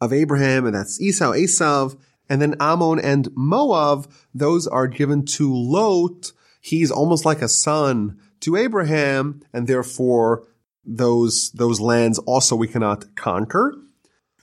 of 0.00 0.12
Abraham, 0.12 0.66
and 0.66 0.74
that's 0.74 1.00
Esau, 1.00 1.32
Esav. 1.32 1.98
And 2.28 2.40
then 2.40 2.54
Ammon 2.60 3.00
and 3.00 3.28
Moab, 3.34 4.08
those 4.32 4.66
are 4.66 4.86
given 4.86 5.24
to 5.26 5.52
Lot. 5.52 6.32
He's 6.60 6.90
almost 6.90 7.24
like 7.24 7.42
a 7.42 7.48
son 7.48 8.20
to 8.40 8.56
Abraham, 8.56 9.42
and 9.52 9.66
therefore 9.66 10.46
those, 10.84 11.50
those 11.52 11.80
lands 11.80 12.18
also 12.20 12.54
we 12.54 12.68
cannot 12.68 13.16
conquer. 13.16 13.74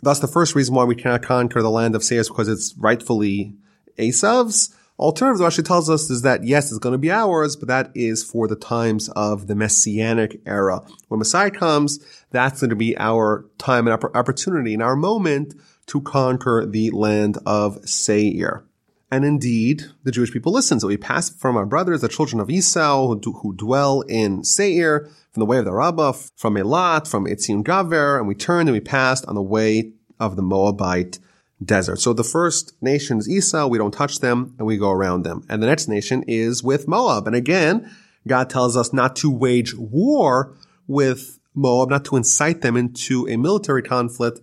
That's 0.01 0.19
the 0.19 0.28
first 0.28 0.53
reason 0.53 0.75
why 0.75 0.84
we 0.84 0.95
cannot 0.95 1.23
conquer 1.23 1.61
the 1.61 1.69
land 1.69 1.95
of 1.95 2.03
Seir 2.03 2.23
because 2.23 2.47
it's 2.47 2.75
rightfully 2.78 3.55
Esav's. 3.97 4.75
Alternative, 5.00 5.45
Rashi 5.45 5.64
tells 5.64 5.91
us 5.91 6.10
is 6.10 6.24
that 6.24 6.43
yes, 6.43 6.72
it's 6.72 6.80
going 6.80 6.93
to 6.93 6.98
be 6.98 7.12
ours, 7.12 7.56
but 7.56 7.68
that 7.68 7.91
is 7.93 8.24
for 8.24 8.48
the 8.48 8.56
times 8.56 9.10
of 9.10 9.45
the 9.45 9.54
Messianic 9.54 10.41
era. 10.48 10.82
When 11.08 11.20
Messiah 11.20 11.52
comes, 11.52 12.00
that's 12.32 12.62
going 12.62 12.72
to 12.72 12.76
be 12.76 12.98
our 12.98 13.45
time 13.60 13.88
and 13.88 14.04
opportunity 14.16 14.74
and 14.74 14.82
our 14.82 14.95
moment 14.95 15.54
to 15.88 16.02
conquer 16.02 16.66
the 16.66 16.89
land 16.89 17.38
of 17.45 17.88
Seir. 17.88 18.64
And 19.12 19.24
indeed, 19.24 19.84
the 20.04 20.12
Jewish 20.12 20.32
people 20.32 20.52
listen. 20.52 20.80
So 20.80 20.88
we 20.88 20.98
pass 20.98 21.30
from 21.30 21.56
our 21.58 21.66
brothers, 21.66 22.02
the 22.02 22.10
children 22.10 22.41
of 22.41 22.50
Esau, 22.50 23.08
who, 23.08 23.34
who 23.34 23.56
dwell 23.56 24.02
in 24.02 24.43
Seir, 24.43 25.10
from 25.32 25.41
the 25.41 25.45
way 25.45 25.60
of 25.60 25.66
the 25.66 25.74
Rabbah, 25.74 26.14
from 26.36 26.56
Elat, 26.56 27.08
from 27.08 27.26
Etzion 27.26 27.64
Gaver, 27.64 28.18
and 28.18 28.28
we 28.28 28.34
turned 28.34 28.68
and 28.68 28.74
we 28.74 28.82
passed 28.82 29.26
on 29.28 29.36
the 29.36 29.41
way 29.41 29.91
of 30.20 30.36
the 30.36 30.41
Moabite 30.41 31.20
desert. 31.64 31.99
So 31.99 32.14
the 32.14 32.24
first 32.24 32.74
nation 32.82 33.18
is 33.18 33.30
Esau. 33.30 33.68
We 33.68 33.78
don't 33.78 33.93
touch 33.93 34.20
them 34.20 34.55
and 34.58 34.68
we 34.68 34.78
go 34.78 34.91
around 34.91 35.24
them. 35.24 35.45
And 35.49 35.62
the 35.62 35.68
next 35.68 35.88
nation 35.88 36.24
is 36.28 36.64
with 36.64 36.88
Moab. 36.88 37.28
And 37.28 37.36
again, 37.36 37.91
God 38.28 38.49
tells 38.49 38.78
us 38.78 38.93
not 38.93 39.16
to 39.18 39.32
wage 39.32 39.76
war 39.76 40.55
with 40.88 41.39
Moab, 41.55 41.89
not 41.89 42.05
to 42.05 42.16
incite 42.16 42.62
them 42.62 42.78
into 42.78 43.28
a 43.28 43.38
military 43.38 43.82
conflict, 43.82 44.39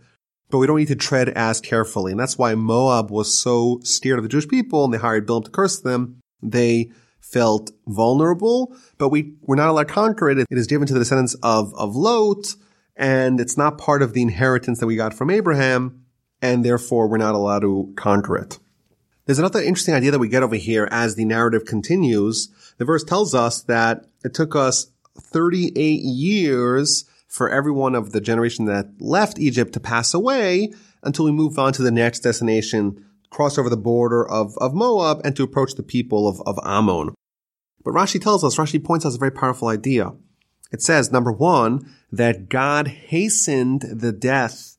but 0.51 0.59
we 0.59 0.67
don't 0.67 0.79
need 0.79 0.89
to 0.89 0.97
tread 0.97 1.29
as 1.31 1.61
carefully. 1.61 2.11
And 2.11 2.21
that's 2.21 2.39
why 2.39 2.55
Moab 2.55 3.11
was 3.11 3.39
so 3.39 3.81
scared 3.83 4.19
of 4.19 4.25
the 4.25 4.29
Jewish 4.29 4.49
people 4.49 4.85
and 4.85 4.93
they 4.93 4.99
hired 4.99 5.27
Balaam 5.27 5.45
to 5.45 5.51
curse 5.51 5.81
them. 5.81 6.21
They 6.43 6.91
felt 7.21 7.71
vulnerable, 7.87 8.77
but 8.99 9.09
we 9.09 9.35
were 9.43 9.57
not 9.57 9.69
allowed 9.69 9.89
to 9.89 9.95
conquer 9.95 10.31
it. 10.31 10.39
It 10.39 10.47
is 10.51 10.67
given 10.67 10.87
to 10.87 10.93
the 10.93 11.01
descendants 11.01 11.35
of, 11.43 11.75
of 11.75 11.97
Lot, 11.97 12.55
and 12.97 13.41
it's 13.41 13.57
not 13.57 13.79
part 13.79 14.03
of 14.03 14.12
the 14.12 14.23
inheritance 14.23 14.79
that 14.79 14.87
we 14.87 14.95
got 14.95 15.15
from 15.15 15.31
Abraham, 15.31 16.04
and 16.45 16.63
therefore 16.63 17.09
we're 17.09 17.17
not 17.17 17.35
allowed 17.35 17.61
to 17.61 17.91
conquer 17.97 18.37
it. 18.37 18.59
There's 19.25 19.39
another 19.39 19.63
interesting 19.63 19.95
idea 19.95 20.11
that 20.11 20.19
we 20.19 20.29
get 20.29 20.43
over 20.43 20.57
here 20.57 20.87
as 20.91 21.15
the 21.15 21.25
narrative 21.25 21.65
continues. 21.65 22.51
The 22.77 22.85
verse 22.85 23.03
tells 23.03 23.35
us 23.35 23.63
that 23.63 24.05
it 24.23 24.35
took 24.35 24.55
us 24.55 24.93
38 25.19 26.03
years 26.03 27.07
for 27.29 27.49
everyone 27.49 27.95
of 27.95 28.13
the 28.13 28.21
generation 28.21 28.67
that 28.67 28.91
left 29.01 29.39
Egypt 29.39 29.73
to 29.73 29.81
pass 29.81 30.13
away 30.13 30.71
until 31.03 31.25
we 31.25 31.33
move 31.33 31.59
on 31.59 31.73
to 31.73 31.83
the 31.83 31.91
next 31.91 32.21
destination, 32.21 33.03
cross 33.31 33.57
over 33.57 33.71
the 33.71 33.77
border 33.79 34.29
of, 34.29 34.55
of 34.59 34.75
Moab 34.75 35.23
and 35.25 35.35
to 35.37 35.45
approach 35.45 35.77
the 35.77 35.83
people 35.83 36.29
of, 36.29 36.43
of 36.47 36.59
Ammon. 36.63 37.15
But 37.83 37.95
Rashi 37.95 38.21
tells 38.21 38.45
us, 38.45 38.59
Rashi 38.59 38.85
points 38.85 39.07
out 39.07 39.15
a 39.15 39.19
very 39.19 39.33
powerful 39.33 39.69
idea. 39.69 40.13
It 40.71 40.83
says, 40.83 41.11
number 41.11 41.33
one, 41.33 41.91
that 42.13 42.51
God 42.51 42.89
hastened 42.89 43.81
the 43.81 44.13
death 44.13 44.74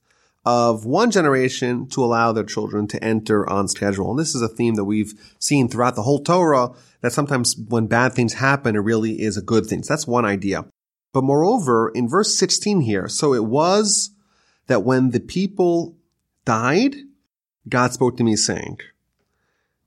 of 0.45 0.85
one 0.85 1.09
generation 1.09 1.87
to 1.87 2.03
allow 2.03 2.31
their 2.31 2.43
children 2.43 2.87
to 2.87 3.03
enter 3.03 3.49
on 3.49 3.67
schedule. 3.67 4.11
And 4.11 4.19
this 4.19 4.35
is 4.35 4.41
a 4.41 4.47
theme 4.47 4.75
that 4.75 4.85
we've 4.85 5.13
seen 5.39 5.67
throughout 5.67 5.95
the 5.95 6.03
whole 6.03 6.23
Torah, 6.23 6.71
that 7.01 7.13
sometimes 7.13 7.57
when 7.57 7.87
bad 7.87 8.13
things 8.13 8.35
happen, 8.35 8.75
it 8.75 8.79
really 8.79 9.21
is 9.21 9.37
a 9.37 9.41
good 9.41 9.65
thing. 9.65 9.81
So 9.83 9.93
that's 9.93 10.07
one 10.07 10.25
idea. 10.25 10.65
But 11.13 11.23
moreover, 11.23 11.89
in 11.95 12.07
verse 12.07 12.35
16 12.37 12.81
here, 12.81 13.07
so 13.07 13.33
it 13.33 13.45
was 13.45 14.11
that 14.67 14.83
when 14.83 15.11
the 15.11 15.19
people 15.19 15.97
died, 16.43 16.95
God 17.67 17.93
spoke 17.93 18.17
to 18.17 18.23
me 18.23 18.35
saying, 18.35 18.79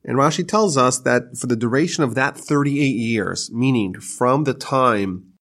and 0.05 0.17
Rashi 0.17 0.47
tells 0.47 0.77
us 0.77 0.99
that 1.01 1.37
for 1.37 1.47
the 1.47 1.57
duration 1.57 2.03
of 2.03 2.15
that 2.15 2.37
38 2.37 2.97
years, 2.97 3.51
meaning 3.53 3.95
from 4.01 4.45
the 4.45 4.55
time 4.55 5.35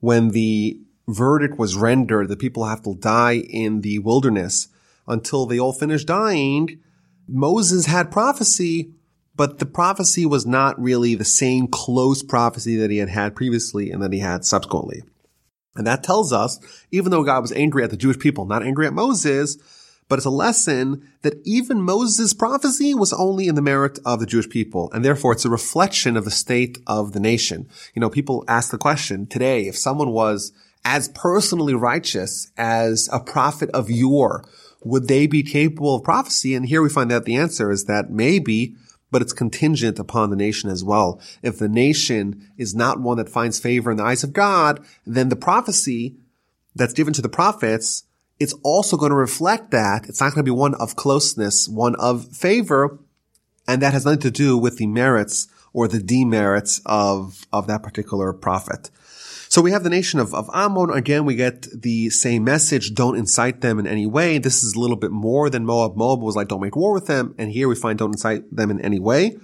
when 0.00 0.30
the 0.30 0.80
verdict 1.08 1.58
was 1.58 1.76
rendered, 1.76 2.28
that 2.28 2.38
people 2.38 2.64
have 2.64 2.82
to 2.82 2.94
die 2.94 3.36
in 3.36 3.80
the 3.80 3.98
wilderness 3.98 4.68
until 5.06 5.46
they 5.46 5.58
all 5.58 5.72
finish 5.72 6.04
dying, 6.04 6.80
Moses 7.28 7.86
had 7.86 8.10
prophecy, 8.10 8.92
but 9.34 9.58
the 9.58 9.66
prophecy 9.66 10.26
was 10.26 10.46
not 10.46 10.80
really 10.80 11.14
the 11.14 11.24
same 11.24 11.66
close 11.66 12.22
prophecy 12.22 12.76
that 12.76 12.90
he 12.90 12.98
had 12.98 13.08
had 13.08 13.34
previously 13.34 13.90
and 13.90 14.02
that 14.02 14.12
he 14.12 14.20
had 14.20 14.44
subsequently. 14.44 15.02
And 15.74 15.86
that 15.86 16.04
tells 16.04 16.32
us, 16.32 16.58
even 16.90 17.10
though 17.10 17.24
God 17.24 17.40
was 17.40 17.52
angry 17.52 17.82
at 17.82 17.90
the 17.90 17.96
Jewish 17.96 18.18
people, 18.18 18.44
not 18.44 18.62
angry 18.62 18.86
at 18.86 18.92
Moses, 18.92 19.56
but 20.08 20.18
it's 20.18 20.26
a 20.26 20.30
lesson 20.30 21.08
that 21.22 21.40
even 21.44 21.80
Moses' 21.80 22.34
prophecy 22.34 22.92
was 22.94 23.14
only 23.14 23.48
in 23.48 23.54
the 23.54 23.62
merit 23.62 23.98
of 24.04 24.20
the 24.20 24.26
Jewish 24.26 24.48
people. 24.50 24.90
And 24.92 25.02
therefore 25.02 25.32
it's 25.32 25.46
a 25.46 25.50
reflection 25.50 26.18
of 26.18 26.26
the 26.26 26.30
state 26.30 26.78
of 26.86 27.12
the 27.12 27.20
nation. 27.20 27.66
You 27.94 28.00
know, 28.00 28.10
people 28.10 28.44
ask 28.46 28.70
the 28.70 28.78
question 28.78 29.26
today, 29.26 29.66
if 29.66 29.78
someone 29.78 30.10
was 30.10 30.52
as 30.84 31.08
personally 31.08 31.74
righteous 31.74 32.50
as 32.56 33.08
a 33.12 33.20
prophet 33.20 33.70
of 33.70 33.90
yore, 33.90 34.44
would 34.84 35.08
they 35.08 35.26
be 35.26 35.42
capable 35.42 35.94
of 35.94 36.04
prophecy? 36.04 36.54
And 36.54 36.66
here 36.66 36.82
we 36.82 36.88
find 36.88 37.12
out 37.12 37.24
the 37.24 37.36
answer 37.36 37.70
is 37.70 37.84
that 37.84 38.10
maybe 38.10 38.76
but 39.12 39.22
it's 39.22 39.34
contingent 39.34 39.98
upon 39.98 40.30
the 40.30 40.36
nation 40.36 40.70
as 40.70 40.82
well. 40.82 41.20
If 41.42 41.58
the 41.58 41.68
nation 41.68 42.48
is 42.56 42.74
not 42.74 42.98
one 42.98 43.18
that 43.18 43.28
finds 43.28 43.60
favor 43.60 43.90
in 43.90 43.98
the 43.98 44.02
eyes 44.02 44.24
of 44.24 44.32
God, 44.32 44.84
then 45.06 45.28
the 45.28 45.36
prophecy 45.36 46.16
that's 46.74 46.94
given 46.94 47.12
to 47.12 47.22
the 47.22 47.28
prophets, 47.28 48.04
it's 48.40 48.54
also 48.64 48.96
going 48.96 49.10
to 49.10 49.16
reflect 49.16 49.70
that. 49.70 50.08
It's 50.08 50.20
not 50.20 50.30
going 50.32 50.44
to 50.44 50.50
be 50.50 50.50
one 50.50 50.74
of 50.76 50.96
closeness, 50.96 51.68
one 51.68 51.94
of 51.96 52.34
favor, 52.34 52.98
and 53.68 53.82
that 53.82 53.92
has 53.92 54.06
nothing 54.06 54.20
to 54.20 54.30
do 54.30 54.56
with 54.56 54.78
the 54.78 54.86
merits 54.86 55.46
or 55.74 55.88
the 55.88 56.02
demerits 56.02 56.80
of, 56.86 57.46
of 57.52 57.66
that 57.66 57.82
particular 57.82 58.32
prophet. 58.32 58.90
So 59.52 59.60
we 59.60 59.72
have 59.72 59.84
the 59.84 59.90
nation 59.90 60.18
of, 60.18 60.32
of 60.32 60.48
Ammon. 60.54 60.88
Again, 60.88 61.26
we 61.26 61.34
get 61.34 61.66
the 61.78 62.08
same 62.08 62.42
message. 62.42 62.94
Don't 62.94 63.18
incite 63.18 63.60
them 63.60 63.78
in 63.78 63.86
any 63.86 64.06
way. 64.06 64.38
This 64.38 64.64
is 64.64 64.72
a 64.72 64.80
little 64.80 64.96
bit 64.96 65.10
more 65.10 65.50
than 65.50 65.66
Moab. 65.66 65.94
Moab 65.94 66.22
was 66.22 66.34
like, 66.34 66.48
don't 66.48 66.62
make 66.62 66.74
war 66.74 66.94
with 66.94 67.06
them. 67.06 67.34
And 67.36 67.52
here 67.52 67.68
we 67.68 67.74
find 67.74 67.98
don't 67.98 68.14
incite 68.14 68.44
them 68.50 68.70
in 68.70 68.80
any 68.80 68.98
way. 68.98 69.36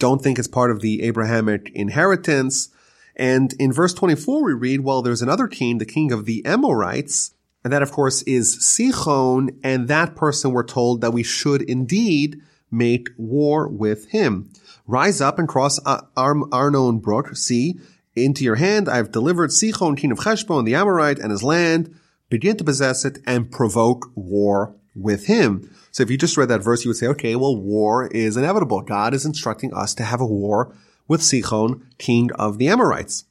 Don't 0.00 0.20
think 0.20 0.40
it's 0.40 0.48
part 0.48 0.72
of 0.72 0.80
the 0.80 1.04
Abrahamic 1.04 1.70
inheritance. 1.76 2.70
And 3.14 3.54
in 3.60 3.72
verse 3.72 3.94
24, 3.94 4.42
we 4.42 4.52
read, 4.52 4.80
well, 4.80 5.00
there's 5.00 5.22
another 5.22 5.46
king, 5.46 5.78
the 5.78 5.86
king 5.86 6.10
of 6.10 6.24
the 6.24 6.44
Amorites. 6.44 7.32
And 7.62 7.72
that, 7.72 7.82
of 7.82 7.92
course, 7.92 8.22
is 8.22 8.56
Sichon. 8.56 9.60
And 9.62 9.86
that 9.86 10.16
person, 10.16 10.50
we're 10.50 10.64
told 10.64 11.02
that 11.02 11.12
we 11.12 11.22
should 11.22 11.62
indeed 11.62 12.40
make 12.72 13.10
war 13.16 13.68
with 13.68 14.10
him. 14.10 14.50
Rise 14.88 15.20
up 15.20 15.38
and 15.38 15.46
cross 15.46 15.78
Arnon 16.16 16.98
brook. 16.98 17.36
See, 17.36 17.78
into 18.14 18.44
your 18.44 18.56
hand 18.56 18.88
I 18.88 18.96
have 18.96 19.12
delivered 19.12 19.50
Sichon, 19.50 19.96
king 19.96 20.12
of 20.12 20.18
Heshbon, 20.18 20.64
the 20.64 20.74
Amorite, 20.74 21.18
and 21.18 21.30
his 21.30 21.42
land. 21.42 21.94
Begin 22.28 22.56
to 22.56 22.64
possess 22.64 23.04
it 23.04 23.18
and 23.26 23.50
provoke 23.50 24.10
war 24.14 24.74
with 24.94 25.26
him. 25.26 25.70
So 25.90 26.02
if 26.02 26.10
you 26.10 26.16
just 26.16 26.36
read 26.36 26.48
that 26.48 26.62
verse, 26.62 26.84
you 26.84 26.88
would 26.88 26.96
say, 26.96 27.06
okay, 27.08 27.36
well, 27.36 27.56
war 27.56 28.06
is 28.06 28.36
inevitable. 28.36 28.80
God 28.80 29.12
is 29.14 29.26
instructing 29.26 29.74
us 29.74 29.94
to 29.94 30.04
have 30.04 30.20
a 30.20 30.26
war 30.26 30.74
with 31.08 31.20
Sichon, 31.20 31.82
king 31.98 32.30
of 32.32 32.58
the 32.58 32.68
Amorites. 32.68 33.24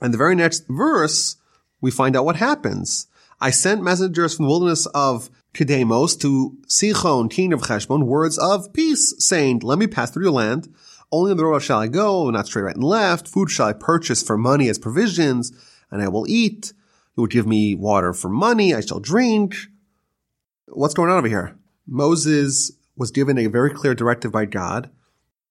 And 0.00 0.14
the 0.14 0.18
very 0.18 0.34
next 0.34 0.64
verse, 0.68 1.36
we 1.80 1.90
find 1.90 2.16
out 2.16 2.24
what 2.24 2.36
happens. 2.36 3.06
I 3.40 3.50
sent 3.50 3.82
messengers 3.82 4.34
from 4.34 4.46
the 4.46 4.50
wilderness 4.50 4.86
of 4.86 5.30
Kedemos 5.52 6.18
to 6.20 6.56
Sichon, 6.66 7.30
king 7.30 7.52
of 7.52 7.62
Heshbon, 7.62 8.06
words 8.06 8.38
of 8.38 8.72
peace, 8.72 9.14
saying, 9.18 9.60
let 9.60 9.78
me 9.78 9.86
pass 9.86 10.10
through 10.10 10.24
your 10.24 10.32
land. 10.32 10.72
Only 11.12 11.32
on 11.32 11.36
the 11.36 11.44
road 11.44 11.60
shall 11.60 11.80
I 11.80 11.88
go, 11.88 12.30
not 12.30 12.46
straight 12.46 12.62
right 12.62 12.74
and 12.74 12.84
left. 12.84 13.26
Food 13.26 13.50
shall 13.50 13.66
I 13.66 13.72
purchase 13.72 14.22
for 14.22 14.38
money 14.38 14.68
as 14.68 14.78
provisions, 14.78 15.52
and 15.90 16.02
I 16.02 16.08
will 16.08 16.26
eat. 16.28 16.72
You 17.16 17.22
will 17.22 17.26
give 17.26 17.46
me 17.46 17.74
water 17.74 18.12
for 18.12 18.28
money, 18.28 18.74
I 18.74 18.80
shall 18.80 19.00
drink. 19.00 19.56
What's 20.68 20.94
going 20.94 21.10
on 21.10 21.18
over 21.18 21.28
here? 21.28 21.56
Moses 21.86 22.72
was 22.96 23.10
given 23.10 23.38
a 23.38 23.46
very 23.46 23.70
clear 23.70 23.94
directive 23.94 24.30
by 24.30 24.44
God, 24.44 24.90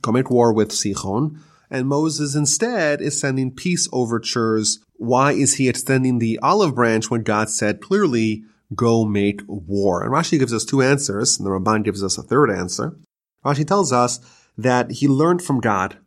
go 0.01 0.11
make 0.11 0.29
war 0.29 0.53
with 0.53 0.69
Sichon, 0.69 1.39
and 1.69 1.87
Moses 1.87 2.35
instead 2.35 3.01
is 3.01 3.19
sending 3.19 3.53
peace 3.53 3.89
overtures. 3.91 4.79
Why 4.95 5.33
is 5.33 5.55
he 5.55 5.67
extending 5.67 6.19
the 6.19 6.39
olive 6.41 6.75
branch 6.75 7.09
when 7.09 7.23
God 7.23 7.49
said 7.49 7.81
clearly, 7.81 8.43
go 8.73 9.03
make 9.03 9.41
war? 9.47 10.01
And 10.03 10.11
Rashi 10.11 10.39
gives 10.39 10.53
us 10.53 10.63
two 10.63 10.81
answers, 10.81 11.37
and 11.37 11.45
the 11.45 11.51
Ramban 11.51 11.83
gives 11.83 12.03
us 12.03 12.17
a 12.17 12.23
third 12.23 12.49
answer. 12.49 12.97
Rashi 13.43 13.67
tells 13.67 13.91
us 13.91 14.19
that 14.61 14.91
he 14.91 15.07
learned 15.07 15.41
from 15.41 15.61
God. 15.61 15.97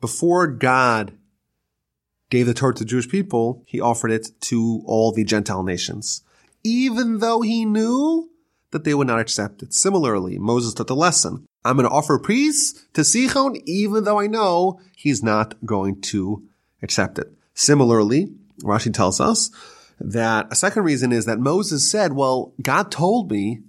Before 0.00 0.46
God 0.46 1.16
gave 2.30 2.46
the 2.46 2.54
Torah 2.54 2.74
to 2.74 2.84
the 2.84 2.88
Jewish 2.88 3.08
people, 3.08 3.62
he 3.66 3.80
offered 3.80 4.10
it 4.10 4.28
to 4.42 4.82
all 4.86 5.12
the 5.12 5.24
Gentile 5.24 5.62
nations. 5.62 6.22
Even 6.64 7.18
though 7.18 7.40
he 7.40 7.64
knew 7.64 8.30
that 8.70 8.84
they 8.84 8.94
would 8.94 9.06
not 9.06 9.20
accept 9.20 9.62
it. 9.62 9.72
Similarly, 9.72 10.38
Moses 10.38 10.74
took 10.74 10.86
the 10.88 10.96
lesson. 10.96 11.46
I'm 11.64 11.76
going 11.76 11.88
to 11.88 11.94
offer 11.94 12.18
peace 12.18 12.72
to 12.94 13.02
Sichon, 13.02 13.60
even 13.66 14.04
though 14.04 14.18
I 14.18 14.26
know 14.26 14.80
he's 14.96 15.22
not 15.22 15.54
going 15.64 16.00
to 16.02 16.42
accept 16.82 17.18
it. 17.18 17.32
Similarly, 17.54 18.32
Rashi 18.62 18.92
tells 18.92 19.20
us 19.20 19.50
that 20.00 20.48
a 20.50 20.56
second 20.56 20.84
reason 20.84 21.12
is 21.12 21.26
that 21.26 21.38
Moses 21.38 21.88
said, 21.88 22.14
well, 22.14 22.52
God 22.60 22.90
told 22.90 23.30
me 23.30 23.60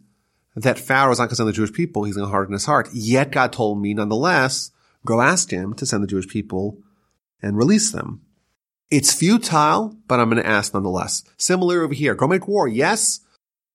that 0.56 0.80
Pharaoh 0.80 1.12
is 1.12 1.20
not 1.20 1.26
going 1.26 1.30
to 1.30 1.36
send 1.36 1.49
the 1.49 1.54
Jewish 1.54 1.74
people. 1.74 2.04
He's 2.04 2.16
going 2.16 2.28
to 2.28 2.32
harden 2.32 2.54
his 2.54 2.66
heart. 2.66 2.89
Yet 2.93 3.32
God 3.32 3.51
told 3.51 3.82
me 3.82 3.93
nonetheless, 3.93 4.72
go 5.06 5.22
ask 5.22 5.49
him 5.51 5.74
to 5.76 5.86
send 5.86 6.04
the 6.04 6.08
Jewish 6.08 6.28
people 6.28 6.78
and 7.41 7.58
release 7.58 7.91
them. 7.91 8.22
It's 8.91 9.14
futile, 9.14 9.97
but 10.08 10.20
I'm 10.20 10.30
going 10.30 10.41
to 10.41 10.49
ask 10.49 10.74
nonetheless. 10.74 11.24
Similar 11.38 11.82
over 11.82 11.93
here. 11.93 12.14
Go 12.14 12.28
make 12.28 12.47
war. 12.47 12.68
Yes. 12.68 13.22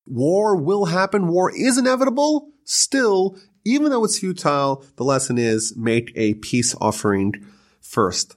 War 0.07 0.57
will 0.57 0.87
happen. 0.87 1.27
War 1.27 1.53
is 1.55 1.77
inevitable. 1.77 2.51
Still, 2.65 3.37
even 3.65 3.91
though 3.91 4.05
it's 4.05 4.19
futile, 4.19 4.85
the 4.97 5.05
lesson 5.05 5.37
is 5.37 5.77
make 5.77 6.13
a 6.15 6.35
peace 6.35 6.75
offering 6.81 7.35
first. 7.81 8.37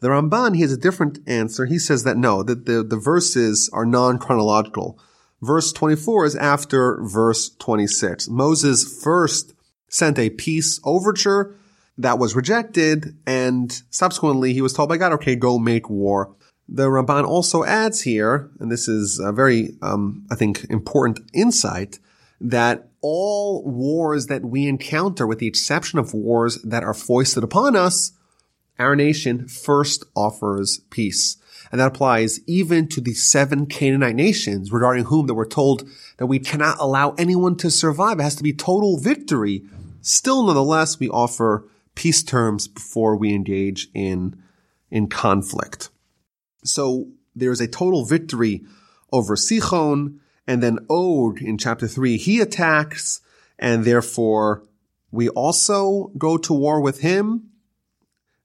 The 0.00 0.08
Ramban, 0.08 0.56
he 0.56 0.62
has 0.62 0.72
a 0.72 0.76
different 0.76 1.20
answer. 1.28 1.66
He 1.66 1.78
says 1.78 2.02
that 2.04 2.16
no, 2.16 2.42
that 2.42 2.66
the, 2.66 2.82
the 2.82 2.96
verses 2.96 3.70
are 3.72 3.86
non-chronological. 3.86 4.98
Verse 5.42 5.72
24 5.72 6.24
is 6.24 6.36
after 6.36 7.02
verse 7.02 7.50
26. 7.58 8.28
Moses 8.28 9.02
first 9.02 9.54
sent 9.88 10.18
a 10.18 10.30
peace 10.30 10.80
overture 10.84 11.56
that 11.98 12.18
was 12.18 12.36
rejected, 12.36 13.16
and 13.26 13.82
subsequently 13.90 14.54
he 14.54 14.62
was 14.62 14.72
told 14.72 14.88
by 14.88 14.96
God, 14.96 15.12
okay, 15.14 15.34
go 15.34 15.58
make 15.58 15.90
war. 15.90 16.34
The 16.68 16.86
Ramban 16.86 17.26
also 17.26 17.64
adds 17.64 18.02
here, 18.02 18.50
and 18.60 18.70
this 18.70 18.86
is 18.86 19.18
a 19.18 19.32
very, 19.32 19.76
um, 19.82 20.26
I 20.30 20.36
think, 20.36 20.64
important 20.70 21.20
insight, 21.34 21.98
that 22.40 22.88
all 23.00 23.64
wars 23.64 24.26
that 24.28 24.44
we 24.44 24.68
encounter, 24.68 25.26
with 25.26 25.40
the 25.40 25.48
exception 25.48 25.98
of 25.98 26.14
wars 26.14 26.62
that 26.62 26.84
are 26.84 26.94
foisted 26.94 27.42
upon 27.42 27.74
us, 27.74 28.12
our 28.78 28.94
nation 28.94 29.48
first 29.48 30.04
offers 30.14 30.80
peace. 30.90 31.36
And 31.72 31.80
that 31.80 31.88
applies 31.88 32.38
even 32.46 32.86
to 32.88 33.00
the 33.00 33.14
seven 33.14 33.64
Canaanite 33.64 34.14
nations 34.14 34.70
regarding 34.70 35.06
whom 35.06 35.26
that 35.26 35.34
we're 35.34 35.46
told 35.46 35.88
that 36.18 36.26
we 36.26 36.38
cannot 36.38 36.76
allow 36.78 37.12
anyone 37.12 37.56
to 37.56 37.70
survive. 37.70 38.20
It 38.20 38.24
has 38.24 38.36
to 38.36 38.42
be 38.42 38.52
total 38.52 38.98
victory. 38.98 39.64
Still, 40.02 40.44
nonetheless, 40.44 41.00
we 41.00 41.08
offer 41.08 41.66
peace 41.94 42.22
terms 42.22 42.68
before 42.68 43.16
we 43.16 43.34
engage 43.34 43.88
in, 43.94 44.40
in 44.90 45.08
conflict. 45.08 45.88
So 46.62 47.08
there's 47.34 47.60
a 47.62 47.68
total 47.68 48.04
victory 48.04 48.64
over 49.10 49.34
Sichon 49.34 50.18
and 50.46 50.62
then 50.62 50.78
Og 50.90 51.40
in 51.40 51.56
chapter 51.56 51.86
three, 51.86 52.18
he 52.18 52.40
attacks 52.40 53.22
and 53.58 53.84
therefore 53.84 54.64
we 55.10 55.28
also 55.30 56.10
go 56.18 56.36
to 56.36 56.52
war 56.52 56.80
with 56.80 57.00
him. 57.00 57.50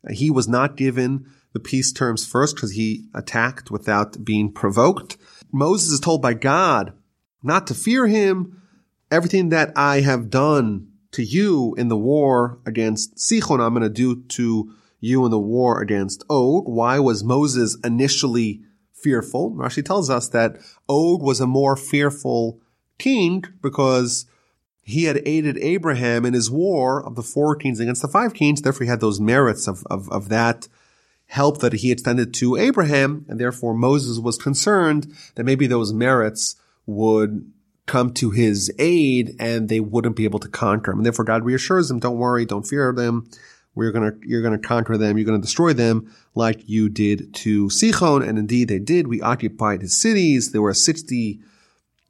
He 0.09 0.30
was 0.30 0.47
not 0.47 0.78
given 0.78 1.25
the 1.57 1.69
peace 1.69 1.91
terms 1.91 2.23
first 2.23 2.55
because 2.55 2.73
he 2.73 3.05
attacked 3.15 3.71
without 3.71 4.23
being 4.23 4.51
provoked. 4.51 5.17
Moses 5.51 5.89
is 5.89 5.99
told 5.99 6.21
by 6.21 6.35
God 6.35 6.93
not 7.41 7.65
to 7.67 7.73
fear 7.73 8.05
him. 8.05 8.61
Everything 9.09 9.49
that 9.49 9.71
I 9.75 10.01
have 10.01 10.29
done 10.29 10.91
to 11.13 11.23
you 11.23 11.73
in 11.75 11.87
the 11.87 11.97
war 11.97 12.59
against 12.63 13.15
Sichon, 13.15 13.59
I'm 13.59 13.73
going 13.73 13.81
to 13.81 13.89
do 13.89 14.21
to 14.21 14.71
you 14.99 15.25
in 15.25 15.31
the 15.31 15.39
war 15.39 15.81
against 15.81 16.23
Og. 16.29 16.67
Why 16.67 16.99
was 16.99 17.23
Moses 17.23 17.75
initially 17.83 18.61
fearful? 18.93 19.53
Rashi 19.53 19.83
tells 19.83 20.11
us 20.11 20.29
that 20.29 20.57
Og 20.87 21.23
was 21.23 21.41
a 21.41 21.47
more 21.47 21.75
fearful 21.75 22.59
king 22.99 23.43
because 23.63 24.27
he 24.83 25.05
had 25.05 25.23
aided 25.25 25.57
Abraham 25.57 26.23
in 26.23 26.35
his 26.35 26.51
war 26.51 27.03
of 27.03 27.15
the 27.15 27.23
four 27.23 27.55
kings 27.55 27.79
against 27.79 28.03
the 28.03 28.07
five 28.07 28.35
kings. 28.35 28.61
Therefore, 28.61 28.85
he 28.85 28.89
had 28.89 29.01
those 29.01 29.19
merits 29.19 29.67
of, 29.67 29.83
of, 29.89 30.07
of 30.11 30.29
that 30.29 30.67
help 31.28 31.59
that 31.59 31.73
he 31.73 31.91
extended 31.91 32.34
to 32.36 32.55
Abraham, 32.55 33.25
and 33.28 33.39
therefore 33.39 33.73
Moses 33.73 34.19
was 34.19 34.38
concerned 34.38 35.13
that 35.36 35.43
maybe 35.43 35.67
those 35.67 35.93
merits 35.93 36.55
would 36.86 37.51
come 37.86 38.13
to 38.13 38.32
his 38.32 38.71
aid 38.80 39.36
and 39.39 39.69
they 39.69 39.80
wouldn't 39.80 40.15
be 40.15 40.25
able 40.25 40.39
to 40.39 40.49
conquer 40.49 40.91
him. 40.91 40.99
And 40.99 41.05
therefore 41.05 41.25
God 41.25 41.43
reassures 41.43 41.89
him, 41.89 41.99
don't 41.99 42.17
worry, 42.17 42.45
don't 42.45 42.67
fear 42.67 42.91
them. 42.93 43.30
We're 43.75 43.91
gonna, 43.91 44.13
you're 44.23 44.41
gonna 44.41 44.57
conquer 44.57 44.97
them, 44.97 45.17
you're 45.17 45.25
gonna 45.25 45.39
destroy 45.39 45.73
them 45.73 46.13
like 46.36 46.67
you 46.67 46.89
did 46.89 47.34
to 47.36 47.67
Sichon. 47.67 48.28
And 48.28 48.38
indeed 48.38 48.67
they 48.67 48.80
did. 48.80 49.07
We 49.07 49.21
occupied 49.21 49.82
his 49.82 49.95
cities. 49.95 50.51
There 50.51 50.61
were 50.61 50.73
60 50.73 51.39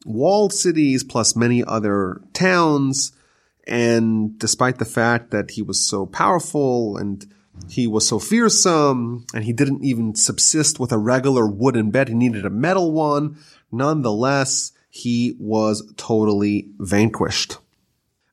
walled 0.06 0.54
cities 0.54 1.04
plus 1.04 1.36
many 1.36 1.64
other 1.64 2.22
towns. 2.34 3.12
And 3.68 4.40
despite 4.40 4.80
the 4.80 4.86
fact 4.86 5.32
that 5.32 5.52
he 5.52 5.62
was 5.62 5.86
so 5.86 6.06
powerful 6.06 6.98
and 6.98 7.26
he 7.70 7.88
was 7.88 8.08
so 8.08 8.20
fearsome 8.20 9.26
and 9.34 9.44
he 9.44 9.54
didn't 9.54 9.84
even 9.84 10.16
subsist 10.16 10.80
with 10.80 10.92
a 10.92 10.98
regular 10.98 11.48
wooden 11.48 11.92
bed. 11.92 12.08
He 12.08 12.16
needed 12.16 12.46
a 12.46 12.50
metal 12.50 12.92
one. 12.92 13.38
Nonetheless, 13.72 14.72
he 14.90 15.36
was 15.40 15.94
totally 15.98 16.70
vanquished. 16.80 17.58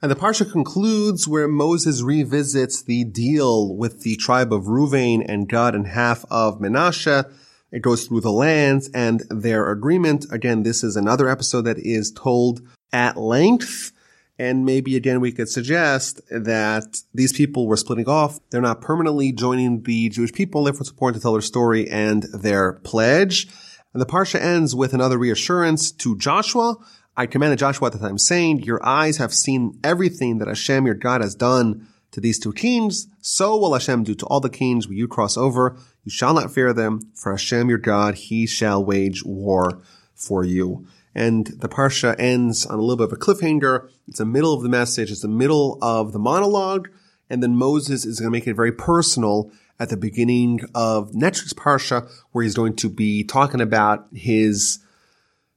And 0.00 0.10
the 0.10 0.16
parsha 0.16 0.50
concludes 0.50 1.26
where 1.26 1.48
Moses 1.48 2.02
revisits 2.02 2.82
the 2.82 3.04
deal 3.04 3.74
with 3.74 4.02
the 4.02 4.16
tribe 4.16 4.52
of 4.52 4.64
Ruvain 4.64 5.24
and 5.26 5.48
Gad 5.48 5.74
and 5.74 5.86
half 5.86 6.26
of 6.30 6.60
Menashe. 6.60 7.24
It 7.72 7.80
goes 7.80 8.04
through 8.04 8.20
the 8.20 8.30
lands 8.30 8.90
and 8.92 9.22
their 9.30 9.70
agreement. 9.70 10.26
Again, 10.30 10.62
this 10.62 10.84
is 10.84 10.96
another 10.96 11.28
episode 11.28 11.62
that 11.62 11.78
is 11.78 12.12
told 12.12 12.60
at 12.92 13.16
length. 13.16 13.92
And 14.38 14.64
maybe 14.64 14.96
again, 14.96 15.20
we 15.20 15.30
could 15.30 15.48
suggest 15.48 16.20
that 16.28 16.98
these 17.14 17.32
people 17.32 17.68
were 17.68 17.76
splitting 17.76 18.08
off. 18.08 18.40
They're 18.50 18.60
not 18.60 18.80
permanently 18.80 19.30
joining 19.30 19.82
the 19.82 20.08
Jewish 20.08 20.32
people. 20.32 20.64
Therefore, 20.64 20.80
it's 20.80 20.90
important 20.90 21.20
to 21.20 21.22
tell 21.22 21.32
their 21.34 21.40
story 21.40 21.88
and 21.88 22.24
their 22.32 22.72
pledge. 22.72 23.46
And 23.92 24.00
the 24.00 24.06
Parsha 24.06 24.40
ends 24.40 24.74
with 24.74 24.92
another 24.92 25.18
reassurance 25.18 25.92
to 25.92 26.18
Joshua. 26.18 26.74
I 27.16 27.26
commanded 27.26 27.60
Joshua 27.60 27.86
at 27.86 27.92
the 27.92 28.00
time 28.00 28.18
saying, 28.18 28.64
your 28.64 28.84
eyes 28.84 29.18
have 29.18 29.32
seen 29.32 29.78
everything 29.84 30.38
that 30.38 30.48
Hashem, 30.48 30.84
your 30.84 30.96
God, 30.96 31.20
has 31.20 31.36
done 31.36 31.86
to 32.10 32.20
these 32.20 32.40
two 32.40 32.52
kings. 32.52 33.06
So 33.20 33.56
will 33.56 33.72
Hashem 33.72 34.02
do 34.02 34.16
to 34.16 34.26
all 34.26 34.40
the 34.40 34.50
kings 34.50 34.88
when 34.88 34.96
you 34.96 35.06
cross 35.06 35.36
over. 35.36 35.76
You 36.02 36.10
shall 36.10 36.34
not 36.34 36.52
fear 36.52 36.72
them, 36.72 37.12
for 37.14 37.30
Hashem, 37.30 37.68
your 37.68 37.78
God, 37.78 38.16
he 38.16 38.46
shall 38.48 38.84
wage 38.84 39.24
war 39.24 39.80
for 40.16 40.44
you. 40.44 40.86
And 41.14 41.46
the 41.46 41.68
Parsha 41.68 42.16
ends 42.18 42.66
on 42.66 42.78
a 42.78 42.82
little 42.82 42.96
bit 42.96 43.12
of 43.12 43.12
a 43.12 43.16
cliffhanger. 43.20 43.88
It's 44.08 44.18
the 44.18 44.24
middle 44.24 44.52
of 44.52 44.62
the 44.62 44.68
message. 44.68 45.10
It's 45.10 45.22
the 45.22 45.28
middle 45.28 45.78
of 45.80 46.12
the 46.12 46.18
monologue. 46.18 46.88
And 47.30 47.42
then 47.42 47.56
Moses 47.56 48.04
is 48.04 48.20
going 48.20 48.32
to 48.32 48.36
make 48.36 48.46
it 48.46 48.54
very 48.54 48.72
personal 48.72 49.50
at 49.78 49.90
the 49.90 49.96
beginning 49.96 50.60
of 50.74 51.14
next 51.14 51.42
week's 51.42 51.52
Parsha, 51.52 52.10
where 52.32 52.44
he's 52.44 52.54
going 52.54 52.76
to 52.76 52.88
be 52.88 53.24
talking 53.24 53.60
about 53.60 54.06
his 54.12 54.78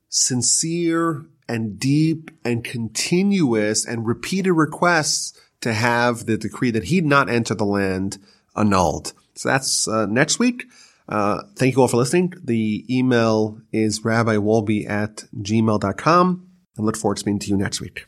sincere 0.10 1.26
and 1.50 1.80
deep 1.80 2.32
and 2.44 2.64
continuous 2.64 3.86
and 3.86 4.08
repeated 4.08 4.54
requests 4.54 5.40
to 5.62 5.74
have 5.74 6.26
the 6.26 6.38
decree 6.38 6.72
that 6.72 6.86
he'd 6.86 7.06
not 7.06 7.30
enter 7.30 7.56
the 7.56 7.66
land 7.66 8.18
annulled. 8.56 9.14
So 9.36 9.50
that's 9.50 9.88
uh, 9.88 10.06
next 10.08 10.40
week. 10.40 10.66
Uh, 11.08 11.44
thank 11.56 11.76
you 11.76 11.82
all 11.82 11.88
for 11.88 11.98
listening. 11.98 12.34
The 12.44 12.86
email 12.90 13.60
is 13.72 14.02
rabbiwolbe 14.02 14.90
at 14.90 15.24
gmail.com 15.36 16.48
and 16.76 16.86
look 16.86 16.98
forward 16.98 17.16
to 17.16 17.20
speaking 17.22 17.40
to 17.40 17.48
you 17.48 17.58
next 17.58 17.80
week. 17.82 18.06